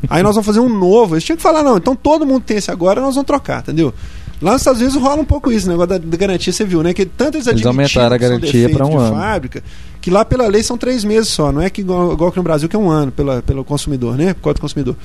Aí 0.08 0.22
nós 0.22 0.34
vamos 0.34 0.46
fazer 0.46 0.60
um 0.60 0.68
novo. 0.68 1.14
Eles 1.14 1.24
tinham 1.24 1.36
que 1.36 1.42
falar, 1.42 1.62
não, 1.62 1.76
então 1.76 1.94
todo 1.94 2.26
mundo 2.26 2.42
tem 2.44 2.56
esse 2.56 2.70
agora, 2.70 3.00
nós 3.00 3.14
vamos 3.14 3.26
trocar, 3.26 3.60
entendeu? 3.60 3.92
Lá 4.40 4.52
nos 4.52 4.62
Estados 4.62 4.80
Unidos 4.80 5.00
rola 5.00 5.20
um 5.22 5.24
pouco 5.24 5.52
isso, 5.52 5.66
o 5.66 5.70
negócio 5.70 5.90
da, 5.90 5.98
da 5.98 6.16
garantia, 6.16 6.52
você 6.52 6.64
viu, 6.64 6.82
né? 6.82 6.92
Que 6.92 7.06
tanto 7.06 7.36
eles, 7.36 7.46
Eles 7.46 7.64
aumentaram 7.64 8.14
a 8.14 8.18
garantia 8.18 8.68
pra 8.70 8.84
um 8.86 8.90
de 8.90 8.96
ano. 8.96 9.14
fábrica, 9.16 9.62
que 10.00 10.10
lá 10.10 10.24
pela 10.24 10.48
lei 10.48 10.62
são 10.64 10.76
três 10.76 11.04
meses 11.04 11.28
só, 11.28 11.52
não 11.52 11.62
é 11.62 11.70
que 11.70 11.80
igual, 11.80 12.12
igual 12.12 12.32
que 12.32 12.38
no 12.38 12.42
Brasil, 12.42 12.68
que 12.68 12.74
é 12.74 12.78
um 12.78 12.90
ano 12.90 13.12
pela, 13.12 13.40
pelo 13.42 13.64
consumidor, 13.64 14.16
né? 14.16 14.34
Por 14.34 14.40
conta 14.40 14.54
do 14.54 14.60
consumidor. 14.60 14.96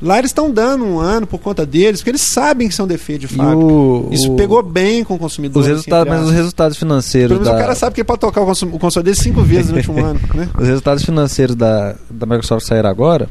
Lá 0.00 0.18
eles 0.18 0.30
estão 0.30 0.50
dando 0.50 0.84
um 0.84 1.00
ano 1.00 1.26
por 1.26 1.38
conta 1.40 1.64
deles, 1.66 2.00
porque 2.00 2.10
eles 2.10 2.20
sabem 2.20 2.68
que 2.68 2.74
são 2.74 2.86
defeitos 2.86 3.30
de 3.30 3.34
fábrica. 3.34 3.56
o, 3.64 4.10
Isso 4.12 4.30
o- 4.30 4.36
pegou 4.36 4.62
bem 4.62 5.02
com 5.02 5.14
o 5.14 5.18
consumidor. 5.18 5.58
Os 5.62 5.66
assim, 5.66 5.74
resultados, 5.76 6.06
entre 6.06 6.18
mas 6.20 6.28
os 6.28 6.34
resultados 6.34 6.76
financeiros 6.76 7.28
Pelo 7.30 7.40
menos 7.40 7.50
da... 7.52 7.56
o 7.56 7.60
cara 7.60 7.74
sabe 7.74 7.94
que 7.94 8.02
ele 8.02 8.06
pode 8.06 8.20
tocar 8.20 8.42
o 8.42 8.46
console, 8.46 8.72
o 8.74 8.78
console 8.78 9.04
dele 9.04 9.16
cinco 9.16 9.40
vezes 9.42 9.70
no 9.70 9.78
último 9.78 9.98
ano, 10.04 10.20
né? 10.34 10.48
Os 10.56 10.66
resultados 10.68 11.02
financeiros 11.02 11.56
da, 11.56 11.96
da 12.10 12.26
Microsoft 12.26 12.66
saíram 12.68 12.88
agora. 12.90 13.26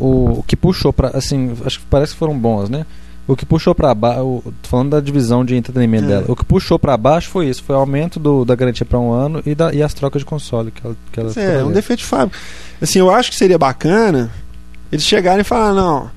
O, 0.00 0.38
o 0.40 0.44
que 0.46 0.56
puxou 0.56 0.92
para 0.92 1.08
assim, 1.16 1.52
acho 1.64 1.78
que 1.80 1.86
parece 1.86 2.12
que 2.12 2.18
foram 2.18 2.36
bons, 2.38 2.68
né? 2.68 2.84
O 3.26 3.36
que 3.36 3.46
puxou 3.46 3.72
pra 3.74 3.94
baixo, 3.94 4.42
falando 4.64 4.90
da 4.90 5.00
divisão 5.00 5.44
de 5.44 5.54
entretenimento 5.54 6.04
É. 6.06 6.08
dela, 6.08 6.24
o 6.28 6.34
que 6.34 6.44
puxou 6.44 6.76
pra 6.78 6.96
baixo 6.96 7.30
foi 7.30 7.46
isso, 7.48 7.62
foi 7.62 7.76
o 7.76 7.78
aumento 7.78 8.18
do, 8.18 8.44
da 8.44 8.54
garantia 8.56 8.84
pra 8.84 8.98
um 8.98 9.12
ano 9.12 9.40
e, 9.46 9.54
da, 9.54 9.72
e 9.72 9.80
as 9.80 9.94
trocas 9.94 10.20
de 10.22 10.26
console 10.26 10.72
que 10.72 10.84
ela, 10.84 10.96
que 11.12 11.20
ela 11.20 11.32
É, 11.36 11.60
é 11.60 11.64
um 11.64 11.70
defeito 11.70 12.00
de 12.00 12.04
fábrica. 12.06 12.36
Assim, 12.80 12.98
eu 12.98 13.10
acho 13.10 13.30
que 13.30 13.36
seria 13.36 13.56
bacana 13.58 14.28
eles 14.90 15.04
chegarem 15.04 15.42
e 15.42 15.44
falar, 15.44 15.72
não. 15.72 16.10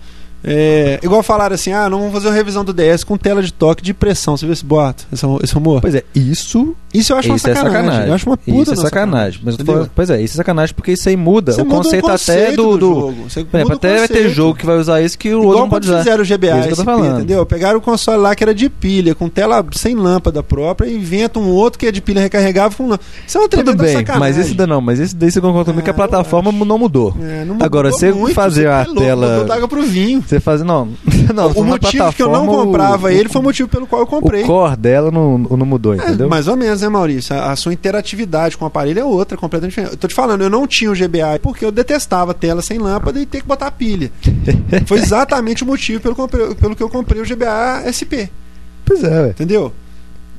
É, 0.47 0.99
igual 1.01 1.23
falaram 1.23 1.55
assim, 1.55 1.71
ah, 1.73 1.89
não 1.89 1.97
vamos 1.97 2.13
fazer 2.13 2.27
uma 2.27 2.34
revisão 2.36 2.63
do 2.63 2.71
DS 2.71 3.03
com 3.03 3.17
tela 3.17 3.41
de 3.41 3.51
toque 3.51 3.81
de 3.84 3.93
pressão. 3.95 4.38
Você 4.38 4.45
viu 4.45 4.53
esse 4.53 4.63
boato, 4.63 5.05
esse, 5.12 5.25
esse 5.43 5.53
rumor? 5.55 5.81
Pois 5.81 5.95
é, 5.95 6.03
isso, 6.13 6.75
Isso 6.93 7.12
eu 7.13 7.17
acho 7.17 7.29
uma 7.29 7.36
isso 7.38 7.49
é 7.49 7.55
sacanagem. 7.55 7.81
sacanagem. 7.81 8.08
Eu 8.10 8.13
acho 8.13 8.29
uma 8.29 8.38
puta 8.38 8.62
isso 8.62 8.71
é 8.71 8.75
uma 8.75 8.81
sacanagem. 8.84 9.41
Mas 9.43 9.55
falando, 9.55 9.91
pois 9.95 10.10
é, 10.12 10.21
isso 10.21 10.36
é 10.36 10.38
sacanagem 10.38 10.75
porque 10.75 10.91
isso 10.91 11.10
aí 11.10 11.17
muda 11.17 11.51
Você 11.53 11.62
o 11.62 11.65
muda 11.65 11.77
conceito, 11.77 12.08
o 12.08 12.12
até 12.12 12.51
do. 12.51 12.77
do 12.77 12.86
jogo. 12.95 13.15
Você 13.29 13.43
por 13.43 13.58
exemplo, 13.58 13.73
até 13.75 13.97
vai 13.97 14.08
ter 14.08 14.13
conceito. 14.13 14.34
jogo 14.36 14.55
que 14.60 14.65
vai 14.67 14.77
usar 14.77 15.01
isso 15.01 15.17
que 15.17 15.34
o 15.34 15.38
outro 15.38 15.49
Igual 15.49 15.60
não 15.63 15.69
pode 15.69 15.88
quando 15.88 15.93
usar. 15.95 16.03
fizeram 16.03 16.23
o 16.23 16.27
GBA 16.27 16.47
É 16.47 16.60
isso 16.60 16.67
que 16.67 16.73
eu 16.73 16.75
tô 16.77 16.81
SP, 16.84 16.86
falando. 16.86 17.17
entendeu? 17.17 17.45
Pegaram 17.45 17.79
o 17.79 17.81
console 17.81 18.21
lá 18.21 18.36
que 18.36 18.43
era 18.43 18.53
de 18.53 18.69
pilha, 18.69 19.15
com 19.15 19.27
tela 19.27 19.65
sem 19.73 19.95
lâmpada 19.95 20.43
própria, 20.43 20.88
e 20.88 20.95
inventam 20.95 21.41
um 21.41 21.49
outro 21.49 21.79
que 21.79 21.88
é 21.88 21.91
de 21.91 22.01
pilha 22.01 22.21
recarregável 22.21 22.77
com 22.77 22.84
lâmpada. 22.84 23.03
Isso 23.27 23.38
é 23.38 23.41
uma 23.41 23.49
Tudo 23.49 23.73
bem, 23.75 23.93
sacanagem. 23.95 24.19
mas 24.19 24.38
esse 24.38 24.53
daí 24.53 24.67
não, 24.67 24.79
mas 24.79 24.99
esse 24.99 25.15
daí 25.15 25.31
você 25.31 25.41
concorda 25.41 25.71
comigo 25.71 25.84
que 25.84 25.89
a 25.89 25.93
Ah, 25.93 25.95
plataforma 25.95 26.51
não 26.51 26.77
mudou. 26.77 27.15
É, 27.19 27.43
não 27.45 27.58
Agora, 27.62 27.88
mudou 27.88 27.99
você 27.99 28.12
muito, 28.12 28.36
fazer 28.36 28.63
você 28.63 28.67
a 28.67 28.81
é 28.81 28.86
louco, 28.86 29.01
tela- 29.01 29.27
Mudou 29.31 29.45
da 29.45 29.55
água 29.55 29.67
pro 29.67 29.81
vinho. 29.84 30.21
Você 30.25 30.35
faz. 30.39 30.62
Não, 30.62 30.89
não 31.34 31.52
o 31.52 31.63
motivo 31.63 32.13
que 32.13 32.21
eu 32.21 32.32
não 32.32 32.45
comprava 32.45 33.13
ele 33.13 33.30
foi 33.30 33.41
o 33.41 33.43
motivo 33.43 33.69
pelo 33.69 33.88
qual 33.88 34.02
eu 34.02 34.08
comprei. 34.08 34.43
O 34.43 34.48
core 34.48 34.76
dela 34.78 35.12
não, 35.12 35.38
não 35.38 35.65
mudou, 35.65 35.93
É, 35.93 35.98
entendeu? 35.98 36.30
mais 36.30 36.48
ou 36.48 36.56
menos, 36.56 36.82
né, 36.82 36.89
Maurício? 36.89 37.36
A, 37.36 37.52
a 37.52 37.56
sua 37.56 37.74
interatividade 37.74 38.58
com 38.58 38.65
o 38.65 38.67
aparelho 38.67 39.00
é 39.00 39.06
outra, 39.06 39.38
completamente 39.38 39.71
diferente. 39.71 39.93
Eu 39.93 39.98
tô 39.98 40.08
te 40.08 40.13
falando, 40.13 40.41
eu 40.41 40.50
não 40.50 40.65
tinha 40.67 40.91
o 40.91 40.93
GBA 40.95 41.39
porque 41.41 41.63
eu 41.65 41.71
detestava 41.71 42.34
tela 42.34 42.62
sem 42.62 42.78
lâmpada 42.78 43.19
e 43.19 43.26
ter 43.26 43.41
que 43.41 43.48
botar 43.48 43.71
pilha. 43.71 44.12
Foi 44.86 45.00
exatamente 45.00 45.63
o 45.63 45.67
motivo 45.67 46.00
pelo, 46.02 46.56
pelo 46.56 46.76
que 46.76 46.84
eu 46.84 46.89
comprei 46.89 47.21
o 47.21 47.26
GBA 47.26 47.84
SP, 47.91 48.30
Pois 48.86 49.04
é, 49.04 49.10
velho. 49.10 49.30
entendeu? 49.30 49.74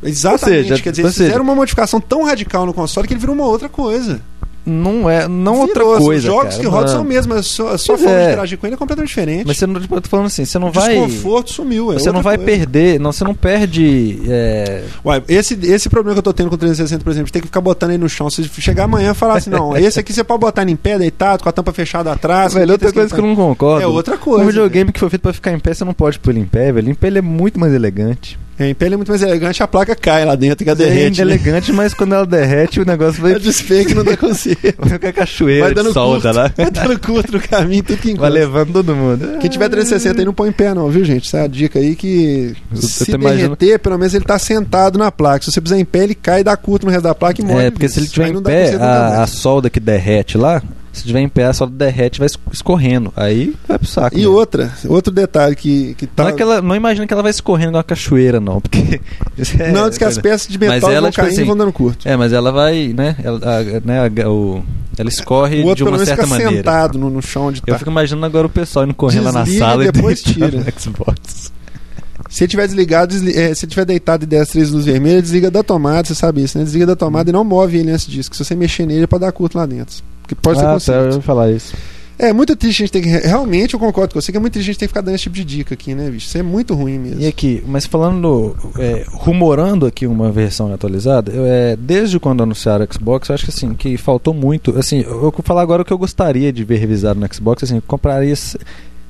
Exatamente, 0.03 0.69
seja, 0.69 0.83
quer 0.83 0.91
dizer, 0.91 1.05
fizeram 1.11 1.43
uma 1.43 1.55
modificação 1.55 2.01
tão 2.01 2.23
radical 2.25 2.67
no 2.67 2.75
console 2.75 3.09
que 3.09 3.15
ele 3.15 3.21
virou 3.21 3.35
uma 3.35 3.47
outra 3.47 3.69
coisa. 3.69 4.21
Não 4.67 5.09
é. 5.09 5.29
Não 5.29 5.61
outra 5.61 5.85
Virou, 5.85 5.99
coisa. 5.99 6.19
Os 6.19 6.25
jogos 6.35 6.49
cara, 6.51 6.61
que 6.61 6.67
rodam 6.67 6.89
são 6.89 7.05
mesmos, 7.05 7.37
a 7.37 7.43
sua, 7.43 7.73
a 7.75 7.79
sua 7.79 7.95
Pois 7.95 8.05
forma 8.05 8.19
de 8.19 8.25
é. 8.25 8.29
interagir 8.33 8.59
com 8.59 8.67
ele 8.67 8.75
é 8.75 8.77
completamente 8.77 9.09
diferente. 9.09 9.47
Mas 9.47 9.59
você 9.59 9.67
não. 9.67 9.81
Eu 9.81 10.01
tô 10.01 10.09
falando 10.09 10.27
assim, 10.27 10.45
você 10.45 10.59
não 10.59 10.69
o 10.69 10.73
vai. 10.73 10.89
desconforto 10.95 11.53
sumiu. 11.53 11.93
é 11.93 11.95
Você 11.99 12.09
não 12.11 12.17
outra 12.17 12.23
vai 12.23 12.37
coisa. 12.37 12.51
perder. 12.51 12.99
Não, 13.01 13.13
você 13.13 13.23
não 13.25 13.35
perde. 13.35 14.19
é, 14.29 14.83
Ué, 15.05 15.23
esse, 15.29 15.55
esse 15.63 15.89
problema 15.89 16.15
que 16.15 16.19
eu 16.19 16.23
tô 16.25 16.33
tendo 16.33 16.49
com 16.49 16.57
o 16.57 16.59
360, 16.59 17.05
por 17.05 17.11
exemplo, 17.11 17.31
ter 17.31 17.41
que 17.41 17.47
ficar 17.47 17.61
botando 17.61 17.91
aí 17.91 17.99
no 17.99 18.09
chão. 18.09 18.29
Se 18.29 18.43
chegar 18.61 18.85
amanhã 18.85 19.13
e 19.13 19.15
falar 19.15 19.37
assim, 19.37 19.51
não, 19.51 19.75
esse 19.79 20.01
aqui 20.01 20.13
você 20.13 20.25
pode 20.25 20.41
botar 20.41 20.63
ele 20.63 20.73
em 20.73 20.77
pé, 20.77 20.99
deitado, 20.99 21.43
com 21.43 21.49
a 21.49 21.53
tampa 21.53 21.73
fechada 21.73 22.11
atrás. 22.13 22.53
Velho, 22.53 22.73
outra 22.73 22.93
coisa 22.93 23.15
que 23.15 23.21
eu 23.21 23.25
não 23.27 23.37
concordo. 23.37 23.83
É 23.83 23.87
outra 23.87 24.19
coisa, 24.19 24.43
Um 24.43 24.47
videogame 24.49 24.91
que 24.91 24.99
foi 24.99 25.09
feito 25.11 25.23
pra 25.23 25.33
ficar 25.33 25.53
em 25.53 25.59
pé, 25.61 25.75
você 25.75 25.85
não 25.85 25.95
pode 25.95 26.19
pôr 26.19 26.31
ele 26.31 26.41
em 26.41 26.45
pé, 26.45 26.73
velho. 26.73 26.91
Em 26.91 26.95
pé 26.95 27.07
ele 27.07 27.19
é 27.19 27.23
muito 27.23 27.61
mais 27.61 27.73
elegante. 27.73 28.37
É, 28.59 28.69
em 28.71 28.75
pé 28.75 28.87
ele 28.87 28.95
é 28.95 28.97
muito 28.97 29.09
mais 29.11 29.23
elegante, 29.23 29.63
a 29.63 29.67
placa 29.69 29.95
cai 29.95 30.25
lá 30.25 30.35
dentro, 30.35 30.65
que 30.65 30.71
a 30.71 30.73
é 30.73 30.77
derrete. 30.77 31.19
né? 31.23 31.31
elegante, 31.33 31.73
mas 31.73 31.93
quando 31.93 32.15
ela 32.15 32.25
derrete, 32.27 32.81
o 32.81 32.87
negócio 32.87 33.21
vai, 33.21 33.33
É 33.33 33.39
desfeio 33.39 33.85
que 33.87 33.95
não 33.95 34.03
dá 34.03 34.17
consigo. 34.19 34.59
vai 34.79 34.89
ficar 34.91 35.13
cachoeira 35.13 35.65
Vai 35.65 35.75
dando 35.75 35.93
solta 35.93 36.23
curto, 36.33 36.37
lá. 36.37 36.53
vai 36.57 36.71
dando 36.71 36.99
curto 37.01 37.33
no 37.33 37.41
caminho, 37.41 37.83
tudo 37.83 37.99
que 37.99 38.05
Vai 38.07 38.13
encontra. 38.15 38.29
levando 38.31 38.73
todo 38.73 38.97
mundo. 38.97 39.39
Quem 39.41 39.51
tiver 39.51 39.69
360 39.69 40.21
aí 40.21 40.25
não 40.25 40.33
põe 40.33 40.49
em 40.49 40.53
pé 40.53 40.73
não, 40.73 40.89
viu 40.89 41.05
gente? 41.05 41.27
Essa 41.27 41.39
é 41.39 41.43
a 41.45 41.47
dica 41.47 41.79
aí 41.79 41.95
que 41.95 42.55
Eu 42.75 42.81
se 42.83 43.17
derreter, 43.17 43.79
pelo 43.79 43.99
menos 43.99 44.15
ele 44.15 44.25
tá 44.25 44.39
sentado 44.39 44.99
na 44.99 45.13
placa. 45.13 45.45
Se 45.45 45.53
você 45.53 45.61
puser 45.61 45.79
em 45.79 45.85
pé, 45.85 46.05
ele 46.05 46.15
cai, 46.15 46.43
dá 46.43 46.57
curto 46.57 46.87
no 46.87 46.91
resto 46.93 47.05
da 47.05 47.15
placa 47.15 47.41
e 47.41 47.45
morre. 47.45 47.67
É, 47.67 47.71
porque 47.71 47.89
se 47.89 47.99
ele 48.01 48.07
tiver 48.09 48.27
Aí 48.27 48.33
em 48.33 48.43
pé, 48.43 48.75
a, 48.77 49.23
a 49.23 49.27
solda 49.27 49.69
que 49.69 49.79
derrete 49.81 50.39
lá, 50.39 50.63
se 50.99 51.05
tiver 51.05 51.21
em 51.21 51.29
pé, 51.29 51.45
a 51.45 51.53
solda 51.53 51.75
derrete 51.77 52.17
e 52.17 52.19
vai 52.21 52.27
es- 52.27 52.39
escorrendo. 52.53 53.13
Aí 53.17 53.55
vai 53.69 53.79
pro 53.79 53.87
saco. 53.87 54.17
E 54.17 54.21
mesmo. 54.21 54.33
outra, 54.35 54.73
outro 54.89 55.13
detalhe 55.13 55.55
que, 55.57 55.95
que 55.95 56.07
tá... 56.07 56.25
Não, 56.25 56.31
é 56.31 56.33
que 56.33 56.43
ela, 56.43 56.61
não 56.63 56.75
imagina 56.75 57.07
que 57.07 57.13
ela 57.13 57.23
vai 57.23 57.31
escorrendo 57.31 57.69
igual 57.71 57.79
uma 57.81 57.85
cachoeira, 57.85 58.41
não. 58.41 58.61
Porque. 58.61 59.01
é- 59.59 59.73
Não, 59.73 59.89
diz 59.89 59.99
que 59.99 60.05
as 60.05 60.19
peças 60.19 60.49
de 60.49 60.59
metal 60.59 60.91
ela, 60.91 61.03
vão 61.03 61.11
tipo 61.11 61.23
caindo 61.23 61.33
assim, 61.33 61.43
e 61.43 61.45
vão 61.45 61.57
dando 61.57 61.73
curto. 61.73 62.09
É, 62.09 62.17
mas 62.17 62.33
ela 62.33 62.51
vai, 62.51 62.89
né? 62.97 63.17
Ela, 63.23 63.39
a- 63.43 63.63
né, 63.85 64.01
a- 64.25 64.31
o, 64.31 64.63
ela 64.99 65.09
escorre 65.09 65.63
o 65.63 65.67
outro 65.67 65.85
de 65.85 65.91
uma 65.91 65.99
certa 65.99 66.23
fica 66.23 66.27
maneira. 66.27 66.53
sentado 66.57 66.99
no, 66.99 67.11
no 67.11 67.21
chão 67.23 67.47
onde 67.49 67.61
Eu 67.67 67.75
tá. 67.75 67.79
fico 67.79 67.91
imaginando 67.91 68.25
agora 68.27 68.47
o 68.47 68.51
pessoal 68.51 68.85
indo 68.85 68.95
correndo 68.95 69.25
lá 69.25 69.33
na 69.33 69.47
sala 69.47 69.85
e 69.85 69.93
depois 69.93 70.23
deitando 70.23 70.63
tira. 70.63 70.75
Xbox. 70.79 71.53
Se 72.29 72.47
tiver 72.49 72.67
desligado, 72.67 73.13
desli- 73.15 73.37
é, 73.39 73.55
se 73.55 73.67
tiver 73.67 73.85
deitado 73.85 74.25
e 74.25 74.27
der 74.27 74.41
as 74.41 74.49
três 74.49 74.71
luzes 74.71 74.87
vermelhas, 74.87 75.23
desliga 75.23 75.51
da 75.51 75.63
tomada, 75.63 76.09
você 76.09 76.15
sabe 76.15 76.43
isso, 76.43 76.59
né? 76.59 76.65
Desliga 76.65 76.85
da 76.87 76.97
tomada 76.97 77.31
e 77.31 77.33
não 77.33 77.45
move 77.45 77.79
ele 77.79 77.91
antes 77.91 78.07
disso. 78.07 78.29
Que 78.31 78.37
se 78.37 78.45
você 78.45 78.55
mexer 78.55 78.85
nele, 78.85 79.05
é 79.05 79.07
pra 79.07 79.19
dar 79.19 79.31
curto 79.33 79.57
lá 79.57 79.65
dentro. 79.65 80.03
Porque 80.27 80.35
pode 80.35 80.59
ser 80.59 80.65
ah, 80.67 80.79
tá, 80.81 80.93
eu 80.95 81.13
ia 81.17 81.23
falar 81.23 81.51
isso. 81.53 81.75
É 82.19 82.33
muito 82.33 82.57
triste 82.57 82.83
a 82.83 82.87
gente 82.87 82.93
ter 82.93 83.03
que. 83.03 83.09
Realmente 83.29 83.75
eu 83.75 83.81
concordo 83.81 84.15
com 84.15 84.21
você 84.21 84.33
que 84.33 84.39
é 84.39 84.41
muito 84.41 84.55
triste 84.55 84.71
a 84.71 84.73
gente 84.73 84.79
ter 84.81 84.87
que 84.87 84.89
ficar 84.89 85.03
dando 85.03 85.17
esse 85.17 85.25
tipo 85.25 85.37
de 85.37 85.45
dica 85.45 85.75
aqui, 85.75 85.95
né, 85.95 86.09
bicho? 86.09 86.27
Isso 86.27 86.39
é 86.39 86.43
muito 86.43 86.75
ruim 86.75 86.99
mesmo. 86.99 87.21
E 87.21 87.27
aqui, 87.27 87.63
mas 87.67 87.85
falando, 87.85 88.57
é, 88.79 89.05
rumorando 89.11 89.85
aqui 89.85 90.07
uma 90.07 90.33
versão 90.33 90.73
atualizada, 90.73 91.31
eu, 91.31 91.45
é, 91.45 91.77
desde 91.77 92.19
quando 92.19 92.43
anunciaram 92.43 92.87
o 92.91 92.93
Xbox, 92.95 93.29
eu 93.29 93.35
acho 93.35 93.45
que 93.45 93.51
assim, 93.51 93.75
que 93.75 93.99
faltou 93.99 94.33
muito. 94.33 94.79
Assim, 94.79 95.03
eu 95.03 95.21
vou 95.21 95.35
falar 95.45 95.61
agora 95.61 95.83
o 95.83 95.85
que 95.85 95.93
eu 95.93 95.99
gostaria 95.99 96.51
de 96.51 96.65
ver 96.65 96.79
revisado 96.79 97.21
no 97.21 97.29
Xbox, 97.35 97.65
assim, 97.65 97.77
eu 97.77 97.83
compraria 97.87 98.35
se- 98.35 98.59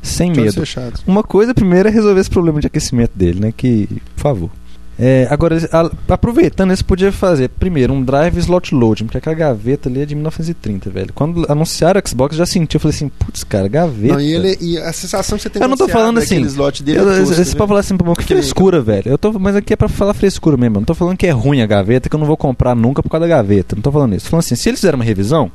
sem 0.02 0.33
medo. 0.42 0.66
Uma 1.07 1.22
coisa 1.22 1.55
primeiro 1.55 1.88
é 1.88 1.92
resolver 1.92 2.20
esse 2.20 2.31
problema 2.31 2.61
de 2.61 2.66
aquecimento 2.66 3.12
dele, 3.14 3.38
né? 3.38 3.55
Que, 3.57 3.88
por 4.16 4.20
favor. 4.22 4.50
É, 4.98 5.26
agora, 5.30 5.56
a- 5.72 5.90
aproveitando, 6.14 6.70
eles 6.70 6.80
podiam 6.80 7.12
fazer 7.12 7.48
primeiro 7.50 7.92
um 7.92 8.02
drive 8.02 8.38
slot 8.38 8.74
loading, 8.74 9.04
porque 9.04 9.18
aquela 9.18 9.37
gaveta 9.37 9.90
ali 9.90 10.00
é 10.00 10.06
de 10.06 10.14
1930, 10.14 10.88
velho. 10.88 11.12
Quando 11.14 11.44
anunciaram 11.52 12.00
o 12.02 12.09
Xbox, 12.09 12.32
eu 12.35 12.38
já 12.38 12.46
senti, 12.46 12.76
eu 12.76 12.80
falei 12.80 12.94
assim, 12.96 13.09
putz, 13.11 13.44
cara, 13.44 13.68
gaveta. 13.68 14.14
Não, 14.14 14.20
e, 14.20 14.32
ele, 14.35 14.56
e 14.59 14.78
a 14.78 14.90
sensação 14.94 15.37
que 15.37 15.42
você 15.42 15.50
tem 15.50 15.61
Eu 15.61 15.68
não 15.68 15.76
tô 15.76 15.85
você 15.85 15.92
falando 15.92 16.16
assim, 16.18 16.40
slot 16.40 16.82
dele 16.82 16.98
Eu, 17.00 17.12
é 17.12 17.18
tosco, 17.18 17.32
esse 17.40 17.50
né? 17.50 17.56
pra 17.56 17.66
falar 17.66 17.80
assim, 17.80 17.96
que 17.96 18.24
frescura, 18.24 18.80
velho. 18.80 19.11
Eu 19.11 19.18
tô, 19.18 19.32
mas 19.38 19.54
aqui 19.54 19.74
é 19.74 19.76
pra 19.76 19.88
falar 19.88 20.14
frescura 20.14 20.56
mesmo. 20.56 20.76
Eu 20.76 20.80
não 20.80 20.87
tô 20.87 20.94
falando 20.94 21.16
que 21.18 21.26
é 21.26 21.30
ruim 21.30 21.61
a 21.61 21.66
gaveta, 21.66 22.09
que 22.09 22.14
eu 22.14 22.20
não 22.20 22.26
vou 22.26 22.37
comprar 22.37 22.74
nunca 22.74 23.02
por 23.02 23.11
causa 23.11 23.26
da 23.26 23.37
gaveta. 23.37 23.76
Não 23.76 23.82
tô 23.82 23.92
falando 23.92 24.14
isso. 24.14 24.24
Tô 24.24 24.30
falando 24.30 24.44
assim, 24.44 24.54
se 24.56 24.66
eles 24.70 24.80
fizerem 24.80 24.98
uma 24.98 25.04
revisão, 25.04 25.52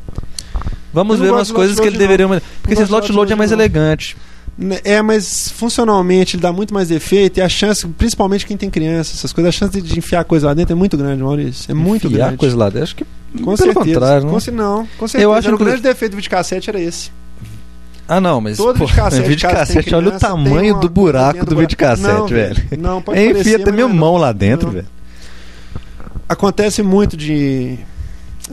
vamos 0.93 1.17
ver 1.17 1.31
umas 1.31 1.51
coisas 1.51 1.79
que 1.79 1.87
ele 1.87 1.97
deveriam. 1.97 2.29
Porque 2.61 2.73
esse 2.75 2.83
slot 2.83 3.11
load 3.11 3.33
é 3.33 3.35
mais 3.35 3.49
não. 3.49 3.57
elegante. 3.57 4.15
Né, 4.61 4.79
É, 4.83 5.01
mas 5.01 5.49
funcionalmente 5.49 6.35
ele 6.35 6.43
dá 6.43 6.53
muito 6.53 6.71
mais 6.71 6.91
efeito 6.91 7.39
e 7.39 7.41
a 7.41 7.49
chance, 7.49 7.87
principalmente 7.87 8.45
quem 8.45 8.55
tem 8.55 8.69
criança, 8.69 9.13
essas 9.15 9.33
coisas, 9.33 9.49
a 9.49 9.57
chance 9.57 9.81
de- 9.81 9.97
enfiar 9.97 10.23
coisa 10.23 10.45
lá 10.47 10.53
dentro 10.53 10.73
é 10.73 10.75
muito 10.75 10.95
grande, 10.95 11.23
Maurício. 11.23 11.71
É 11.71 11.73
muito 11.73 12.05
Enfiar 12.07 12.25
grande. 12.27 12.37
coisa 12.37 12.55
lá 12.55 12.65
dentro. 12.69 12.83
Acho 12.83 12.95
que 12.95 13.03
Com 13.03 13.43
pelo 13.55 13.57
certeza. 13.57 13.79
contrário, 13.85 14.25
com, 14.27 14.31
não. 14.33 14.39
ce- 14.39 14.51
não, 14.51 14.87
com 14.99 15.07
certeza. 15.07 15.23
Eu 15.23 15.33
acho 15.33 15.47
Era 15.47 15.55
o 15.55 15.57
que- 15.57 15.65
grande 15.65 15.81
defeito 15.81 16.11
do 16.11 16.15
videocassete 16.17 16.69
era 16.69 16.79
esse. 16.79 17.09
Ah, 18.07 18.19
não, 18.21 18.39
mas. 18.41 18.57
Todo 18.57 18.77
pô, 18.77 18.85
videocassete, 18.85 19.23
tenha 19.85 19.97
olha 19.97 20.07
o 20.07 20.09
criança, 20.11 20.27
tamanho 20.27 20.79
do 20.79 20.89
buraco 20.89 21.39
do 21.39 21.55
buraco. 21.55 21.61
videocassete, 21.61 22.07
Não, 22.13 22.27
velho. 22.27 22.63
Não, 22.77 23.01
pode 23.01 23.19
É, 23.19 23.31
enfia 23.31 23.55
até 23.57 23.71
minha 23.71 23.87
mão 23.87 24.17
lá 24.17 24.31
dentro, 24.31 24.69
velho. 24.69 24.87
Acontece 26.29 26.81
muito 26.83 27.17
de 27.17 27.77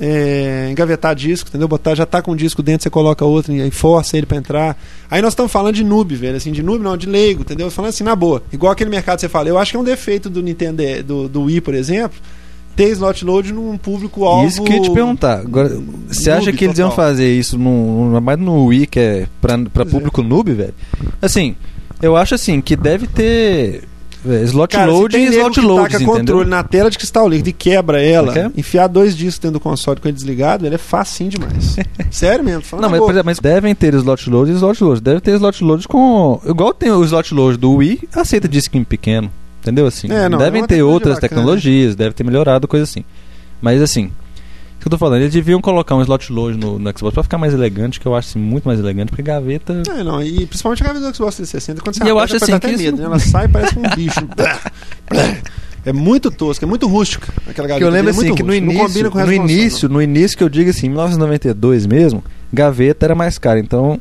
é, 0.01 0.69
engavetar 0.71 1.15
disco, 1.15 1.49
entendeu? 1.49 1.67
Botar, 1.67 1.95
já 1.95 2.07
tá 2.07 2.23
com 2.23 2.33
um 2.33 2.37
disco 2.37 2.63
dentro, 2.63 2.85
você 2.85 2.91
coloca 2.91 3.25
outro 3.25 3.53
e 3.53 3.71
força 3.71 4.17
ele 4.17 4.27
pra 4.27 4.37
entrar. 4.37 4.77
Aí 5.11 5.21
nós 5.21 5.33
estamos 5.33 5.51
falando 5.51 5.75
de 5.75 5.85
noob, 5.85 6.15
velho, 6.15 6.37
assim, 6.37 6.53
de 6.53 6.63
noob 6.63 6.83
não, 6.83 6.97
de 6.97 7.07
leigo, 7.07 7.43
entendeu? 7.43 7.71
Falando 7.71 7.91
assim, 7.91 8.05
na 8.05 8.15
boa. 8.15 8.43
Igual 8.53 8.73
aquele 8.73 8.91
mercado 8.91 9.17
que 9.17 9.23
você 9.23 9.29
fala. 9.29 9.49
Eu 9.49 9.59
acho 9.59 9.73
que 9.73 9.77
é 9.77 9.81
um 9.81 9.85
defeito 9.85 10.31
do 10.31 10.43
Nintendo, 10.43 10.83
do, 11.05 11.29
do 11.29 11.43
Wii, 11.43 11.61
por 11.61 11.75
exemplo, 11.75 12.19
ter 12.77 12.91
slot 12.91 13.25
load 13.25 13.53
num 13.53 13.77
público-alvo... 13.77 14.47
Isso 14.47 14.63
que 14.63 14.73
eu 14.73 14.77
ia 14.77 14.83
te 14.83 14.91
perguntar. 14.91 15.41
Agora, 15.41 15.81
você 16.07 16.31
acha 16.31 16.53
que 16.53 16.65
eles 16.65 16.79
iam 16.79 16.91
total. 16.91 17.05
fazer 17.05 17.33
isso 17.33 17.59
no, 17.59 18.21
mais 18.21 18.39
no 18.39 18.67
Wii, 18.67 18.87
que 18.87 19.01
é 19.01 19.27
pra, 19.41 19.59
pra 19.59 19.85
Pois 19.85 19.89
é. 19.89 19.91
público 19.91 20.23
noob, 20.23 20.53
velho? 20.53 20.75
Assim, 21.21 21.57
eu 22.01 22.17
acho 22.17 22.37
assim 22.37 22.61
que 22.61 22.77
deve 22.77 23.09
ter 23.09 23.83
é, 24.27 24.43
slot 24.45 24.73
Cara, 24.73 24.91
load 24.91 25.17
e 25.17 25.25
slot 25.27 25.61
que 25.61 25.67
loads, 25.67 25.83
taca 25.93 25.97
entendeu? 25.97 26.15
controle 26.15 26.49
na 26.51 26.63
tela 26.63 26.91
de 26.91 26.99
cristal 26.99 27.29
líquido 27.29 27.49
e 27.51 27.53
quebra 27.53 28.03
ela, 28.03 28.53
enfiar 28.57 28.87
dois 28.89 29.17
discos 29.17 29.39
dentro 29.39 29.59
do 29.59 29.61
console 29.61 30.01
com 30.01 30.09
ele 30.09 30.17
desligado, 30.17 30.67
ele 30.67 30.75
é 30.75 30.79
facinho 30.79 31.31
demais. 31.31 31.77
Sério 32.11 32.45
mesmo, 32.45 32.63
Não, 32.81 32.89
mas, 32.91 33.01
exemplo, 33.01 33.23
mas 33.25 33.39
devem 33.39 33.75
ter 33.75 33.95
slot 33.95 34.29
load 34.31 34.51
e 34.51 34.55
slot 34.55 34.83
load. 34.83 35.01
Deve 35.01 35.21
ter 35.21 35.33
slot 35.35 35.63
load 35.63 35.87
com. 35.87 36.41
Igual 36.47 36.73
tem 36.75 36.91
o 36.91 37.05
slot 37.05 37.33
load 37.35 37.59
do 37.59 37.75
Wii, 37.75 38.09
aceita 38.15 38.49
disquinho 38.49 38.85
pequeno. 38.85 39.31
Entendeu? 39.61 39.87
Assim, 39.87 40.11
É, 40.11 40.29
não, 40.29 40.39
devem 40.39 40.63
é 40.63 40.67
ter 40.67 40.83
outras 40.83 41.15
bacana. 41.17 41.29
tecnologias, 41.29 41.95
deve 41.97 42.15
ter 42.15 42.25
melhorado, 42.25 42.67
coisa 42.69 42.85
assim. 42.85 43.05
Mas 43.61 43.83
assim, 43.83 44.11
que 44.89 44.95
eu 44.95 44.99
tô 44.99 45.05
falando, 45.05 45.21
eles 45.23 45.33
deviam 45.33 45.61
colocar 45.61 45.95
um 45.95 46.03
slot 46.03 46.33
load 46.33 46.59
no, 46.59 46.79
no 46.79 46.91
Xbox 46.99 47.15
pra 47.15 47.23
ficar 47.23 47.39
mais 47.39 47.53
elegante, 47.55 48.01
que 48.01 48.07
eu 48.07 48.15
acho 48.15 48.29
assim, 48.31 48.39
muito 48.39 48.65
mais 48.65 48.79
elegante, 48.79 49.09
porque 49.11 49.23
gaveta. 49.23 49.83
É, 49.89 50.03
não, 50.03 50.23
e 50.23 50.47
principalmente 50.47 50.83
a 50.83 50.87
gaveta 50.87 51.11
do 51.11 51.15
Xbox 51.17 51.37
360, 51.37 51.81
quando 51.83 51.97
você 51.97 52.05
E 52.05 52.09
eu 52.09 52.19
acho 52.19 52.37
assim 52.37 52.53
até 52.53 52.71
que 52.71 52.77
medo, 52.77 52.95
isso- 52.95 52.97
né? 52.97 53.05
Ela 53.05 53.19
sai 53.21 53.45
e 53.47 53.49
parece 53.49 53.79
um 53.79 53.83
bicho. 53.95 54.21
é 55.85 55.93
muito 55.93 56.31
tosca, 56.31 56.65
é 56.65 56.69
muito 56.69 56.87
rústica 56.87 57.33
aquela 57.47 57.69
gaveta. 57.69 57.79
Que 57.79 57.85
eu 57.85 57.91
lembro 57.91 58.11
é 58.11 58.13
assim 58.13 58.35
que 58.35 58.43
no 58.43 58.55
início, 58.55 58.87
combina 58.87 59.11
com 59.11 59.19
o 59.19 59.27
no 59.27 59.33
início, 59.33 59.89
no 59.89 60.03
início 60.03 60.37
que 60.37 60.45
eu 60.45 60.49
digo 60.49 60.71
assim, 60.71 60.87
em 60.87 60.91
1992 60.91 61.87
mesmo, 61.87 62.23
gaveta 62.53 63.07
era 63.07 63.15
mais 63.15 63.39
cara. 63.39 63.59
Então, 63.59 64.01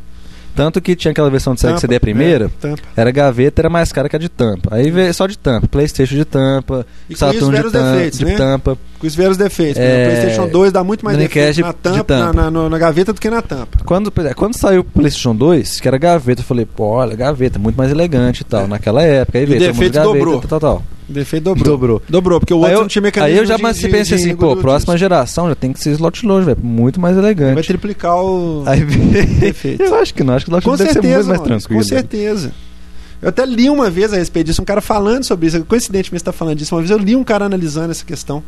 Tanto 0.58 0.82
que 0.82 0.96
tinha 0.96 1.12
aquela 1.12 1.30
versão 1.30 1.54
de 1.54 1.62
Sega 1.62 1.74
Tampa, 1.74 1.82
CD 1.82 1.96
a 1.96 2.00
primeira, 2.00 2.46
é, 2.46 2.50
tampa. 2.60 2.82
era 2.98 3.12
gaveta, 3.12 3.62
era 3.62 3.70
mais 3.70 3.92
cara 3.94 4.10
que 4.10 4.16
a 4.16 4.20
de 4.20 4.28
tampa. 4.28 4.76
Aí 4.76 4.92
veio 4.92 5.14
só 5.14 5.28
de 5.28 5.38
tampa, 5.38 5.68
Playstation 5.68 6.16
de 6.16 6.26
tampa, 6.26 6.86
E 7.10 7.16
Saturn 7.16 7.58
de, 7.60 7.66
os 7.68 7.72
tam 7.72 7.94
defeitos, 7.94 8.20
de 8.20 8.26
né? 8.26 8.36
tampa. 8.36 8.78
Com 9.00 9.06
os 9.08 9.16
velhos 9.16 9.38
defeitos. 9.38 9.78
É, 9.80 10.04
O 10.04 10.10
PlayStation 10.10 10.48
2 10.50 10.72
dá 10.74 10.84
muito 10.84 11.06
mais 11.06 11.16
defeito 11.18 11.62
na 11.62 11.72
de 11.72 11.78
tampa, 11.78 12.04
tampa. 12.04 12.34
Na, 12.34 12.50
na- 12.52 12.70
na 12.70 12.78
gaveta 12.78 13.14
do 13.14 13.22
que 13.22 13.30
na 13.30 13.42
tampa. 13.42 13.78
Quando, 13.86 14.12
é, 14.28 14.34
quando 14.34 14.56
saiu 14.58 14.82
o 14.82 14.84
PlayStation 14.84 15.36
2, 15.36 15.80
que 15.80 15.88
era 15.88 15.98
gaveta, 15.98 16.42
eu 16.42 16.46
falei, 16.46 16.66
pô, 16.66 16.86
olha, 16.86 17.16
gaveta, 17.16 17.60
muito 17.60 17.76
mais 17.76 17.92
elegante 17.92 18.42
e 18.42 18.44
tal, 18.44 18.68
naquela 18.68 19.04
época. 19.04 19.38
Aí 19.38 19.46
veio 19.46 19.60
mundo 19.62 19.74
defeito 19.74 19.94
gaveta, 19.94 20.14
dobrou. 20.16 20.40
tal, 20.42 20.50
tal, 20.50 20.60
tal. 20.60 20.84
O 21.10 21.14
defeito 21.14 21.44
dobrou. 21.44 21.66
Dobrou. 21.78 22.02
Dobrou, 22.10 22.40
porque 22.40 22.54
o 22.54 22.58
outro 22.58 22.70
Aí 22.70 22.76
eu, 22.76 22.82
não 22.82 22.88
tinha 22.88 23.02
mecanismo 23.02 23.34
aí 23.34 23.40
eu 23.42 23.46
já 23.46 23.56
de, 23.56 23.62
pensei 23.90 24.18
assim, 24.18 24.36
pô, 24.36 24.58
próxima 24.58 24.94
disso. 24.94 25.00
geração 25.00 25.48
já 25.48 25.56
tem 25.56 25.72
que 25.72 25.80
ser 25.80 25.92
slot 25.92 26.26
load, 26.26 26.46
velho, 26.46 26.58
muito 26.62 27.00
mais 27.00 27.16
elegante. 27.18 27.54
Vai 27.54 27.64
triplicar 27.64 28.18
o 28.18 28.64
Aí 28.68 28.84
defeito. 28.84 29.84
eu 29.84 29.96
acho 29.96 30.14
que 30.14 30.24
não, 30.24 30.34
acho 30.34 30.46
que 30.46 30.52
o 30.52 30.58
slot 30.58 30.66
Com 30.66 30.76
deve 30.76 30.90
ser 30.90 30.94
certeza, 30.94 31.30
muito 31.30 31.30
mais 31.30 31.42
tranquilo. 31.62 31.82
com 31.82 31.88
certeza. 31.88 32.52
Eu 33.22 33.30
até 33.30 33.46
li 33.46 33.70
uma 33.70 33.90
vez 33.90 34.14
a 34.14 34.18
respeito 34.18 34.48
disso, 34.48 34.62
um 34.62 34.66
cara 34.66 34.82
falando 34.82 35.24
sobre 35.24 35.48
isso. 35.48 35.64
Coincidentemente 35.66 36.22
está 36.22 36.32
falando 36.32 36.58
disso. 36.58 36.76
Uma 36.76 36.82
vez 36.82 36.92
eu 36.92 36.98
li 36.98 37.16
um 37.16 37.24
cara 37.24 37.46
analisando 37.46 37.90
essa 37.92 38.06
questão 38.06 38.44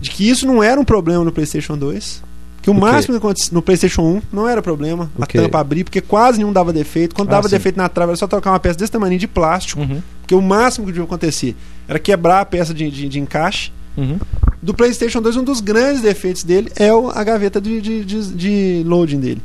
de 0.00 0.10
que 0.10 0.28
isso 0.28 0.46
não 0.46 0.62
era 0.62 0.80
um 0.80 0.84
problema 0.84 1.22
no 1.24 1.30
PlayStation 1.32 1.76
2. 1.76 2.22
Que 2.62 2.68
o 2.68 2.74
O 2.74 2.80
máximo 2.80 3.14
que 3.14 3.18
acontecia 3.18 3.50
no 3.52 3.62
PlayStation 3.62 4.02
1 4.02 4.22
não 4.32 4.46
era 4.46 4.60
problema 4.60 5.10
O 5.16 5.22
a 5.24 5.26
quê? 5.26 5.38
tampa 5.40 5.58
abrir, 5.60 5.82
porque 5.84 6.00
quase 6.00 6.38
nenhum 6.38 6.52
dava 6.52 6.72
defeito. 6.72 7.14
Quando 7.14 7.28
Ah, 7.28 7.32
dava 7.32 7.48
sim. 7.48 7.54
defeito 7.56 7.76
na 7.76 7.88
trave, 7.88 8.10
era 8.10 8.16
só 8.16 8.26
trocar 8.26 8.50
uma 8.50 8.60
peça 8.60 8.78
desse 8.78 8.92
tamanho 8.92 9.18
de 9.18 9.26
plástico. 9.26 9.80
Uhum, 9.80 10.02
Porque 10.20 10.34
o 10.34 10.42
máximo 10.42 10.84
que 10.86 10.92
devia 10.92 11.04
acontecer 11.04 11.56
era 11.88 11.98
quebrar 11.98 12.40
a 12.40 12.44
peça 12.44 12.74
de, 12.74 12.90
de, 12.90 13.08
de 13.08 13.18
encaixe. 13.18 13.72
uhum. 13.96 14.18
Do 14.62 14.74
PlayStation 14.74 15.22
2, 15.22 15.36
um 15.36 15.42
dos 15.44 15.60
grandes 15.62 16.02
defeitos 16.02 16.44
dele 16.44 16.70
é 16.76 16.92
o- 16.92 17.08
a 17.08 17.24
gaveta 17.24 17.58
de, 17.62 17.80
de, 17.80 18.04
de, 18.04 18.32
de 18.34 18.82
loading 18.86 19.18
dele. 19.18 19.42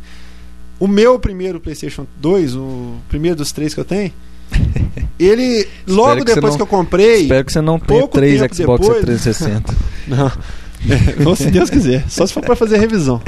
O 0.77 0.85
meu 0.89 1.17
primeiro 1.17 1.57
PlayStation 1.61 2.05
2, 2.19 2.53
o 2.53 2.95
primeiro 3.07 3.37
dos 3.37 3.53
três 3.53 3.73
que 3.73 3.79
eu 3.79 3.85
tenho, 3.85 4.11
ele, 5.17 5.65
logo 5.87 6.23
depois 6.25 6.51
não- 6.51 6.57
que 6.57 6.61
eu 6.63 6.67
comprei. 6.67 7.21
Espero 7.23 7.45
que 7.45 7.53
você 7.53 7.61
não 7.61 7.79
tenha 7.79 7.99
pouco 8.01 8.17
três 8.17 8.39
Xbox 8.39 8.57
depois- 8.85 9.05
360. 9.05 9.73
Não. 10.07 10.31
Ou 11.25 11.35
se 11.35 11.49
Deus 11.51 11.69
quiser. 11.69 12.03
Só 12.09 12.25
se 12.25 12.33
for 12.33 12.43
pra 12.43 12.55
fazer 12.55 12.77
revisão. 12.77 13.21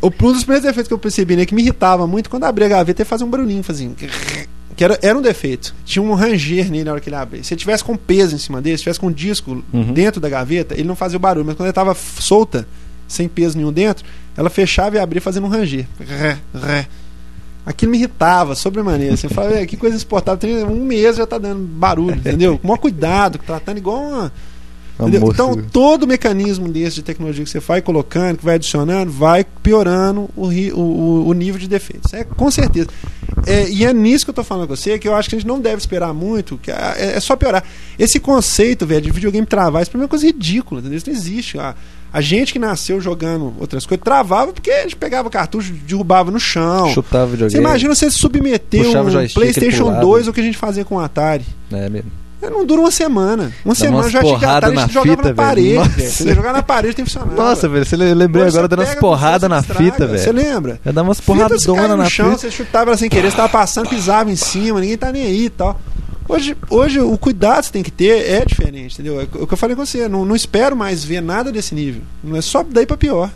O, 0.00 0.06
um 0.08 0.32
dos 0.32 0.44
primeiros 0.44 0.62
defeitos 0.66 0.86
que 0.88 0.94
eu 0.94 0.98
percebi, 0.98 1.34
né, 1.36 1.44
que 1.44 1.54
me 1.54 1.62
irritava 1.62 2.06
muito, 2.06 2.30
quando 2.30 2.44
abria 2.44 2.66
a 2.66 2.70
gaveta, 2.70 3.02
ele 3.02 3.08
fazia 3.08 3.26
um 3.26 3.30
barulhinho, 3.30 3.62
fazia. 3.62 3.90
Que 4.76 4.84
era, 4.84 4.96
era 5.02 5.18
um 5.18 5.20
defeito. 5.22 5.74
Tinha 5.84 6.00
um 6.00 6.14
ranger 6.14 6.70
nele 6.70 6.84
na 6.84 6.92
hora 6.92 7.00
que 7.00 7.08
ele 7.08 7.16
abria. 7.16 7.42
Se 7.42 7.52
ele 7.52 7.58
tivesse 7.58 7.82
com 7.82 7.96
peso 7.96 8.36
em 8.36 8.38
cima 8.38 8.62
dele, 8.62 8.76
se 8.76 8.84
tivesse 8.84 9.00
com 9.00 9.08
um 9.08 9.12
disco 9.12 9.60
Uhum. 9.72 9.92
dentro 9.92 10.20
da 10.20 10.28
gaveta, 10.28 10.72
ele 10.74 10.84
não 10.86 10.94
fazia 10.94 11.16
o 11.16 11.20
barulho. 11.20 11.44
Mas 11.44 11.56
quando 11.56 11.66
ele 11.66 11.72
tava 11.72 11.90
f- 11.96 12.22
solta, 12.22 12.64
sem 13.08 13.26
peso 13.26 13.56
nenhum 13.58 13.72
dentro, 13.72 14.04
ela 14.36 14.48
fechava 14.48 14.94
e 14.94 15.00
abria 15.00 15.20
fazendo 15.20 15.46
um 15.46 15.50
ranger. 15.50 15.84
Aquilo 17.66 17.90
me 17.90 17.98
irritava, 17.98 18.54
sobremaneira. 18.54 19.16
Você 19.16 19.28
fala, 19.28 19.52
"É, 19.58 19.66
que 19.66 19.76
coisa 19.76 19.96
insuportável. 19.96 20.38
Tem 20.38 20.64
um 20.64 20.84
mês 20.84 21.16
já 21.16 21.26
tá 21.26 21.38
dando 21.38 21.60
barulho, 21.60 22.14
entendeu? 22.14 22.56
Com 22.56 22.68
maior 22.68 22.78
cuidado, 22.78 23.38
tratando 23.44 23.78
igual 23.78 24.00
uma. 24.00 24.32
Então, 25.32 25.54
todo 25.70 26.06
mecanismo 26.06 26.68
desse 26.68 26.96
de 26.96 27.02
tecnologia 27.02 27.44
que 27.44 27.50
você 27.50 27.60
vai 27.60 27.80
colocando, 27.80 28.38
que 28.38 28.44
vai 28.44 28.56
adicionando, 28.56 29.12
vai 29.12 29.44
piorando 29.62 30.28
o, 30.36 30.48
o, 30.48 31.28
o- 31.28 31.32
nível 31.32 31.60
de 31.60 31.68
defeitos. 31.68 32.12
É, 32.12 32.24
com 32.24 32.50
certeza. 32.50 32.88
É, 33.46 33.68
e 33.68 33.84
é 33.84 33.92
nisso 33.92 34.24
que 34.24 34.30
eu 34.30 34.34
tô 34.34 34.42
falando 34.42 34.66
com 34.66 34.74
você, 34.74 34.98
que 34.98 35.06
eu 35.06 35.14
acho 35.14 35.28
que 35.28 35.36
a 35.36 35.38
gente 35.38 35.46
não 35.46 35.60
deve 35.60 35.76
esperar 35.76 36.12
muito, 36.12 36.58
que 36.58 36.70
é, 36.70 37.14
é 37.16 37.20
só 37.20 37.36
piorar. 37.36 37.62
Esse 37.98 38.18
conceito, 38.18 38.84
velho, 38.86 39.02
de 39.02 39.10
videogame 39.10 39.46
travar, 39.46 39.82
isso 39.82 39.90
pra 39.90 39.98
mim 39.98 40.02
é 40.02 40.06
uma 40.06 40.08
coisa 40.10 40.26
ridícula, 40.26 40.80
entendeu? 40.80 40.98
Isso 40.98 41.08
não 41.08 41.16
existe. 41.16 41.58
A, 41.58 41.74
a 42.12 42.20
gente 42.20 42.52
que 42.52 42.58
nasceu 42.58 43.00
jogando 43.00 43.54
outras 43.60 43.86
coisas, 43.86 44.02
travava 44.02 44.52
porque 44.52 44.70
a 44.70 44.82
gente 44.82 44.96
pegava 44.96 45.30
cartucho, 45.30 45.72
derrubava 45.86 46.30
no 46.30 46.40
chão. 46.40 46.92
Chutava 46.92 47.26
videogame. 47.26 47.52
Você 47.52 47.58
imagina 47.58 47.94
você 47.94 48.10
submeter 48.10 48.84
Puxava 48.84 49.10
o 49.10 49.22
um 49.22 49.28
PlayStation 49.28 49.84
pulava. 49.84 50.00
2 50.00 50.28
o 50.28 50.32
que 50.32 50.40
a 50.40 50.44
gente 50.44 50.58
fazia 50.58 50.84
com 50.84 50.96
o 50.96 51.00
Atari. 51.00 51.44
É 51.70 51.88
mesmo. 51.88 52.10
Não 52.40 52.64
dura 52.64 52.80
uma 52.82 52.90
semana. 52.90 53.52
Uma 53.64 53.74
Dá 53.74 53.80
semana 53.80 53.96
umas 54.04 54.12
já 54.12 54.20
tinha 54.20 54.38
que 54.38 54.44
Atari, 54.44 54.78
a 54.78 54.86
jogava 54.86 55.16
fita, 55.16 55.28
na 55.28 55.34
parede, 55.34 55.68
velho. 55.70 55.84
velho. 55.84 56.04
Nossa. 56.04 56.24
Você 56.24 56.34
jogar 56.34 56.52
na 56.52 56.62
parede 56.62 56.94
tem 56.94 57.04
funcionado. 57.04 57.34
Nossa, 57.34 57.68
velho, 57.68 57.84
você 57.84 57.96
le- 57.96 58.14
lembrei 58.14 58.46
agora 58.46 58.68
dando 58.68 58.80
umas 58.80 58.94
porradas 58.94 59.50
na 59.50 59.62
fita, 59.62 59.82
estraga. 60.04 60.18
Você 60.18 60.32
velho. 60.32 60.48
lembra? 60.48 60.80
Ia 60.86 60.92
dar 60.92 61.02
umas 61.02 61.20
porradas 61.20 61.66
na 61.66 62.08
chão, 62.08 62.26
fita. 62.30 62.38
você 62.38 62.50
chutava 62.50 62.90
ela 62.90 62.96
sem 62.96 63.08
querer, 63.08 63.30
você 63.30 63.36
tava 63.36 63.48
passando, 63.48 63.88
pisava 63.88 64.30
em 64.30 64.36
cima, 64.36 64.80
ninguém 64.80 64.96
tá 64.96 65.10
nem 65.10 65.22
aí 65.24 65.46
e 65.46 65.50
tal. 65.50 65.80
Hoje, 66.28 66.56
hoje 66.70 67.00
o 67.00 67.16
cuidado 67.18 67.60
que 67.60 67.66
você 67.66 67.72
tem 67.72 67.82
que 67.82 67.90
ter 67.90 68.30
é 68.30 68.44
diferente, 68.44 68.94
entendeu? 68.94 69.20
É 69.20 69.24
o 69.24 69.46
que 69.46 69.54
eu 69.54 69.56
falei 69.58 69.74
com 69.74 69.84
você, 69.84 70.06
não, 70.08 70.24
não 70.24 70.36
espero 70.36 70.76
mais 70.76 71.02
ver 71.02 71.20
nada 71.22 71.50
desse 71.50 71.74
nível. 71.74 72.02
Não 72.22 72.36
é 72.36 72.40
só 72.40 72.62
daí 72.62 72.86
pra 72.86 72.96
pior. 72.96 73.30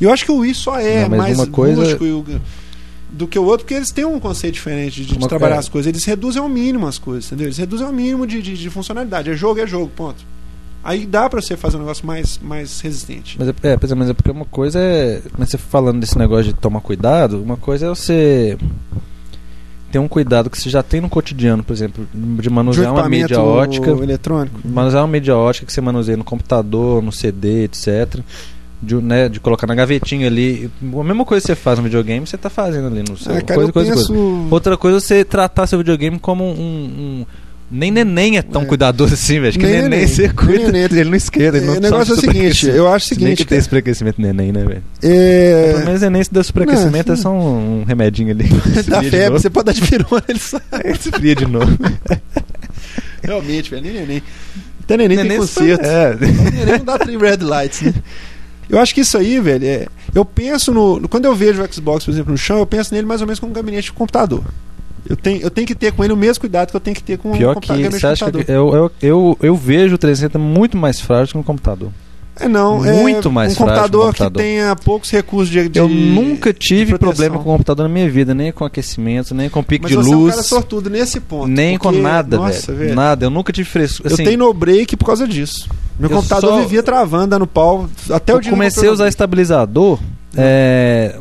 E 0.00 0.04
eu 0.04 0.12
acho 0.12 0.24
que 0.24 0.30
o 0.32 0.38
Wii 0.38 0.54
só 0.54 0.78
é 0.78 1.08
Não, 1.08 1.16
mais 1.18 1.36
uma 1.38 1.46
coisa- 1.46 1.84
e 2.00 2.10
o- 2.12 2.24
do 3.14 3.26
que 3.28 3.38
o 3.38 3.44
outro, 3.44 3.64
porque 3.64 3.74
eles 3.74 3.90
têm 3.90 4.04
um 4.04 4.18
conceito 4.18 4.54
diferente 4.54 5.02
de, 5.02 5.06
de 5.12 5.18
Uma- 5.18 5.28
trabalhar 5.28 5.56
é. 5.56 5.58
as 5.58 5.68
coisas. 5.68 5.88
Eles 5.88 6.04
reduzem 6.04 6.42
ao 6.42 6.48
mínimo 6.48 6.86
as 6.86 6.98
coisas, 6.98 7.26
entendeu? 7.26 7.46
Eles 7.46 7.58
reduzem 7.58 7.86
ao 7.86 7.92
mínimo 7.92 8.26
de, 8.26 8.42
de, 8.42 8.56
de 8.56 8.70
funcionalidade. 8.70 9.30
É 9.30 9.34
jogo, 9.34 9.60
é 9.60 9.66
jogo, 9.66 9.90
ponto. 9.94 10.24
Aí 10.82 11.06
dá 11.06 11.30
pra 11.30 11.40
você 11.40 11.56
fazer 11.56 11.76
um 11.76 11.80
negócio 11.80 12.06
mais, 12.06 12.38
mais 12.42 12.80
resistente. 12.80 13.36
Mas 13.38 13.48
é, 13.48 13.52
é, 13.62 13.94
mas 13.96 14.10
é 14.10 14.12
porque 14.12 14.30
uma 14.30 14.44
coisa 14.44 14.78
é. 14.78 15.22
Mas 15.38 15.48
você 15.48 15.56
falando 15.56 15.98
desse 16.00 16.18
negócio 16.18 16.44
de 16.44 16.52
tomar 16.52 16.80
cuidado, 16.82 17.40
uma 17.42 17.56
coisa 17.56 17.86
é 17.86 17.88
você 17.88 18.58
ter 19.90 19.98
um 19.98 20.08
cuidado 20.08 20.50
que 20.50 20.58
você 20.60 20.68
já 20.68 20.82
tem 20.82 21.00
no 21.00 21.08
cotidiano, 21.08 21.62
por 21.62 21.72
exemplo, 21.72 22.06
de 22.12 22.42
De 22.42 22.50
manusear 22.50 22.90
uma 22.92 23.00
equipamento 23.00 23.22
mídia 23.22 23.40
ótica. 23.40 23.90
eletrônico. 23.92 24.60
Manusear 24.64 25.02
uma 25.04 25.08
mídia 25.12 25.36
ótica 25.36 25.64
que 25.66 25.72
você 25.72 25.80
manuseia 25.80 26.16
no 26.16 26.24
computador, 26.24 27.00
no 27.00 27.12
CD, 27.12 27.64
etc. 27.64 28.20
De, 28.84 28.94
né, 28.96 29.28
de 29.28 29.40
colocar 29.40 29.66
na 29.66 29.74
gavetinha 29.74 30.26
ali. 30.26 30.70
A 30.82 31.02
mesma 31.04 31.24
coisa 31.24 31.40
que 31.42 31.46
você 31.46 31.54
faz 31.54 31.78
no 31.78 31.84
videogame, 31.84 32.26
você 32.26 32.36
tá 32.36 32.50
fazendo 32.50 32.86
ali 32.88 33.02
no 33.08 33.16
seu. 33.16 33.32
É, 33.34 33.40
cara, 33.40 33.54
coisa, 33.60 33.72
coisa, 33.72 33.90
penso... 33.94 34.06
coisa. 34.12 34.48
Outra 34.50 34.76
coisa 34.76 34.98
é 34.98 35.00
você 35.00 35.24
tratar 35.24 35.66
seu 35.66 35.78
videogame 35.78 36.18
como 36.18 36.44
um. 36.44 36.50
um- 36.50 37.26
nem 37.70 37.90
neném 37.90 38.36
é 38.36 38.42
tão 38.42 38.62
É. 38.62 38.64
cuidadoso 38.66 39.14
assim, 39.14 39.40
velho. 39.40 39.52
Que 39.54 39.58
Nem 39.58 39.72
neném, 39.72 39.88
neném. 39.88 40.06
você 40.06 40.26
Nem 40.26 40.30
cuida. 40.36 40.70
neném. 40.70 40.82
Ele 40.82 41.04
não 41.04 41.16
esquenta, 41.16 41.56
ele 41.56 41.66
não 41.66 41.76
o 41.76 41.80
negócio 41.80 42.14
é 42.14 42.16
o 42.16 42.20
seguinte, 42.20 42.68
eu 42.68 42.86
acho 42.92 43.06
o 43.06 43.08
seguinte, 43.08 43.38
que 43.38 43.44
tem 43.46 43.56
esse 43.58 43.64
superaquecimento 43.64 44.20
neném, 44.20 44.52
né, 44.52 44.62
velho? 44.64 44.82
é, 45.02 45.72
Pelo 45.72 45.86
menos 45.86 46.00
neném 46.02 46.22
se 46.22 46.32
deu 46.32 46.44
superaquecimento 46.44 47.08
Não, 47.08 47.14
é 47.14 47.16
só 47.16 47.32
um, 47.32 47.80
um 47.80 47.84
remedinho 47.84 48.30
ali. 48.30 48.44
de 49.02 49.10
febre, 49.10 49.30
você 49.40 49.48
pode 49.50 49.66
dar 49.66 49.72
de 49.72 49.80
pirona, 49.80 50.22
ele 50.28 50.38
sai. 50.38 50.60
Esfria 50.84 51.34
de 51.34 51.46
novo. 51.46 51.76
Realmente, 53.22 53.70
velho, 53.70 53.82
nem 53.82 53.92
neném. 53.94 54.22
Até 54.84 54.96
neném, 54.98 55.16
tem 55.16 55.24
Neném 55.24 55.38
conserto. 55.38 55.84
É. 55.84 56.14
Neném 56.16 56.78
não 56.78 56.84
dá 56.84 56.98
três 56.98 57.18
red 57.20 57.36
lights, 57.38 57.80
né? 57.82 57.94
Eu 58.68 58.78
acho 58.78 58.94
que 58.94 59.00
isso 59.02 59.16
aí, 59.18 59.38
velho, 59.40 59.64
é. 59.66 59.86
Eu 60.14 60.24
penso 60.24 60.72
no. 60.72 61.08
Quando 61.08 61.24
eu 61.26 61.34
vejo 61.34 61.62
o 61.62 61.72
Xbox, 61.72 62.04
por 62.04 62.10
exemplo, 62.10 62.32
no 62.32 62.38
chão, 62.38 62.58
eu 62.58 62.66
penso 62.66 62.94
nele 62.94 63.06
mais 63.06 63.20
ou 63.20 63.26
menos 63.26 63.38
como 63.40 63.50
um 63.50 63.54
gabinete 63.54 63.84
de 63.86 63.92
computador. 63.92 64.42
Eu 65.08 65.16
tenho, 65.16 65.42
eu 65.42 65.50
tenho 65.50 65.66
que 65.66 65.74
ter 65.74 65.92
com 65.92 66.02
ele 66.02 66.14
o 66.14 66.16
mesmo 66.16 66.40
cuidado 66.40 66.70
que 66.70 66.76
eu 66.76 66.80
tenho 66.80 66.94
que 66.96 67.02
ter 67.02 67.18
com 67.18 67.30
um 67.32 67.36
Pior 67.36 67.54
computa- 67.54 67.74
que 67.76 67.90
você 67.90 68.06
acha 68.06 68.24
computador. 68.24 68.44
que 68.46 68.50
eu, 68.52 68.74
eu, 68.74 68.90
eu, 69.02 69.38
eu 69.42 69.54
vejo 69.56 69.96
o 69.96 69.98
360 69.98 70.38
muito 70.38 70.78
mais 70.78 70.98
frágil 70.98 71.32
que 71.32 71.36
no 71.38 71.44
computador. 71.44 71.90
É 72.40 72.48
não, 72.48 72.82
muito 72.82 73.28
é 73.28 73.30
mais 73.30 73.52
um 73.52 73.56
frágil 73.56 73.74
computador, 73.74 74.00
um 74.00 74.06
computador. 74.06 74.42
que 74.42 74.48
tenha 74.48 74.74
poucos 74.74 75.10
recursos 75.10 75.48
de, 75.50 75.68
de 75.68 75.78
eu 75.78 75.88
nunca 75.88 76.52
tive 76.52 76.98
problema 76.98 77.36
com 77.36 77.42
o 77.42 77.52
computador 77.52 77.86
na 77.86 77.92
minha 77.92 78.10
vida, 78.10 78.34
nem 78.34 78.50
com 78.50 78.64
aquecimento, 78.64 79.34
nem 79.34 79.48
com 79.48 79.62
pico 79.62 79.84
Mas 79.84 79.90
de 79.90 79.96
você 79.98 80.10
é 80.10 80.16
um 80.16 80.18
luz, 80.18 80.34
cara 80.34 80.42
sortudo 80.42 80.90
nesse 80.90 81.20
ponto. 81.20 81.46
nem 81.46 81.76
com 81.78 81.90
porque, 81.90 82.00
nada, 82.02 82.36
nossa, 82.38 82.72
velho. 82.72 82.94
Nada, 82.94 83.26
eu 83.26 83.30
nunca 83.30 83.52
tive 83.52 83.68
frescura. 83.68 84.08
eu 84.08 84.14
Assim, 84.14 84.24
tenho 84.24 84.38
no 84.38 84.52
break 84.54 84.96
por 84.96 85.04
causa 85.04 85.28
disso. 85.28 85.68
Meu 85.98 86.10
Eu 86.10 86.16
computador 86.16 86.50
só- 86.50 86.60
vivia 86.60 86.82
travando, 86.82 87.28
dando 87.28 87.46
pau. 87.46 87.88
Até 88.10 88.32
o 88.32 88.36
eu 88.36 88.40
dia 88.40 88.50
que 88.50 88.56
comecei 88.56 88.88
a 88.88 88.90
o 88.90 88.94
usar 88.94 89.08
estabilizador 89.08 89.98
é, 90.36 91.14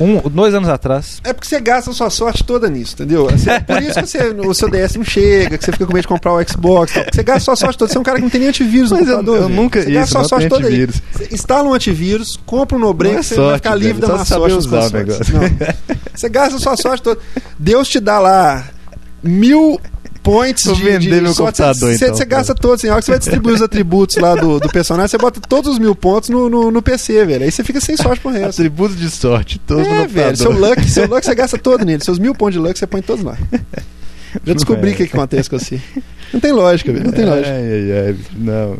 um, 0.00 0.20
dois 0.28 0.54
anos 0.54 0.68
atrás. 0.68 1.20
É 1.24 1.32
porque 1.32 1.48
você 1.48 1.58
gasta 1.60 1.90
a 1.90 1.92
sua 1.92 2.08
sorte 2.08 2.44
toda 2.44 2.70
nisso, 2.70 2.94
entendeu? 2.94 3.28
Assim, 3.28 3.46
por 3.66 3.82
isso 3.82 3.94
que 4.00 4.06
você, 4.06 4.18
o 4.46 4.54
seu 4.54 4.70
DS 4.70 4.94
não 4.94 5.04
chega, 5.04 5.58
que 5.58 5.64
você 5.64 5.72
fica 5.72 5.84
com 5.86 5.92
medo 5.92 6.02
de 6.02 6.06
comprar 6.08 6.32
o 6.34 6.48
Xbox. 6.48 6.92
Tal, 6.92 7.04
você 7.12 7.22
gasta 7.24 7.38
a 7.38 7.40
sua 7.40 7.56
sorte 7.56 7.76
toda. 7.78 7.90
Você 7.90 7.98
é 7.98 8.00
um 8.00 8.04
cara 8.04 8.18
que 8.18 8.22
não 8.22 8.30
tem 8.30 8.38
nem 8.40 8.48
antivírus 8.50 8.92
no 8.92 8.98
Mas 8.98 9.08
eu- 9.08 9.16
computador. 9.16 9.36
eu 9.42 9.48
velho. 9.48 9.60
nunca- 9.60 9.82
Você 9.82 9.90
gasta 9.90 10.04
isso, 10.08 10.18
a 10.18 10.20
sua 10.20 10.28
sorte 10.28 10.48
toda 10.48 10.68
aí. 10.68 10.86
Você 10.86 11.28
instala 11.34 11.68
um 11.68 11.74
antivírus, 11.74 12.28
compra 12.46 12.76
um 12.76 12.80
no-break, 12.80 13.14
Não 13.14 13.20
é 13.20 13.22
você 13.24 13.34
sorte, 13.34 13.48
vai 13.48 13.56
ficar 13.58 13.74
livre 13.74 13.94
velho, 14.00 14.06
da 14.12 14.18
má 14.18 14.24
sorte. 14.24 14.54
usar 14.54 14.80
o 14.86 14.90
negócio. 14.92 15.24
Você 16.14 16.28
gasta 16.28 16.56
a 16.56 16.60
sua 16.60 16.76
sorte 16.76 17.02
toda. 17.02 17.20
Deus 17.58 17.88
te 17.88 17.98
dá 17.98 18.20
lá 18.20 18.68
mil 19.20 19.80
points 20.22 20.64
Vou 20.64 20.74
de, 20.74 20.82
vender 20.82 20.98
de 20.98 21.20
meu 21.20 21.34
computador, 21.34 21.96
você, 21.96 22.06
então, 22.06 22.26
gasta 22.26 22.54
todos, 22.54 22.80
assim, 22.80 22.88
a 22.88 22.92
hora 22.92 23.00
que 23.00 23.06
você 23.06 23.12
vai 23.12 23.18
distribuir 23.18 23.54
os 23.54 23.62
atributos 23.62 24.16
lá 24.16 24.34
do, 24.34 24.60
do 24.60 24.68
personagem, 24.68 25.08
você 25.08 25.18
bota 25.18 25.40
todos 25.40 25.72
os 25.72 25.78
mil 25.78 25.94
pontos 25.94 26.28
no, 26.28 26.48
no, 26.48 26.70
no 26.70 26.82
PC, 26.82 27.24
velho. 27.24 27.44
Aí 27.44 27.50
você 27.50 27.64
fica 27.64 27.80
sem 27.80 27.96
sorte 27.96 28.20
pro 28.20 28.30
resto. 28.30 28.60
Atributos 28.60 28.96
de 28.96 29.10
sorte, 29.10 29.58
todos 29.58 29.86
É, 29.86 30.06
velho, 30.06 30.36
seu 30.36 30.52
luck, 30.52 30.84
seu 30.88 31.06
luck 31.08 31.24
você 31.24 31.34
gasta 31.36 31.58
todo 31.58 31.84
nele. 31.84 32.04
Seus 32.04 32.18
mil 32.18 32.34
pontos 32.34 32.54
de 32.54 32.58
luck 32.60 32.78
você 32.78 32.86
põe 32.86 33.02
todos 33.02 33.24
lá. 33.24 33.36
Já 34.44 34.54
descobri 34.54 34.92
o 34.92 34.94
que, 34.94 35.08
que 35.08 35.16
acontece 35.16 35.50
com 35.50 35.58
você. 35.58 35.80
Não 36.32 36.38
tem 36.38 36.52
lógica, 36.52 36.92
velho. 36.92 37.04
Não 37.04 37.12
tem 37.12 37.24
lógica. 37.24 37.50
Ai, 37.50 37.62
ai, 37.62 38.06
ai, 38.06 38.16
não. 38.36 38.78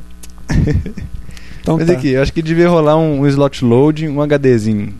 Então 1.61 1.77
Mas 1.77 1.87
tá. 1.87 1.93
aqui, 1.93 2.11
eu 2.11 2.23
acho 2.23 2.33
que 2.33 2.41
devia 2.41 2.69
rolar 2.69 2.97
um, 2.97 3.21
um 3.21 3.27
slot 3.27 3.65
load, 3.65 4.09
um 4.09 4.21
HDzinho. 4.23 4.95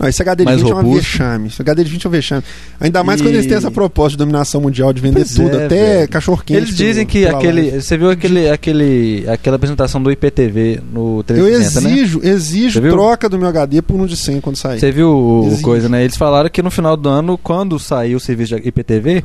Não, 0.00 0.08
esse 0.08 0.22
HD 0.22 0.44
de 0.44 0.44
Mais 0.46 0.62
20 0.62 0.70
é 0.70 0.74
um 0.74 0.76
robusto. 0.78 0.96
vexame. 1.02 1.48
Esse 1.48 1.60
HD 1.60 1.84
de 1.84 1.90
20 1.90 2.04
é 2.04 2.08
um 2.08 2.10
vexame. 2.10 2.42
Ainda 2.80 3.04
mais 3.04 3.20
E- 3.20 3.22
quando 3.22 3.34
eles 3.34 3.46
têm 3.46 3.56
essa 3.58 3.70
proposta 3.70 4.12
de 4.12 4.16
dominação 4.16 4.58
mundial 4.62 4.92
de 4.94 5.00
vender 5.02 5.16
Pois 5.26 5.34
tudo, 5.34 5.54
é, 5.60 5.66
até 5.66 5.96
velho. 5.98 6.08
cachorro 6.08 6.42
quente. 6.44 6.56
Eles 6.56 6.74
dizem 6.74 7.04
que 7.04 7.26
aquele. 7.26 7.80
Você 7.82 7.98
viu 7.98 8.10
aquele, 8.10 8.48
aquele, 8.48 9.24
aquela 9.28 9.56
apresentação 9.56 10.02
do 10.02 10.10
IPTV 10.10 10.80
no 10.90 11.18
Eu 11.18 11.22
360, 11.24 11.80
né? 11.82 11.90
exijo, 11.92 12.20
exijo 12.24 12.72
Você 12.72 12.80
viu? 12.80 12.92
troca 12.92 13.28
do 13.28 13.38
meu 13.38 13.48
HD 13.48 13.82
por 13.82 14.00
um 14.00 14.06
de 14.06 14.16
100 14.16 14.40
quando 14.40 14.56
sair. 14.56 14.80
Você 14.80 14.90
viu 14.90 15.10
o 15.14 15.46
Existe. 15.48 15.62
coisa, 15.62 15.88
né? 15.88 16.02
Eles 16.02 16.16
falaram 16.16 16.48
que 16.48 16.62
no 16.62 16.70
final 16.70 16.96
do 16.96 17.08
ano, 17.08 17.36
quando 17.36 17.78
sair 17.78 18.14
o 18.14 18.20
serviço 18.20 18.56
de 18.58 18.68
IPTV, 18.68 19.22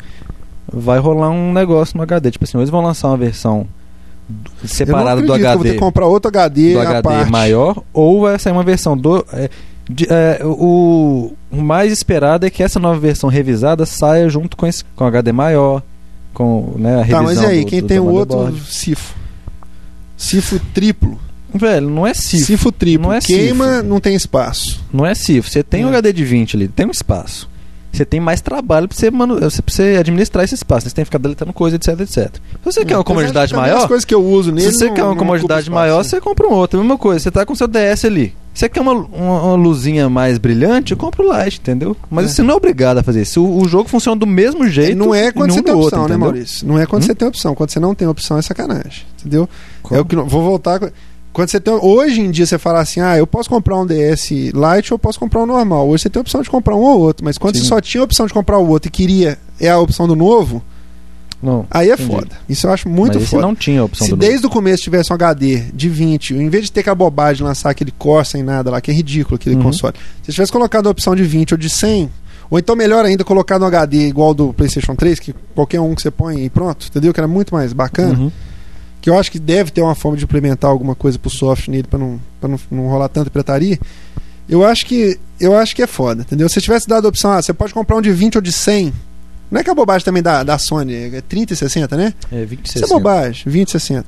vai 0.72 1.00
rolar 1.00 1.30
um 1.30 1.54
negócio 1.54 1.96
no 1.96 2.04
HD. 2.04 2.32
Tipo 2.32 2.44
assim, 2.44 2.58
eles 2.58 2.70
vão 2.70 2.82
lançar 2.82 3.08
uma 3.08 3.18
versão 3.18 3.66
eu 4.62 4.68
separada 4.68 5.22
do 5.22 5.32
acredito 5.32 5.38
que 5.40 5.46
eu 5.46 5.54
vou 5.54 5.64
ter 5.64 5.70
HD, 5.70 5.74
que 5.74 5.80
comprar 5.80 6.06
outro 6.08 6.28
HD, 6.30 6.74
do 6.74 6.80
HD 6.80 7.02
parte. 7.02 7.32
maior, 7.32 7.82
ou 7.94 8.22
vai 8.22 8.38
sair 8.40 8.52
uma 8.54 8.64
versão 8.64 8.98
do. 8.98 9.26
é, 9.32 9.50
de- 9.90 10.08
é, 10.10 10.40
o, 10.44 11.34
o 11.52 11.62
mais 11.62 11.92
esperado 11.92 12.46
é 12.46 12.50
que 12.50 12.64
essa 12.64 12.80
nova 12.80 13.00
versão 13.00 13.30
revisada 13.30 13.86
saia 13.86 14.28
junto 14.30 14.56
com, 14.58 14.66
esse, 14.66 14.84
com 14.96 15.04
o 15.04 15.08
HD 15.08 15.32
maior, 15.32 15.82
com 16.34 16.74
né, 16.78 16.96
a 17.00 17.04
revisão 17.04 17.20
Tá, 17.20 17.24
mas 17.24 17.42
e 17.42 17.46
aí, 17.46 17.64
do- 17.64 17.68
quem 17.70 17.82
do- 17.82 17.88
tem 17.88 18.00
o 18.00 18.06
outro. 18.08 18.56
Sifo? 18.66 19.16
Sifo 20.18 20.60
triplo. 20.74 21.20
Velho, 21.54 21.90
não 21.90 22.06
é 22.06 22.14
Sifo, 22.14 22.46
CIF. 22.46 22.72
triplo. 22.74 23.08
Não 23.08 23.14
é 23.14 23.20
Queima, 23.22 23.76
Sifo. 23.78 23.84
não 23.88 24.00
tem 24.00 24.16
espaço. 24.16 24.82
Não 24.92 25.06
é 25.06 25.16
CIF. 25.16 25.50
Você 25.50 25.64
tem 25.64 25.84
É. 25.84 25.86
um 25.86 25.90
HD 25.90 26.12
de 26.12 26.24
20 26.26 26.56
ali, 26.56 26.68
tem 26.68 26.86
um 26.86 26.92
espaço. 26.92 27.50
Você 27.94 28.04
tem 28.04 28.20
mais 28.20 28.42
trabalho 28.42 28.90
pra 28.90 28.98
você, 28.98 29.10
manu... 29.10 29.38
pra 29.38 29.50
você 29.50 29.96
administrar 29.98 30.44
esse 30.44 30.54
espaço. 30.54 30.90
Você 30.90 30.94
tem 30.96 31.04
que 31.04 31.08
ficar 31.08 31.18
deletando 31.18 31.54
coisa, 31.54 31.78
etc, 31.78 31.98
etc. 32.02 32.34
Se 32.36 32.40
você 32.66 32.84
quer 32.84 32.98
uma 32.98 33.06
comodidade 33.06 33.54
maior, 33.54 33.78
As 33.78 33.86
coisas 33.86 34.04
que 34.04 34.14
eu 34.14 34.22
uso 34.22 34.52
nele. 34.52 34.70
se 34.70 34.80
você 34.80 34.88
não- 34.88 34.94
quer 34.96 35.04
uma 35.06 35.16
comodidade 35.16 35.70
maior, 35.72 36.02
espaço, 36.02 36.10
você 36.10 36.20
compra 36.22 36.46
um 36.46 36.52
outro. 36.52 36.78
A 36.78 36.84
mesma 36.84 36.98
coisa, 36.98 37.22
você 37.22 37.32
tá 37.32 37.46
com 37.46 37.56
seu 37.56 37.68
DS 37.70 38.04
ali. 38.04 38.34
Você 38.56 38.70
quer 38.70 38.80
uma, 38.80 38.94
uma, 38.94 39.42
uma 39.44 39.56
luzinha 39.56 40.10
mais 40.10 40.38
brilhante, 40.38 40.96
compra 40.96 41.22
o 41.22 41.44
Lite, 41.44 41.60
entendeu? 41.60 41.96
Mas 42.10 42.26
É. 42.26 42.30
você 42.30 42.42
não 42.42 42.54
é 42.54 42.58
obrigado 42.58 42.98
a 43.00 43.04
fazer 43.04 43.22
isso. 43.24 43.44
O, 43.44 43.62
o 43.64 43.68
jogo 43.68 43.90
funciona 43.90 44.18
do 44.18 44.26
mesmo 44.26 44.66
jeito. 44.70 44.98
Não 44.98 45.14
é 45.14 45.30
quando 45.32 45.52
você 45.54 45.62
tem 45.62 45.74
opção, 45.74 46.00
outro, 46.04 46.14
né? 46.14 46.18
Maurício? 46.18 46.66
Não 46.66 46.80
é 46.80 46.86
quando 46.86 47.04
Hum? 47.04 47.06
você 47.06 47.14
tem 47.14 47.28
opção. 47.28 47.54
Quando 47.54 47.70
você 47.72 47.80
não 47.82 47.94
tem 47.94 48.08
opção, 48.08 48.38
é 48.38 48.42
sacanagem. 48.42 49.04
Entendeu? 49.20 49.50
Como? 49.84 49.98
É 50.00 50.02
o 50.02 50.06
que 50.06 50.16
vou 50.16 50.42
voltar. 50.42 50.80
Quando 51.34 51.50
você 51.50 51.60
tem, 51.60 51.74
hoje 51.74 52.22
em 52.22 52.32
dia 52.32 52.46
você 52.46 52.58
fala 52.58 52.80
assim, 52.80 53.02
ah, 53.02 53.18
eu 53.18 53.28
posso 53.28 53.50
comprar 53.50 53.76
um 53.78 53.86
DS 53.86 54.32
Lite 54.32 54.94
ou 54.94 54.96
eu 54.96 55.00
posso 55.00 55.20
comprar 55.20 55.42
um 55.42 55.46
normal. 55.46 55.86
Hoje 55.90 56.04
você 56.04 56.10
tem 56.10 56.18
a 56.18 56.22
opção 56.22 56.42
de 56.42 56.50
comprar 56.50 56.78
um 56.78 56.80
ou 56.82 56.98
outro, 57.02 57.26
mas 57.26 57.38
quando 57.38 57.56
Sim. 57.58 57.64
você 57.64 57.68
só 57.68 57.82
tinha 57.82 58.00
a 58.00 58.06
opção 58.06 58.26
de 58.26 58.34
comprar 58.34 58.58
o 58.58 58.66
outro 58.70 58.88
e 58.88 58.92
queria 58.92 59.38
é 59.60 59.70
a 59.70 59.78
opção 59.78 60.08
do 60.08 60.16
novo, 60.16 60.64
Não. 61.44 61.66
aí 61.70 61.90
é 61.90 61.94
Entendi. 61.94 62.10
foda. 62.10 62.30
Isso 62.50 62.66
eu 62.66 62.72
acho 62.72 62.90
muito 62.90 63.20
Mas 63.20 63.30
foda. 63.30 63.42
não 63.44 63.56
tinha 63.56 63.84
opção 63.84 64.08
Se 64.08 64.16
desde 64.16 64.46
o 64.48 64.50
começo 64.50 64.82
tivesse 64.84 65.12
um 65.12 65.16
HD 65.16 65.60
de 65.74 65.90
20, 65.90 66.34
em 66.34 66.50
vez 66.50 66.66
de 66.66 66.72
ter 66.72 66.82
que 66.84 66.90
a 66.90 66.96
bobagem 66.96 67.38
de 67.38 67.44
lançar 67.44 67.70
aquele 67.70 67.92
core 67.92 68.26
sem 68.26 68.42
nada 68.42 68.72
lá, 68.72 68.82
que 68.82 68.90
é 68.90 68.94
ridículo 68.94 69.36
aquele 69.36 69.56
Uhum. 69.56 69.64
console, 69.64 69.94
se 70.24 70.32
tivesse 70.32 70.52
colocado 70.52 70.88
a 70.88 70.90
opção 70.92 71.16
de 71.16 71.24
20 71.24 71.54
ou 71.54 71.58
de 71.58 71.70
100, 71.70 72.10
ou 72.50 72.58
então 72.60 72.76
melhor 72.76 73.06
ainda, 73.06 73.24
colocado 73.24 73.62
um 73.64 73.66
HD 73.66 74.08
igual 74.08 74.34
do 74.34 74.54
PlayStation 74.54 74.96
3, 74.96 75.20
que 75.20 75.34
qualquer 75.54 75.80
um 75.82 75.94
que 75.94 76.02
você 76.02 76.10
põe 76.12 76.46
e 76.46 76.50
pronto, 76.50 76.88
entendeu? 76.90 77.14
Que 77.14 77.20
era 77.20 77.28
muito 77.28 77.54
mais 77.54 77.74
bacana. 77.74 78.18
Uhum. 78.18 78.32
Que 79.02 79.10
eu 79.10 79.20
acho 79.20 79.32
que 79.32 79.38
deve 79.38 79.70
ter 79.70 79.82
uma 79.82 79.94
forma 79.94 80.18
de 80.18 80.24
implementar 80.24 80.72
alguma 80.72 80.96
coisa 80.96 81.20
pro 81.20 81.30
software 81.30 81.72
nele 81.72 81.88
pra 81.88 82.00
não, 82.00 82.20
pra 82.40 82.50
não, 82.50 82.60
não 82.72 82.88
rolar 82.88 83.08
tanta 83.10 83.30
pirataria. 83.30 83.78
Eu 84.50 84.64
acho 84.66 84.86
que 84.86 85.20
eu 85.40 85.56
acho 85.56 85.76
que 85.76 85.82
é 85.84 85.88
foda, 85.88 86.22
entendeu? 86.22 86.48
Se 86.50 86.60
tivesse 86.62 86.88
dado 86.88 87.06
a 87.06 87.10
opção, 87.10 87.32
ah, 87.32 87.42
você 87.42 87.54
pode 87.54 87.74
comprar 87.74 87.98
um 87.98 88.02
de 88.02 88.12
20 88.12 88.36
ou 88.38 88.42
de 88.42 88.52
100. 88.52 88.92
Não 89.50 89.62
é 89.62 89.64
que 89.64 89.70
a 89.70 89.76
bobagem 89.76 90.04
também 90.04 90.24
da, 90.24 90.44
da 90.44 90.58
Sony, 90.58 90.94
é 90.94 91.22
30 91.22 91.54
e 91.54 91.56
60, 91.56 91.96
né? 91.96 92.14
É 92.32 92.44
20 92.46 92.66
Isso 92.66 92.84
é 92.84 92.88
bobagem, 92.88 93.44
20, 93.46 93.72
60. 93.72 94.06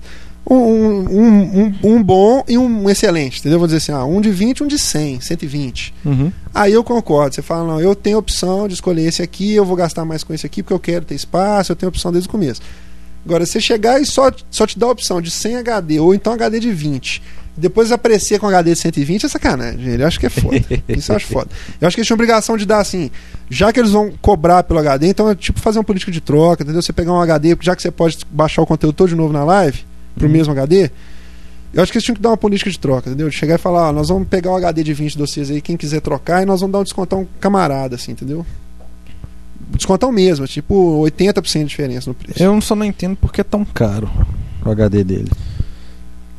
Um, 0.50 0.56
um, 0.56 1.42
um, 1.84 1.96
um- 1.96 2.04
bom 2.04 2.42
e 2.48 2.58
um 2.58 2.90
excelente, 2.90 3.40
entendeu? 3.42 3.60
Vou 3.60 3.68
dizer 3.68 3.78
assim, 3.78 3.92
ah, 3.92 4.06
um 4.06 4.22
de 4.22 4.32
20 4.32 4.64
um 4.64 4.68
de 4.68 4.80
100, 4.80 5.20
120. 5.20 5.94
Uhum. 6.06 6.32
Aí 6.56 6.72
eu 6.72 6.84
concordo, 6.86 7.36
você 7.36 7.42
fala, 7.42 7.68
não, 7.68 7.82
eu 7.82 7.94
tenho 7.94 8.16
a 8.16 8.20
opção 8.20 8.66
de 8.66 8.74
escolher 8.74 9.04
esse 9.06 9.22
aqui, 9.22 9.54
eu 9.54 9.66
vou 9.66 9.76
gastar 9.76 10.06
mais 10.06 10.24
com 10.24 10.34
esse 10.34 10.46
aqui 10.46 10.64
porque 10.64 10.74
eu 10.74 10.80
quero 10.80 11.04
ter 11.04 11.16
espaço, 11.16 11.72
eu 11.74 11.76
tenho 11.76 11.90
opção 11.90 12.12
desde 12.14 12.30
o 12.30 12.32
começo. 12.32 12.62
Agora, 13.26 13.46
você 13.46 13.60
chegar 13.60 14.02
e 14.02 14.06
só, 14.06 14.32
só 14.50 14.66
te 14.66 14.80
dar 14.80 14.88
a 14.88 14.92
opção 14.92 15.22
de 15.22 15.30
100 15.30 15.58
HD 15.58 16.00
ou 16.00 16.16
então 16.16 16.32
HD 16.32 16.62
de 16.62 16.72
20, 16.72 17.22
depois 17.58 17.92
aparecer 17.92 18.40
com 18.40 18.48
HD 18.48 18.74
de 18.74 18.80
120 18.80 19.26
é 19.26 19.30
sacanagem, 19.30 19.80
gente. 19.84 20.00
eu 20.02 20.08
acho 20.08 20.20
que 20.20 20.26
é 20.28 20.30
foda. 20.30 20.60
Isso 20.90 21.12
eu 21.12 21.16
acho 21.16 21.26
foda. 21.28 21.50
Eu 21.82 21.88
acho 21.88 21.96
que 21.96 22.02
eles 22.02 22.08
tinham 22.08 22.16
obrigação 22.16 22.56
de 22.56 22.66
dar 22.66 22.80
assim, 22.80 23.10
já 23.50 23.74
que 23.74 23.80
eles 23.80 23.92
vão 23.92 24.14
cobrar 24.22 24.64
pelo 24.64 24.80
HD, 24.80 25.08
então 25.08 25.30
é 25.30 25.36
tipo 25.36 25.60
fazer 25.60 25.80
uma 25.80 25.84
política 25.84 26.12
de 26.12 26.22
troca, 26.22 26.64
entendeu? 26.64 26.82
Você 26.82 26.94
pegar 26.94 27.14
um 27.14 27.20
HD, 27.20 27.58
já 27.62 27.76
que 27.76 27.82
você 27.82 27.90
pode 27.92 28.20
baixar 28.32 28.62
o 28.62 28.66
conteúdo 28.66 28.94
todo 28.96 29.10
de 29.10 29.16
novo 29.16 29.34
na 29.34 29.44
live, 29.44 29.80
pro 30.16 30.28
Uhum. 30.28 30.32
mesmo 30.34 30.52
HD, 30.54 30.90
eu 31.74 31.84
acho 31.84 31.92
que 31.92 31.98
eles 31.98 32.06
tinham 32.06 32.16
que 32.16 32.22
dar 32.22 32.30
uma 32.30 32.38
política 32.38 32.70
de 32.72 32.80
troca, 32.80 33.10
entendeu? 33.10 33.30
De 33.30 33.36
chegar 33.36 33.56
e 33.56 33.58
falar, 33.58 33.90
ó, 33.90 33.92
nós 33.92 34.08
vamos 34.10 34.28
pegar 34.28 34.52
o 34.52 34.56
HD 34.56 34.84
de 34.84 34.94
20 34.94 35.14
de 35.14 35.20
vocês 35.20 35.52
aí, 35.52 35.62
quem 35.62 35.76
quiser 35.78 36.00
trocar, 36.02 36.42
e 36.42 36.46
nós 36.46 36.62
vamos 36.62 36.72
dar 36.74 36.80
um 36.80 36.84
descontão 36.84 37.28
camarada, 37.40 37.96
assim, 37.96 38.12
entendeu? 38.14 38.46
Descontão 39.72 40.12
mesmo, 40.12 40.48
tipo 40.48 41.02
80% 41.04 41.60
de 41.60 41.66
diferença 41.66 42.10
no 42.10 42.14
preço. 42.14 42.42
Eu 42.42 42.60
só 42.62 42.76
não 42.76 42.86
entendo 42.86 43.16
por 43.18 43.34
que 43.34 43.42
é 43.42 43.44
tão 43.44 43.66
caro 43.66 44.10
o 44.66 44.70
HD 44.72 45.04
dele. 45.04 45.30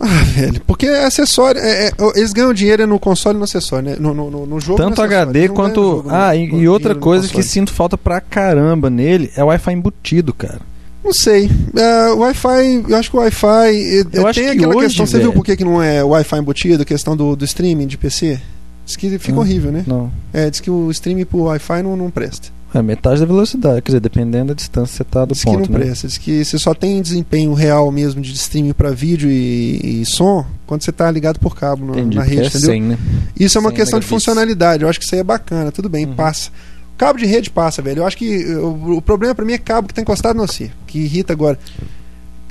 Ah, 0.00 0.22
velho, 0.34 0.60
porque 0.66 0.86
é 0.86 1.04
acessório. 1.04 1.60
é- 1.60 1.88
é- 1.88 1.92
eles 2.14 2.32
ganham 2.32 2.54
dinheiro 2.54 2.86
no 2.86 2.98
console 3.00 3.34
e 3.36 3.38
no 3.38 3.44
acessório, 3.44 3.90
né? 3.90 3.96
No, 3.98 4.14
no, 4.14 4.46
no- 4.46 4.60
jogo. 4.60 4.78
Tanto. 4.80 5.02
HD 5.02 5.48
quanto. 5.48 5.80
jogo, 5.80 6.08
ah, 6.10 6.28
no- 6.28 6.34
e, 6.34 6.62
e 6.62 6.68
outra 6.68 6.94
coisa 6.94 7.26
que 7.28 7.42
sinto 7.42 7.72
falta 7.72 7.98
pra 7.98 8.20
caramba 8.20 8.88
nele 8.88 9.30
é 9.36 9.42
o 9.42 9.48
Wi-Fi 9.48 9.72
embutido, 9.72 10.32
cara. 10.32 10.60
Não 11.04 11.12
sei. 11.12 11.50
É, 11.74 12.10
o 12.12 12.18
Wi-Fi, 12.18 12.84
eu 12.88 12.96
acho 12.96 13.10
que 13.10 13.16
o 13.16 13.20
Wi-Fi. 13.20 13.46
é, 13.48 14.04
Eu 14.12 14.26
acho 14.26 14.40
tem 14.40 14.50
que 14.50 14.56
aquela 14.58 14.76
hoje, 14.76 14.86
questão. 14.88 15.06
Você 15.06 15.16
viu 15.18 15.28
velho- 15.28 15.32
por 15.32 15.44
que, 15.44 15.56
que 15.56 15.64
não 15.64 15.82
é 15.82 16.02
Wi-Fi 16.04 16.36
embutido? 16.38 16.84
Questão 16.84 17.16
do, 17.16 17.34
do 17.34 17.44
streaming 17.44 17.86
de 17.86 17.96
PC? 17.96 18.38
Diz 18.84 18.96
que 18.96 19.18
fica 19.18 19.36
Ah. 19.36 19.40
horrível, 19.40 19.70
né? 19.72 19.84
Não. 19.86 20.10
É, 20.32 20.48
diz 20.48 20.60
que 20.60 20.70
o 20.70 20.90
streaming 20.90 21.24
por 21.24 21.42
Wi-Fi 21.46 21.82
não, 21.82 21.96
não 21.96 22.10
presta. 22.10 22.48
É 22.74 22.82
metade 22.82 23.20
da 23.20 23.26
velocidade, 23.26 23.80
quer 23.80 23.88
dizer, 23.92 24.00
dependendo 24.00 24.48
da 24.48 24.54
distância 24.54 24.92
que 24.92 24.96
você 24.98 25.04
tá 25.04 25.24
do 25.24 25.32
Diz 25.32 25.42
ponto, 25.42 25.62
que 25.62 25.70
não 25.72 25.78
né? 25.78 25.84
presta. 25.86 26.06
Diz 26.06 26.18
que 26.18 26.44
você 26.44 26.58
só 26.58 26.74
tem 26.74 27.00
desempenho 27.00 27.54
real 27.54 27.90
mesmo 27.90 28.20
de 28.20 28.32
streaming 28.34 28.74
para 28.74 28.90
vídeo 28.90 29.30
e, 29.30 30.02
e 30.02 30.04
som 30.06 30.44
quando 30.66 30.82
você 30.82 30.92
tá 30.92 31.10
ligado 31.10 31.40
por 31.40 31.56
cabo 31.56 31.86
no- 31.86 31.92
Entendi, 31.98 32.16
na 32.18 32.22
rede, 32.22 32.42
é 32.42 32.46
entendeu? 32.46 32.68
100, 32.70 32.82
né? 32.82 32.98
Isso 33.40 33.56
é 33.56 33.60
uma 33.60 33.70
100 33.70 33.76
questão 33.76 33.98
de 33.98 34.04
megabits. 34.04 34.08
funcionalidade. 34.24 34.82
Eu 34.82 34.88
acho 34.90 34.98
que 34.98 35.06
isso 35.06 35.14
aí 35.14 35.20
é 35.22 35.24
bacana. 35.24 35.72
Tudo 35.72 35.88
bem, 35.88 36.04
Uhum. 36.06 36.14
passa. 36.14 36.50
Cabo 36.98 37.18
de 37.18 37.24
rede 37.26 37.48
passa, 37.48 37.80
velho. 37.80 38.00
Eu 38.00 38.06
acho 38.06 38.16
que 38.18 38.44
o, 38.56 38.96
o 38.96 39.02
problema 39.02 39.34
pra 39.34 39.44
mim 39.44 39.52
é 39.54 39.58
cabo 39.58 39.88
que 39.88 39.94
tá 39.94 40.02
encostado 40.02 40.36
no 40.36 40.46
você, 40.46 40.70
que 40.86 40.98
irrita 40.98 41.32
agora. 41.32 41.58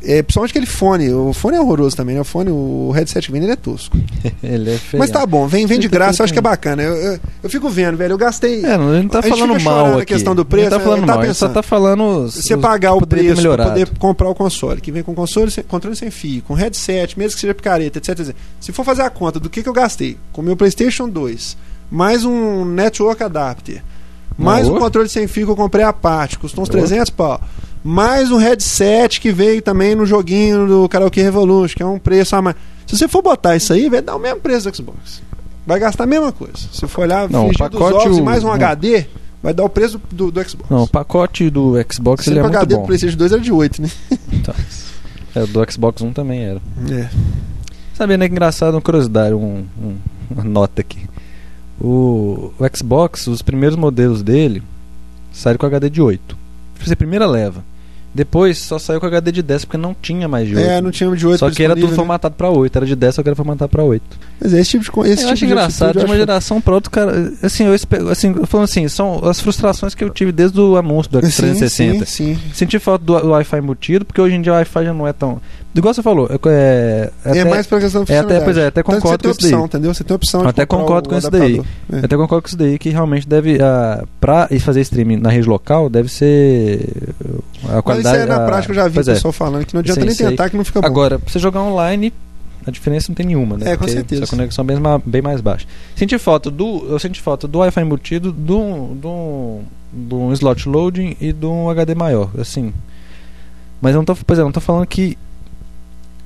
É, 0.04 0.22
principalmente 0.22 0.52
aquele 0.52 0.66
fone. 0.66 1.12
O 1.12 1.34
fone 1.34 1.58
é 1.58 1.62
horroroso 1.62 1.96
também, 1.96 2.16
né? 2.16 2.22
O 2.22 2.24
fone, 2.24 2.52
o 2.52 2.92
headset 2.94 3.26
que 3.26 3.32
vem, 3.32 3.42
ele 3.42 3.52
é 3.52 3.56
tosco. 3.56 3.98
Ele 4.44 4.72
é 4.74 4.78
feio. 4.78 5.00
Mas 5.00 5.10
tá 5.10 5.26
bom, 5.26 5.48
vem, 5.48 5.66
vem 5.66 5.80
de 5.80 5.90
tá 5.90 5.98
graça, 5.98 6.22
eu 6.22 6.24
acho 6.26 6.34
que 6.34 6.40
é 6.40 6.42
bacana. 6.42 6.84
Eu, 6.84 6.94
eu, 6.96 7.20
eu 7.44 7.50
fico 7.50 7.68
vendo, 7.70 7.98
velho. 7.98 8.14
Eu 8.14 8.18
gastei. 8.18 8.64
É, 8.64 8.78
não, 8.78 8.92
a 8.92 9.02
gente 9.02 9.10
tá 9.12 9.20
A 9.20 9.24
falando 9.24 9.60
mal 9.60 9.60
chorando 9.80 9.94
a 9.94 10.02
aqui. 10.02 10.14
questão 10.14 10.36
do 10.36 10.42
A 10.42 10.44
gente 10.44 10.50
preço, 10.52 10.70
tá 10.70 10.80
falando 10.80 11.00
tava 11.02 11.12
mal, 11.14 11.20
a 11.22 11.26
gente 11.26 11.36
só 11.36 11.46
pensando. 11.48 11.54
tá 11.56 11.64
falando. 11.64 12.04
os- 12.26 12.42
pagar 12.62 12.94
o 12.94 13.06
preço 13.06 13.42
pra 13.42 13.66
poder 13.70 13.90
comprar 13.98 14.30
o 14.30 14.36
console, 14.36 14.80
que 14.82 14.92
vem 14.92 15.02
com 15.04 15.14
console, 15.16 15.50
sem- 15.52 15.64
controle 15.64 15.96
sem 15.96 16.12
fio, 16.12 16.42
com 16.44 16.54
headset, 16.54 17.18
mesmo 17.18 17.34
que 17.36 17.42
seja 17.42 17.54
picareta, 17.56 17.98
etc, 17.98 18.20
etc. 18.20 18.36
Se 18.60 18.72
for 18.72 18.86
fazer 18.86 19.02
a 19.02 19.10
conta 19.10 19.40
do 19.40 19.50
que, 19.50 19.64
que 19.64 19.70
eu 19.70 19.74
gastei 19.74 20.18
com 20.32 20.42
o 20.42 20.44
meu 20.44 20.56
PlayStation 20.56 21.10
2, 21.10 21.58
mais 21.90 22.24
um 22.24 22.64
Network 22.66 23.22
Adapter, 23.24 23.82
mais 24.38 24.68
um 24.68 24.78
controle 24.78 25.10
sem 25.10 25.28
fio 25.28 25.46
que 25.48 25.52
eu 25.52 25.56
comprei 25.56 25.84
à 25.84 25.92
parte, 25.92 26.38
custou 26.38 26.64
uns 26.64 26.70
Ô. 26.70 26.72
300 26.72 27.10
pau, 27.10 27.42
mais 27.88 28.32
um 28.32 28.38
headset 28.38 29.22
que 29.22 29.32
veio 29.32 29.62
também 29.62 29.96
no 29.96 30.06
joguinho 30.06 30.68
do 30.68 30.90
Karaoke 30.90 31.22
Revolution, 31.22 31.76
que 31.78 31.84
é 31.84 31.86
um 31.86 31.98
preço 31.98 32.36
a 32.36 32.42
mais. 32.42 32.56
Se 32.86 32.98
você 32.98 33.08
for 33.08 33.22
botar 33.22 33.56
isso 33.56 33.72
aí, 33.72 33.90
vai 33.90 34.02
dar 34.02 34.16
o 34.16 34.20
mesmo 34.20 34.40
preço 34.42 34.70
do 34.70 34.76
Xbox. 34.76 35.22
Vai 35.66 35.80
gastar 35.80 36.04
a 36.04 36.08
mesma 36.08 36.32
coisa. 36.32 36.58
Se 36.74 36.86
for 36.88 37.02
olhar, 37.04 37.30
Não, 37.30 37.46
o 37.46 37.48
frigir 37.50 37.70
dos 37.70 37.80
pacote, 37.80 38.08
ovos 38.08 38.18
e 38.18 38.22
o- 38.22 38.26
mais 38.26 38.44
um 38.44 38.48
não. 38.48 38.54
HD, 38.54 39.06
vai 39.42 39.54
dar 39.54 39.64
o 39.64 39.70
preço 39.70 40.02
do, 40.12 40.30
do 40.32 40.50
Xbox. 40.50 40.70
Não, 40.70 40.84
o 40.84 40.88
pacote 40.88 41.50
do 41.50 41.74
Xbox 41.92 42.28
ele 42.28 42.40
é 42.40 42.42
o 42.42 42.46
muito 42.46 42.58
HD 42.58 42.76
bom. 42.76 42.82
do 42.82 42.88
PlayStation 42.88 43.18
2 43.18 43.32
era 43.32 43.42
de 43.42 43.52
8, 43.54 43.82
né? 43.82 43.90
Tá. 44.44 44.54
É, 45.36 45.44
o 45.44 45.48
do 45.48 45.72
Xbox 45.72 46.02
One 46.02 46.14
também 46.14 46.44
era. 46.44 46.62
É. 46.92 47.10
Sabia, 47.94 48.18
né? 48.18 48.28
Que 48.28 48.34
engraçado, 48.34 48.74
uma 48.76 48.82
curiosidade, 48.82 49.34
um- 49.34 49.66
um- 49.82 49.98
uma 50.30 50.44
nota 50.44 50.82
aqui. 50.82 51.00
O, 51.80 52.52
o 52.60 52.78
Xbox, 52.78 53.28
os 53.28 53.42
primeiros 53.42 53.78
modelos 53.78 54.22
dele 54.24 54.62
saíram 55.32 55.58
com 55.60 55.66
HD 55.66 55.90
de 55.90 56.02
8. 56.02 56.38
Foi 56.76 56.94
a 56.94 56.96
primeira 56.96 57.26
leva. 57.26 57.64
Depois 58.18 58.58
só 58.58 58.80
saiu 58.80 59.00
com 59.00 59.06
HD 59.06 59.32
de 59.32 59.44
10 59.44 59.66
porque 59.66 59.78
não 59.78 59.96
tinha 60.02 60.28
mais 60.28 60.48
de 60.48 60.56
8. 60.56 60.68
É, 60.68 60.82
não 60.82 60.90
tinha 60.90 61.16
de 61.16 61.28
8 61.28 61.38
só 61.40 61.52
que 61.52 61.62
era 61.64 61.76
tudo 61.76 61.90
né? 61.90 61.96
formatado 61.96 62.34
pra 62.36 62.50
8. 62.50 62.76
Era 62.76 62.86
de 62.86 62.96
10, 62.96 63.14
só 63.16 63.22
que 63.22 63.30
era 63.30 63.36
formatado 63.36 63.70
pra 63.70 63.84
8. 63.84 64.04
Mas 64.42 64.54
é 64.56 64.60
esse 64.60 64.72
tipo 64.72 64.84
de 64.84 64.92
co- 64.92 65.06
esse 65.06 65.12
eu 65.12 65.18
tipo 65.18 65.30
acho 65.34 65.40
de 65.40 65.46
engraçado, 65.46 65.90
atitude 65.90 66.06
de 66.06 66.10
uma 66.12 66.16
acho- 66.16 66.20
geração 66.22 66.60
pra 66.60 66.74
outra, 66.74 66.90
cara. 66.92 67.34
Assim, 67.44 67.66
eu 67.66 67.76
espero, 67.76 68.10
assim, 68.10 68.34
falando 68.46 68.64
assim, 68.66 68.88
são 68.88 69.24
as 69.24 69.40
frustrações 69.40 69.94
que 69.94 70.04
eu 70.04 70.10
tive 70.10 70.32
desde 70.32 70.60
o 70.60 70.76
anúncio 70.76 71.12
do 71.12 71.22
Sim, 71.26 71.54
X360. 71.54 71.70
Sim, 71.70 72.06
sim. 72.06 72.40
Senti 72.54 72.80
falta 72.80 73.06
do, 73.06 73.20
do 73.20 73.30
Wi-Fi 73.30 73.58
embutido, 73.60 74.04
porque 74.04 74.20
hoje 74.20 74.36
em 74.36 74.42
dia 74.42 74.52
o 74.52 74.56
Wi-Fi 74.56 74.84
já 74.86 74.94
não 74.94 75.08
é 75.08 75.14
tão. 75.14 75.40
Igual 75.78 75.94
você 75.94 76.02
falou, 76.02 76.28
é, 76.28 76.34
é, 76.50 77.12
É, 77.26 77.30
até- 77.42 77.46
mais 77.46 77.68
pra 77.68 77.80
questão 77.80 78.04
de 78.04 78.12
é, 78.12 78.20
até- 78.20 78.40
pois 78.42 78.58
é, 78.58 78.68
até 78.68 78.82
concordo 78.84 79.08
você 79.08 79.12
com 79.14 79.18
tem 79.18 79.32
isso 79.32 79.40
opção, 79.46 79.60
daí. 79.60 79.66
entendeu? 79.68 79.94
Você 79.94 80.04
tem 80.04 80.16
opção 80.16 80.40
Eu 80.42 80.44
de 80.46 80.50
até 80.50 80.66
concordo 80.66 81.08
o 81.08 81.12
com 81.12 81.18
isso 81.18 81.30
daí. 81.30 81.62
É. 81.92 81.96
Eu 81.98 82.06
até 82.06 82.18
concordo 82.18 82.42
com 82.42 82.48
isso 82.48 82.58
daí, 82.58 82.80
que 82.80 82.90
realmente 82.90 83.28
deve. 83.28 83.62
ah, 83.62 84.04
pra 84.20 84.48
fazer 84.60 84.82
streaming 84.82 85.18
na 85.18 85.30
rede 85.30 85.48
local, 85.48 85.90
deve 85.90 86.10
ser. 86.10 86.80
A 87.64 87.68
Mas 87.68 87.74
isso 87.74 87.84
qualidade. 87.84 88.18
é 88.18 88.26
na 88.26 88.40
prática, 88.46 88.72
eu 88.72 88.76
já 88.76 88.84
vi 88.86 88.90
o 88.92 88.94
pois 88.96 89.08
é. 89.08 89.14
pessoal 89.14 89.32
falando 89.32 89.66
que 89.66 89.74
não 89.74 89.80
adianta 89.82 90.00
Sim, 90.02 90.06
nem 90.08 90.16
sei. 90.16 90.28
tentar 90.30 90.50
que 90.50 90.58
não 90.58 90.66
fica 90.66 90.82
bom. 90.82 90.88
Agora, 90.88 91.20
pra 91.20 91.32
você 91.32 91.40
jogar 91.40 91.62
online, 91.62 92.12
a 92.66 92.72
diferença 92.72 93.10
não 93.10 93.16
tem 93.16 93.26
nenhuma, 93.26 93.58
né? 93.58 93.72
É, 93.72 93.72
com 93.74 93.80
Porque 93.80 93.92
certeza. 93.94 94.24
A 94.24 94.28
conexão 94.28 94.64
é 94.64 94.68
bem, 94.68 94.78
bem 95.06 95.22
mais 95.22 95.42
baixa. 95.42 95.66
Senti 95.96 96.18
falta 96.18 96.50
do. 96.52 96.86
Eu 96.90 97.00
senti 97.00 97.22
falta 97.22 97.48
do 97.48 97.60
Wi-Fi 97.60 97.82
embutido, 97.82 98.32
do, 98.32 98.88
do, 98.96 99.60
do 99.94 100.34
slot 100.34 100.68
loading 100.68 101.16
e 101.22 101.32
do 101.32 101.70
HD 101.70 101.94
maior, 101.96 102.30
assim. 102.38 102.74
Mas 103.80 103.94
eu 103.94 104.00
não 104.00 104.06
tô, 104.06 104.14
exemplo, 104.14 104.36
eu 104.40 104.46
não 104.46 104.52
tô 104.52 104.60
falando 104.60 104.88
que 104.88 105.18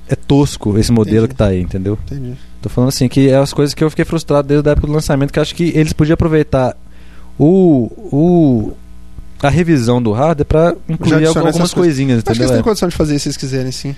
é 0.08 0.14
tosco 0.16 0.78
esse 0.78 0.90
modelo 0.92 1.18
Entendi. 1.24 1.28
que 1.28 1.34
tá 1.36 1.46
aí, 1.46 1.60
entendeu? 1.60 1.98
Entendi. 2.06 2.34
Tô 2.60 2.68
falando 2.68 2.88
assim 2.88 3.08
que 3.08 3.28
é 3.28 3.36
as 3.36 3.52
coisas 3.52 3.74
que 3.74 3.82
eu 3.82 3.90
fiquei 3.90 4.04
frustrado 4.04 4.46
desde 4.48 4.68
a 4.68 4.72
época 4.72 4.86
do 4.86 4.92
lançamento, 4.92 5.32
que 5.32 5.38
eu 5.38 5.42
acho 5.42 5.54
que 5.54 5.72
eles 5.74 5.92
podiam 5.92 6.14
aproveitar 6.14 6.76
o, 7.38 7.90
o 8.12 8.72
a 9.42 9.48
revisão 9.48 10.00
do 10.00 10.12
hardware 10.12 10.46
pra 10.46 10.74
incluir 10.88 11.26
algumas 11.26 11.74
coisinhas, 11.74 12.18
Acho 12.18 12.24
que 12.26 12.30
entendeu? 12.30 12.42
eles 12.44 12.50
têm 12.52 12.60
É. 12.60 12.62
condição 12.62 12.88
de 12.88 12.94
fazer 12.96 13.14
isso 13.16 13.22
se 13.24 13.28
eles 13.30 13.36
quiserem, 13.36 13.72
sim. 13.72 13.96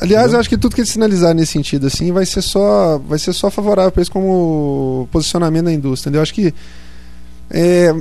Aliás, 0.00 0.22
Entendeu? 0.24 0.36
eu 0.36 0.40
acho 0.40 0.48
que 0.48 0.56
tudo 0.56 0.74
que 0.74 0.80
eles 0.80 0.90
sinalizarem 0.90 1.36
nesse 1.36 1.52
sentido, 1.52 1.86
assim, 1.88 2.10
vai 2.12 2.24
ser 2.24 2.40
só, 2.40 2.96
vai 3.06 3.18
ser 3.18 3.34
só 3.34 3.50
favorável 3.50 3.90
para 3.92 4.00
eles 4.00 4.08
como 4.08 5.06
posicionamento 5.12 5.66
da 5.66 5.72
indústria, 5.72 6.08
entendeu? 6.08 6.20
Eu 6.20 6.22
acho 6.22 6.32
que 6.32 6.54
é, 7.50 7.94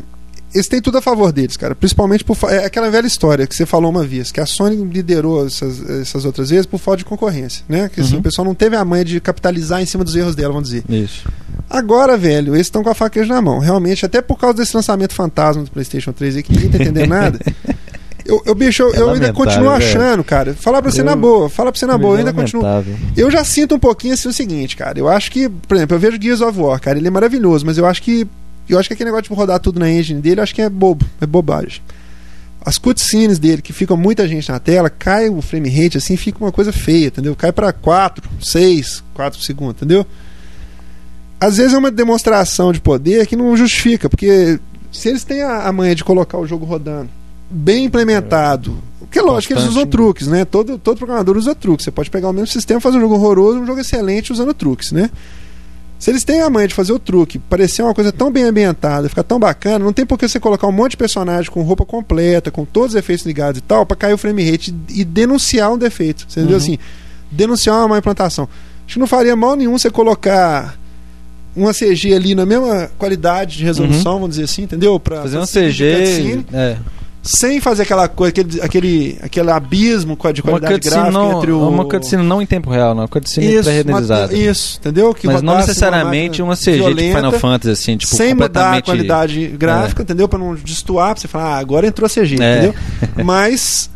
eles 0.53 0.67
têm 0.67 0.81
tudo 0.81 0.97
a 0.97 1.01
favor 1.01 1.31
deles, 1.31 1.55
cara. 1.57 1.75
Principalmente 1.75 2.23
por 2.23 2.37
é 2.49 2.65
aquela 2.65 2.89
velha 2.89 3.05
história 3.07 3.45
que 3.45 3.55
você 3.55 3.65
falou 3.65 3.89
uma 3.91 4.03
vez, 4.03 4.31
que 4.31 4.39
a 4.39 4.45
Sony 4.45 4.75
liderou 4.85 5.45
essas, 5.45 5.87
essas 5.89 6.25
outras 6.25 6.49
vezes 6.49 6.65
por 6.65 6.79
falta 6.79 6.97
de 6.99 7.05
concorrência, 7.05 7.63
né? 7.69 7.89
Que 7.93 8.01
assim, 8.01 8.13
Uhum. 8.15 8.19
o 8.19 8.23
pessoal 8.23 8.45
não 8.45 8.55
teve 8.55 8.75
a 8.75 8.83
manha 8.83 9.05
de 9.05 9.19
capitalizar 9.19 9.81
em 9.81 9.85
cima 9.85 10.03
dos 10.03 10.15
erros 10.15 10.35
dela, 10.35 10.53
vamos 10.53 10.69
dizer. 10.69 10.83
Isso. 10.89 11.27
Agora, 11.69 12.17
velho, 12.17 12.55
eles 12.55 12.67
estão 12.67 12.83
com 12.83 12.89
a 12.89 12.95
faca 12.95 13.23
na 13.25 13.41
mão. 13.41 13.59
Realmente, 13.59 14.05
até 14.05 14.21
por 14.21 14.37
causa 14.39 14.57
desse 14.57 14.75
lançamento 14.75 15.13
fantasma 15.13 15.63
do 15.63 15.69
PlayStation 15.71 16.11
3 16.11 16.37
aí, 16.37 16.43
que 16.43 16.51
ninguém 16.51 16.69
tá 16.69 16.77
entendendo 16.77 17.09
nada. 17.09 17.39
Eu, 18.25 18.43
eu, 18.45 18.53
bicho, 18.53 18.83
eu, 18.83 18.93
É 18.93 18.99
eu 18.99 19.09
ainda 19.09 19.33
continuo 19.33 19.69
achando, 19.71 20.23
cara. 20.23 20.53
Falar 20.53 20.83
pra 20.83 20.91
você 20.91 21.01
Eu- 21.01 21.05
na 21.05 21.15
boa, 21.15 21.49
falar 21.49 21.71
pra 21.71 21.79
você 21.79 21.87
na 21.87 21.97
boa, 21.97 22.13
eu 22.13 22.17
ainda 22.19 22.29
É 22.29 22.33
continuo. 22.33 22.61
lamentável. 22.61 22.95
Eu 23.17 23.31
já 23.31 23.43
sinto 23.43 23.73
um 23.73 23.79
pouquinho 23.79 24.13
assim 24.13 24.29
o 24.29 24.33
seguinte, 24.33 24.75
cara. 24.77 24.99
Eu 24.99 25.07
acho 25.09 25.31
que, 25.31 25.49
por 25.49 25.75
exemplo, 25.75 25.95
eu 25.95 25.99
vejo 25.99 26.21
Gears 26.21 26.39
of 26.41 26.59
War, 26.59 26.79
cara, 26.79 26.99
ele 26.99 27.07
é 27.07 27.09
maravilhoso, 27.09 27.65
mas 27.65 27.79
eu 27.79 27.87
acho 27.87 28.03
que. 28.03 28.27
Eu 28.73 28.79
acho 28.79 28.89
que 28.89 28.93
aquele 28.93 29.09
negócio 29.09 29.29
de 29.31 29.35
rodar 29.37 29.59
tudo 29.59 29.79
na 29.79 29.89
engine 29.89 30.21
dele, 30.21 30.39
eu 30.39 30.43
acho 30.43 30.53
que 30.53 30.61
é 30.61 30.69
bobo, 30.69 31.05
é 31.19 31.25
bobagem. 31.25 31.81
As 32.63 32.77
cutscenes 32.77 33.39
dele, 33.39 33.61
que 33.61 33.71
ficam 33.71 33.95
muita 33.95 34.27
gente 34.27 34.49
na 34.49 34.59
tela, 34.59 34.89
cai 34.89 35.29
o 35.29 35.41
frame 35.41 35.69
rate 35.69 35.97
assim, 35.97 36.17
fica 36.17 36.39
uma 36.39 36.51
coisa 36.51 36.71
feia, 36.71 37.07
entendeu? 37.07 37.35
Cai 37.35 37.51
pra 37.51 37.71
4, 37.71 38.29
6, 38.41 39.03
4 39.13 39.41
segundos, 39.41 39.75
entendeu? 39.77 40.05
Às 41.39 41.57
vezes 41.57 41.73
é 41.73 41.77
uma 41.77 41.89
demonstração 41.89 42.73
de 42.73 42.81
poder 42.81 43.25
que 43.25 43.35
não 43.35 43.55
justifica, 43.55 44.09
porque 44.09 44.59
se 44.91 45.07
eles 45.07 45.23
têm 45.23 45.41
a, 45.41 45.67
a 45.67 45.71
manha 45.71 45.95
de 45.95 46.03
colocar 46.03 46.37
o 46.37 46.45
jogo 46.45 46.65
rodando 46.65 47.09
bem 47.49 47.85
implementado, 47.85 48.77
porque 48.99 49.19
lógico 49.19 49.53
que 49.53 49.59
eles 49.59 49.69
usam 49.69 49.87
truques, 49.87 50.27
né? 50.27 50.45
Todo, 50.45 50.77
todo 50.77 50.97
programador 50.97 51.35
usa 51.35 51.55
truques. 51.55 51.83
Você 51.83 51.89
pode 51.89 52.11
pegar 52.11 52.29
o 52.29 52.33
mesmo 52.33 52.47
sistema, 52.47 52.79
fazer 52.79 52.97
um 52.97 53.01
jogo 53.01 53.15
horroroso, 53.15 53.59
um 53.59 53.65
jogo 53.65 53.79
excelente 53.79 54.31
usando 54.31 54.53
truques, 54.53 54.91
né? 54.91 55.09
Se 55.99 56.09
eles 56.09 56.23
têm 56.23 56.41
a 56.41 56.49
manha 56.49 56.65
de 56.67 56.73
fazer 56.73 56.93
o 56.93 56.97
truque, 56.99 57.37
parecer 57.37 57.81
uma 57.83 57.93
coisa 57.93 58.09
tão 58.11 58.31
bem 58.31 58.45
ambientada, 58.45 59.09
ficar 59.09 59.21
tão 59.23 59.37
bacana, 59.37 59.83
não 59.83 59.91
tem 59.91 60.05
por 60.05 60.17
que 60.17 60.29
você 60.29 60.39
colocar 60.39 60.65
um 60.65 60.71
monte 60.71 60.91
de 60.91 60.97
personagem 60.97 61.51
com 61.51 61.61
roupa 61.61 61.85
completa, 61.85 62.49
com 62.49 62.63
todos 62.63 62.91
os 62.93 62.95
efeitos 62.95 63.25
ligados 63.25 63.59
e 63.59 63.61
tal, 63.61 63.85
pra 63.85 63.97
cair 63.97 64.13
o 64.13 64.17
frame 64.17 64.49
rate 64.49 64.73
e 64.89 65.03
denunciar 65.03 65.71
um 65.73 65.77
defeito. 65.77 66.25
Você 66.27 66.39
entendeu 66.39 66.55
Uhum. 66.57 66.63
assim? 66.63 66.77
Denunciar 67.29 67.75
uma 67.79 67.89
má 67.89 67.97
implantação. 67.97 68.47
Acho 68.85 68.93
que 68.93 68.99
não 68.99 69.07
faria 69.07 69.35
mal 69.35 69.57
nenhum 69.57 69.77
você 69.77 69.89
colocar 69.91 70.79
uma 71.55 71.73
CG 71.73 72.13
ali 72.13 72.33
na 72.33 72.45
mesma 72.45 72.89
qualidade 72.97 73.57
de 73.57 73.65
resolução, 73.65 74.13
vamos 74.13 74.29
dizer 74.29 74.43
assim, 74.45 74.61
entendeu? 74.63 74.99
Pra, 75.01 75.21
Fazer 75.23 75.37
um 75.37 75.41
cutscene, 75.41 75.73
CG. 75.73 76.45
É. 76.53 76.77
sem 77.21 77.59
fazer 77.59 77.83
aquela 77.83 78.07
coisa, 78.07 78.29
aquele, 78.31 78.61
aquele, 78.61 79.17
aquele 79.21 79.51
abismo 79.51 80.15
de 80.33 80.41
Uma 80.41 80.51
qualidade 80.59 80.89
gráfica 80.89 81.11
não, 81.11 81.37
entre 81.37 81.51
o. 81.51 81.67
uma 81.67 81.83
cutscene 81.85 82.23
não 82.23 82.41
em 82.41 82.45
tempo 82.45 82.69
real, 82.69 82.95
não. 82.95 83.01
Uma 83.03 83.07
cutscene 83.09 83.53
isso, 83.55 83.63
pré-renderizada. 83.63 84.33
uma- 84.33 84.41
isso, 84.41 84.77
entendeu? 84.79 85.13
Que 85.13 85.27
Mas 85.27 85.41
não 85.41 85.57
necessariamente 85.57 86.41
uma 86.41 86.55
CG 86.55 86.71
violenta, 86.77 87.01
tipo 87.01 87.15
Final 87.17 87.31
Fantasy, 87.33 87.71
assim, 87.71 87.97
tipo, 87.97 88.15
sem 88.15 88.33
mudar 88.33 88.45
a 88.45 88.47
completamente. 88.47 88.85
qualidade 88.85 89.47
gráfica, 89.47 90.01
entendeu? 90.03 90.27
Pra 90.29 90.39
não 90.39 90.55
destoar, 90.55 91.13
pra 91.13 91.21
você 91.21 91.27
falar, 91.27 91.55
ah, 91.55 91.57
agora 91.59 91.85
entrou 91.85 92.05
a 92.05 92.09
CG, 92.09 92.41
É. 92.41 92.53
entendeu? 92.57 92.75
Mas 93.25 93.89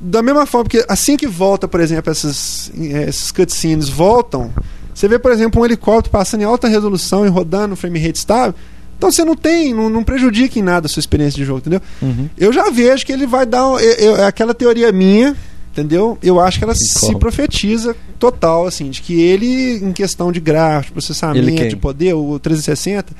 da 0.00 0.22
mesma 0.22 0.46
forma 0.46 0.68
que 0.68 0.84
assim 0.88 1.16
que 1.16 1.26
volta, 1.26 1.68
por 1.68 1.80
exemplo, 1.80 2.10
essas, 2.10 2.70
esses 2.76 3.30
cutscenes 3.30 3.88
voltam, 3.88 4.52
você 4.94 5.06
vê, 5.08 5.18
por 5.18 5.30
exemplo, 5.32 5.60
um 5.60 5.64
helicóptero 5.64 6.10
passando 6.10 6.42
em 6.42 6.44
alta 6.44 6.68
resolução 6.68 7.24
e 7.24 7.28
rodando 7.28 7.76
frame 7.76 7.98
rate 7.98 8.18
estável, 8.18 8.54
então 9.02 9.10
você 9.10 9.24
não 9.24 9.34
tem, 9.34 9.74
não, 9.74 9.90
não 9.90 10.04
prejudica 10.04 10.58
em 10.58 10.62
nada 10.62 10.86
a 10.86 10.88
sua 10.88 11.00
experiência 11.00 11.36
de 11.36 11.44
jogo, 11.44 11.58
entendeu? 11.58 11.82
Uhum. 12.00 12.28
Eu 12.38 12.52
já 12.52 12.70
vejo 12.70 13.04
que 13.04 13.12
ele 13.12 13.26
vai 13.26 13.44
dar. 13.44 13.66
um- 13.68 13.78
eu- 13.80 13.94
eu- 14.16 14.24
aquela 14.24 14.54
teoria 14.54 14.92
minha, 14.92 15.36
entendeu? 15.72 16.16
Eu 16.22 16.38
acho 16.38 16.58
que 16.58 16.64
ela 16.64 16.74
se 16.74 17.14
profetiza 17.18 17.96
total, 18.18 18.66
assim, 18.66 18.90
de 18.90 19.02
que 19.02 19.20
ele, 19.20 19.84
em 19.84 19.92
questão 19.92 20.30
de 20.30 20.38
gráfico, 20.38 20.92
processamento, 20.94 21.44
de 21.68 21.76
poder, 21.76 22.14
o 22.14 22.38
360, 22.38 23.12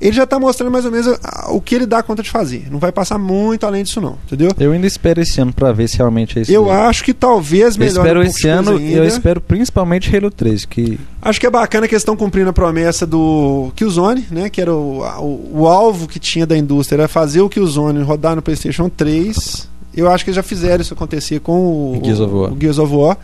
ele 0.00 0.12
já 0.12 0.26
tá 0.26 0.38
mostrando 0.38 0.70
mais 0.70 0.84
ou 0.84 0.90
menos 0.90 1.06
ah, 1.22 1.50
o 1.50 1.60
que 1.60 1.74
ele 1.74 1.86
dá 1.86 2.02
conta 2.02 2.22
de 2.22 2.30
fazer. 2.30 2.68
Não 2.70 2.78
vai 2.78 2.92
passar 2.92 3.18
muito 3.18 3.64
além 3.64 3.82
disso, 3.82 4.00
não, 4.00 4.18
entendeu? 4.26 4.50
Eu 4.58 4.72
ainda 4.72 4.86
espero 4.86 5.20
esse 5.20 5.40
ano 5.40 5.52
pra 5.52 5.72
ver 5.72 5.88
se 5.88 5.96
realmente 5.96 6.38
é 6.38 6.42
isso. 6.42 6.52
Eu 6.52 6.64
mesmo. 6.66 6.78
acho 6.78 7.04
que 7.04 7.14
talvez 7.14 7.76
Eu 7.76 7.80
melhore 7.80 7.98
espero 7.98 8.20
um 8.20 8.22
esse 8.22 8.48
ano, 8.48 8.76
ainda. 8.76 8.96
eu 8.96 9.04
espero 9.04 9.40
principalmente 9.40 10.14
Halo 10.14 10.30
3, 10.30 10.64
que 10.64 10.98
Acho 11.22 11.40
que 11.40 11.46
é 11.46 11.50
bacana 11.50 11.88
que 11.88 11.94
eles 11.94 12.02
estão 12.02 12.16
cumprindo 12.16 12.50
a 12.50 12.52
promessa 12.52 13.06
do 13.06 13.72
Killzone, 13.74 14.26
né? 14.30 14.48
Que 14.48 14.60
era 14.60 14.72
o, 14.72 15.02
o, 15.02 15.60
o 15.60 15.66
alvo 15.66 16.06
que 16.06 16.20
tinha 16.20 16.46
da 16.46 16.56
indústria, 16.56 16.98
era 17.02 17.08
fazer 17.08 17.40
o 17.40 17.48
Killzone 17.48 18.02
rodar 18.02 18.36
no 18.36 18.42
PlayStation 18.42 18.88
3. 18.88 19.68
Eu 19.96 20.10
acho 20.10 20.24
que 20.24 20.30
eles 20.30 20.36
já 20.36 20.42
fizeram 20.42 20.82
isso 20.82 20.94
acontecer 20.94 21.40
com 21.40 21.52
o 21.52 22.00
Gears 22.04 22.20
of 22.20 22.34
War. 22.34 22.52
o 22.52 22.60
Gears 22.60 22.78
of 22.78 22.94
War 22.94 23.18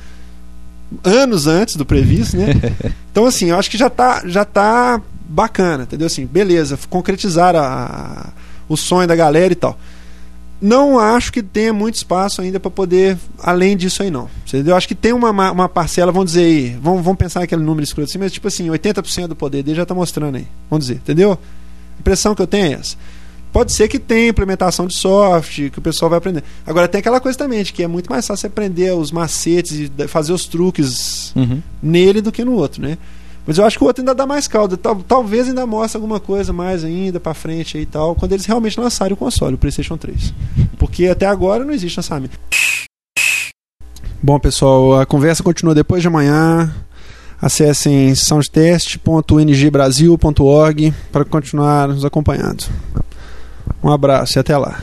anos 1.04 1.46
antes 1.46 1.76
do 1.76 1.84
previsto, 1.84 2.36
né? 2.36 2.54
então, 3.10 3.26
assim, 3.26 3.50
eu 3.50 3.56
acho 3.56 3.70
que 3.70 3.78
já 3.78 3.88
tá, 3.88 4.22
já 4.26 4.44
tá 4.44 5.00
bacana, 5.32 5.84
entendeu? 5.84 6.06
Assim, 6.06 6.26
beleza, 6.26 6.78
concretizar 6.90 7.54
a, 7.56 8.32
o 8.68 8.76
sonho 8.76 9.08
da 9.08 9.16
galera 9.16 9.52
e 9.52 9.56
tal. 9.56 9.78
Não 10.60 10.96
acho 10.98 11.32
que 11.32 11.42
tenha 11.42 11.72
muito 11.72 11.96
espaço 11.96 12.40
ainda 12.40 12.60
para 12.60 12.70
poder, 12.70 13.18
além 13.42 13.76
disso 13.76 14.00
aí, 14.02 14.10
não. 14.12 14.30
Entendeu? 14.46 14.72
Eu 14.72 14.76
acho 14.76 14.86
que 14.86 14.94
tem 14.94 15.12
uma, 15.12 15.32
ma- 15.32 15.50
uma 15.50 15.68
parcela, 15.68 16.12
vamos 16.12 16.32
dizer 16.32 16.44
aí, 16.44 16.78
vamos, 16.80 17.02
vamos 17.02 17.18
pensar 17.18 17.42
aquele 17.42 17.62
número 17.62 17.82
escuro 17.82 18.04
assim, 18.04 18.18
mas 18.18 18.30
tipo 18.30 18.46
assim, 18.46 18.68
80% 18.68 19.26
do 19.26 19.34
poder 19.34 19.64
dele 19.64 19.76
já 19.76 19.84
tá 19.86 19.92
mostrando 19.94 20.36
aí. 20.36 20.46
Vamos 20.70 20.86
dizer, 20.86 20.98
entendeu? 20.98 21.32
A 21.32 22.00
impressão 22.00 22.32
que 22.34 22.42
eu 22.42 22.46
tenho 22.46 22.66
é 22.66 22.72
essa. 22.74 22.96
Pode 23.52 23.72
ser 23.72 23.88
que 23.88 23.98
tenha 23.98 24.28
implementação 24.28 24.86
de 24.86 24.94
software, 24.96 25.68
que 25.68 25.78
o 25.78 25.82
pessoal 25.82 26.08
vai 26.08 26.18
aprender. 26.18 26.44
Agora 26.64 26.86
tem 26.88 27.00
aquela 27.00 27.20
coisa 27.20 27.36
também, 27.36 27.62
de 27.64 27.72
que 27.72 27.82
é 27.82 27.88
muito 27.88 28.08
mais 28.08 28.24
fácil 28.26 28.42
você 28.42 28.46
aprender 28.46 28.94
os 28.94 29.10
macetes 29.10 29.90
e 29.98 30.08
fazer 30.08 30.32
os 30.32 30.46
truques 30.46 31.32
Uhum. 31.34 31.60
nele 31.82 32.20
do 32.22 32.30
que 32.30 32.44
no 32.44 32.52
outro, 32.52 32.80
né? 32.80 32.96
Mas 33.46 33.58
eu 33.58 33.64
acho 33.64 33.76
que 33.76 33.84
o 33.84 33.86
outro 33.86 34.02
ainda 34.02 34.14
dá 34.14 34.26
mais 34.26 34.46
caldo. 34.46 34.76
Tal- 34.76 35.02
talvez 35.06 35.48
ainda 35.48 35.66
mostre 35.66 35.96
alguma 35.96 36.20
coisa 36.20 36.52
mais 36.52 36.84
ainda 36.84 37.18
pra 37.18 37.34
frente 37.34 37.76
e 37.78 37.86
tal, 37.86 38.14
quando 38.14 38.32
eles 38.32 38.46
realmente 38.46 38.78
lançarem 38.78 39.14
o 39.14 39.16
console, 39.16 39.54
o 39.54 39.58
PlayStation 39.58 39.96
3. 39.96 40.32
Porque 40.78 41.06
até 41.06 41.26
agora 41.26 41.64
não 41.64 41.72
existe 41.72 41.98
lançamento. 41.98 42.38
Bom, 44.22 44.38
pessoal, 44.38 45.00
a 45.00 45.06
conversa 45.06 45.42
continua 45.42 45.74
depois 45.74 46.02
de 46.02 46.08
amanhã. 46.08 46.72
Acessem 47.40 48.14
soundtest.ngbrasil.org 48.14 50.94
para 51.10 51.24
continuar 51.24 51.88
nos 51.88 52.04
acompanhando. 52.04 52.64
Um 53.82 53.90
abraço 53.90 54.38
e 54.38 54.40
até 54.40 54.56
lá. 54.56 54.80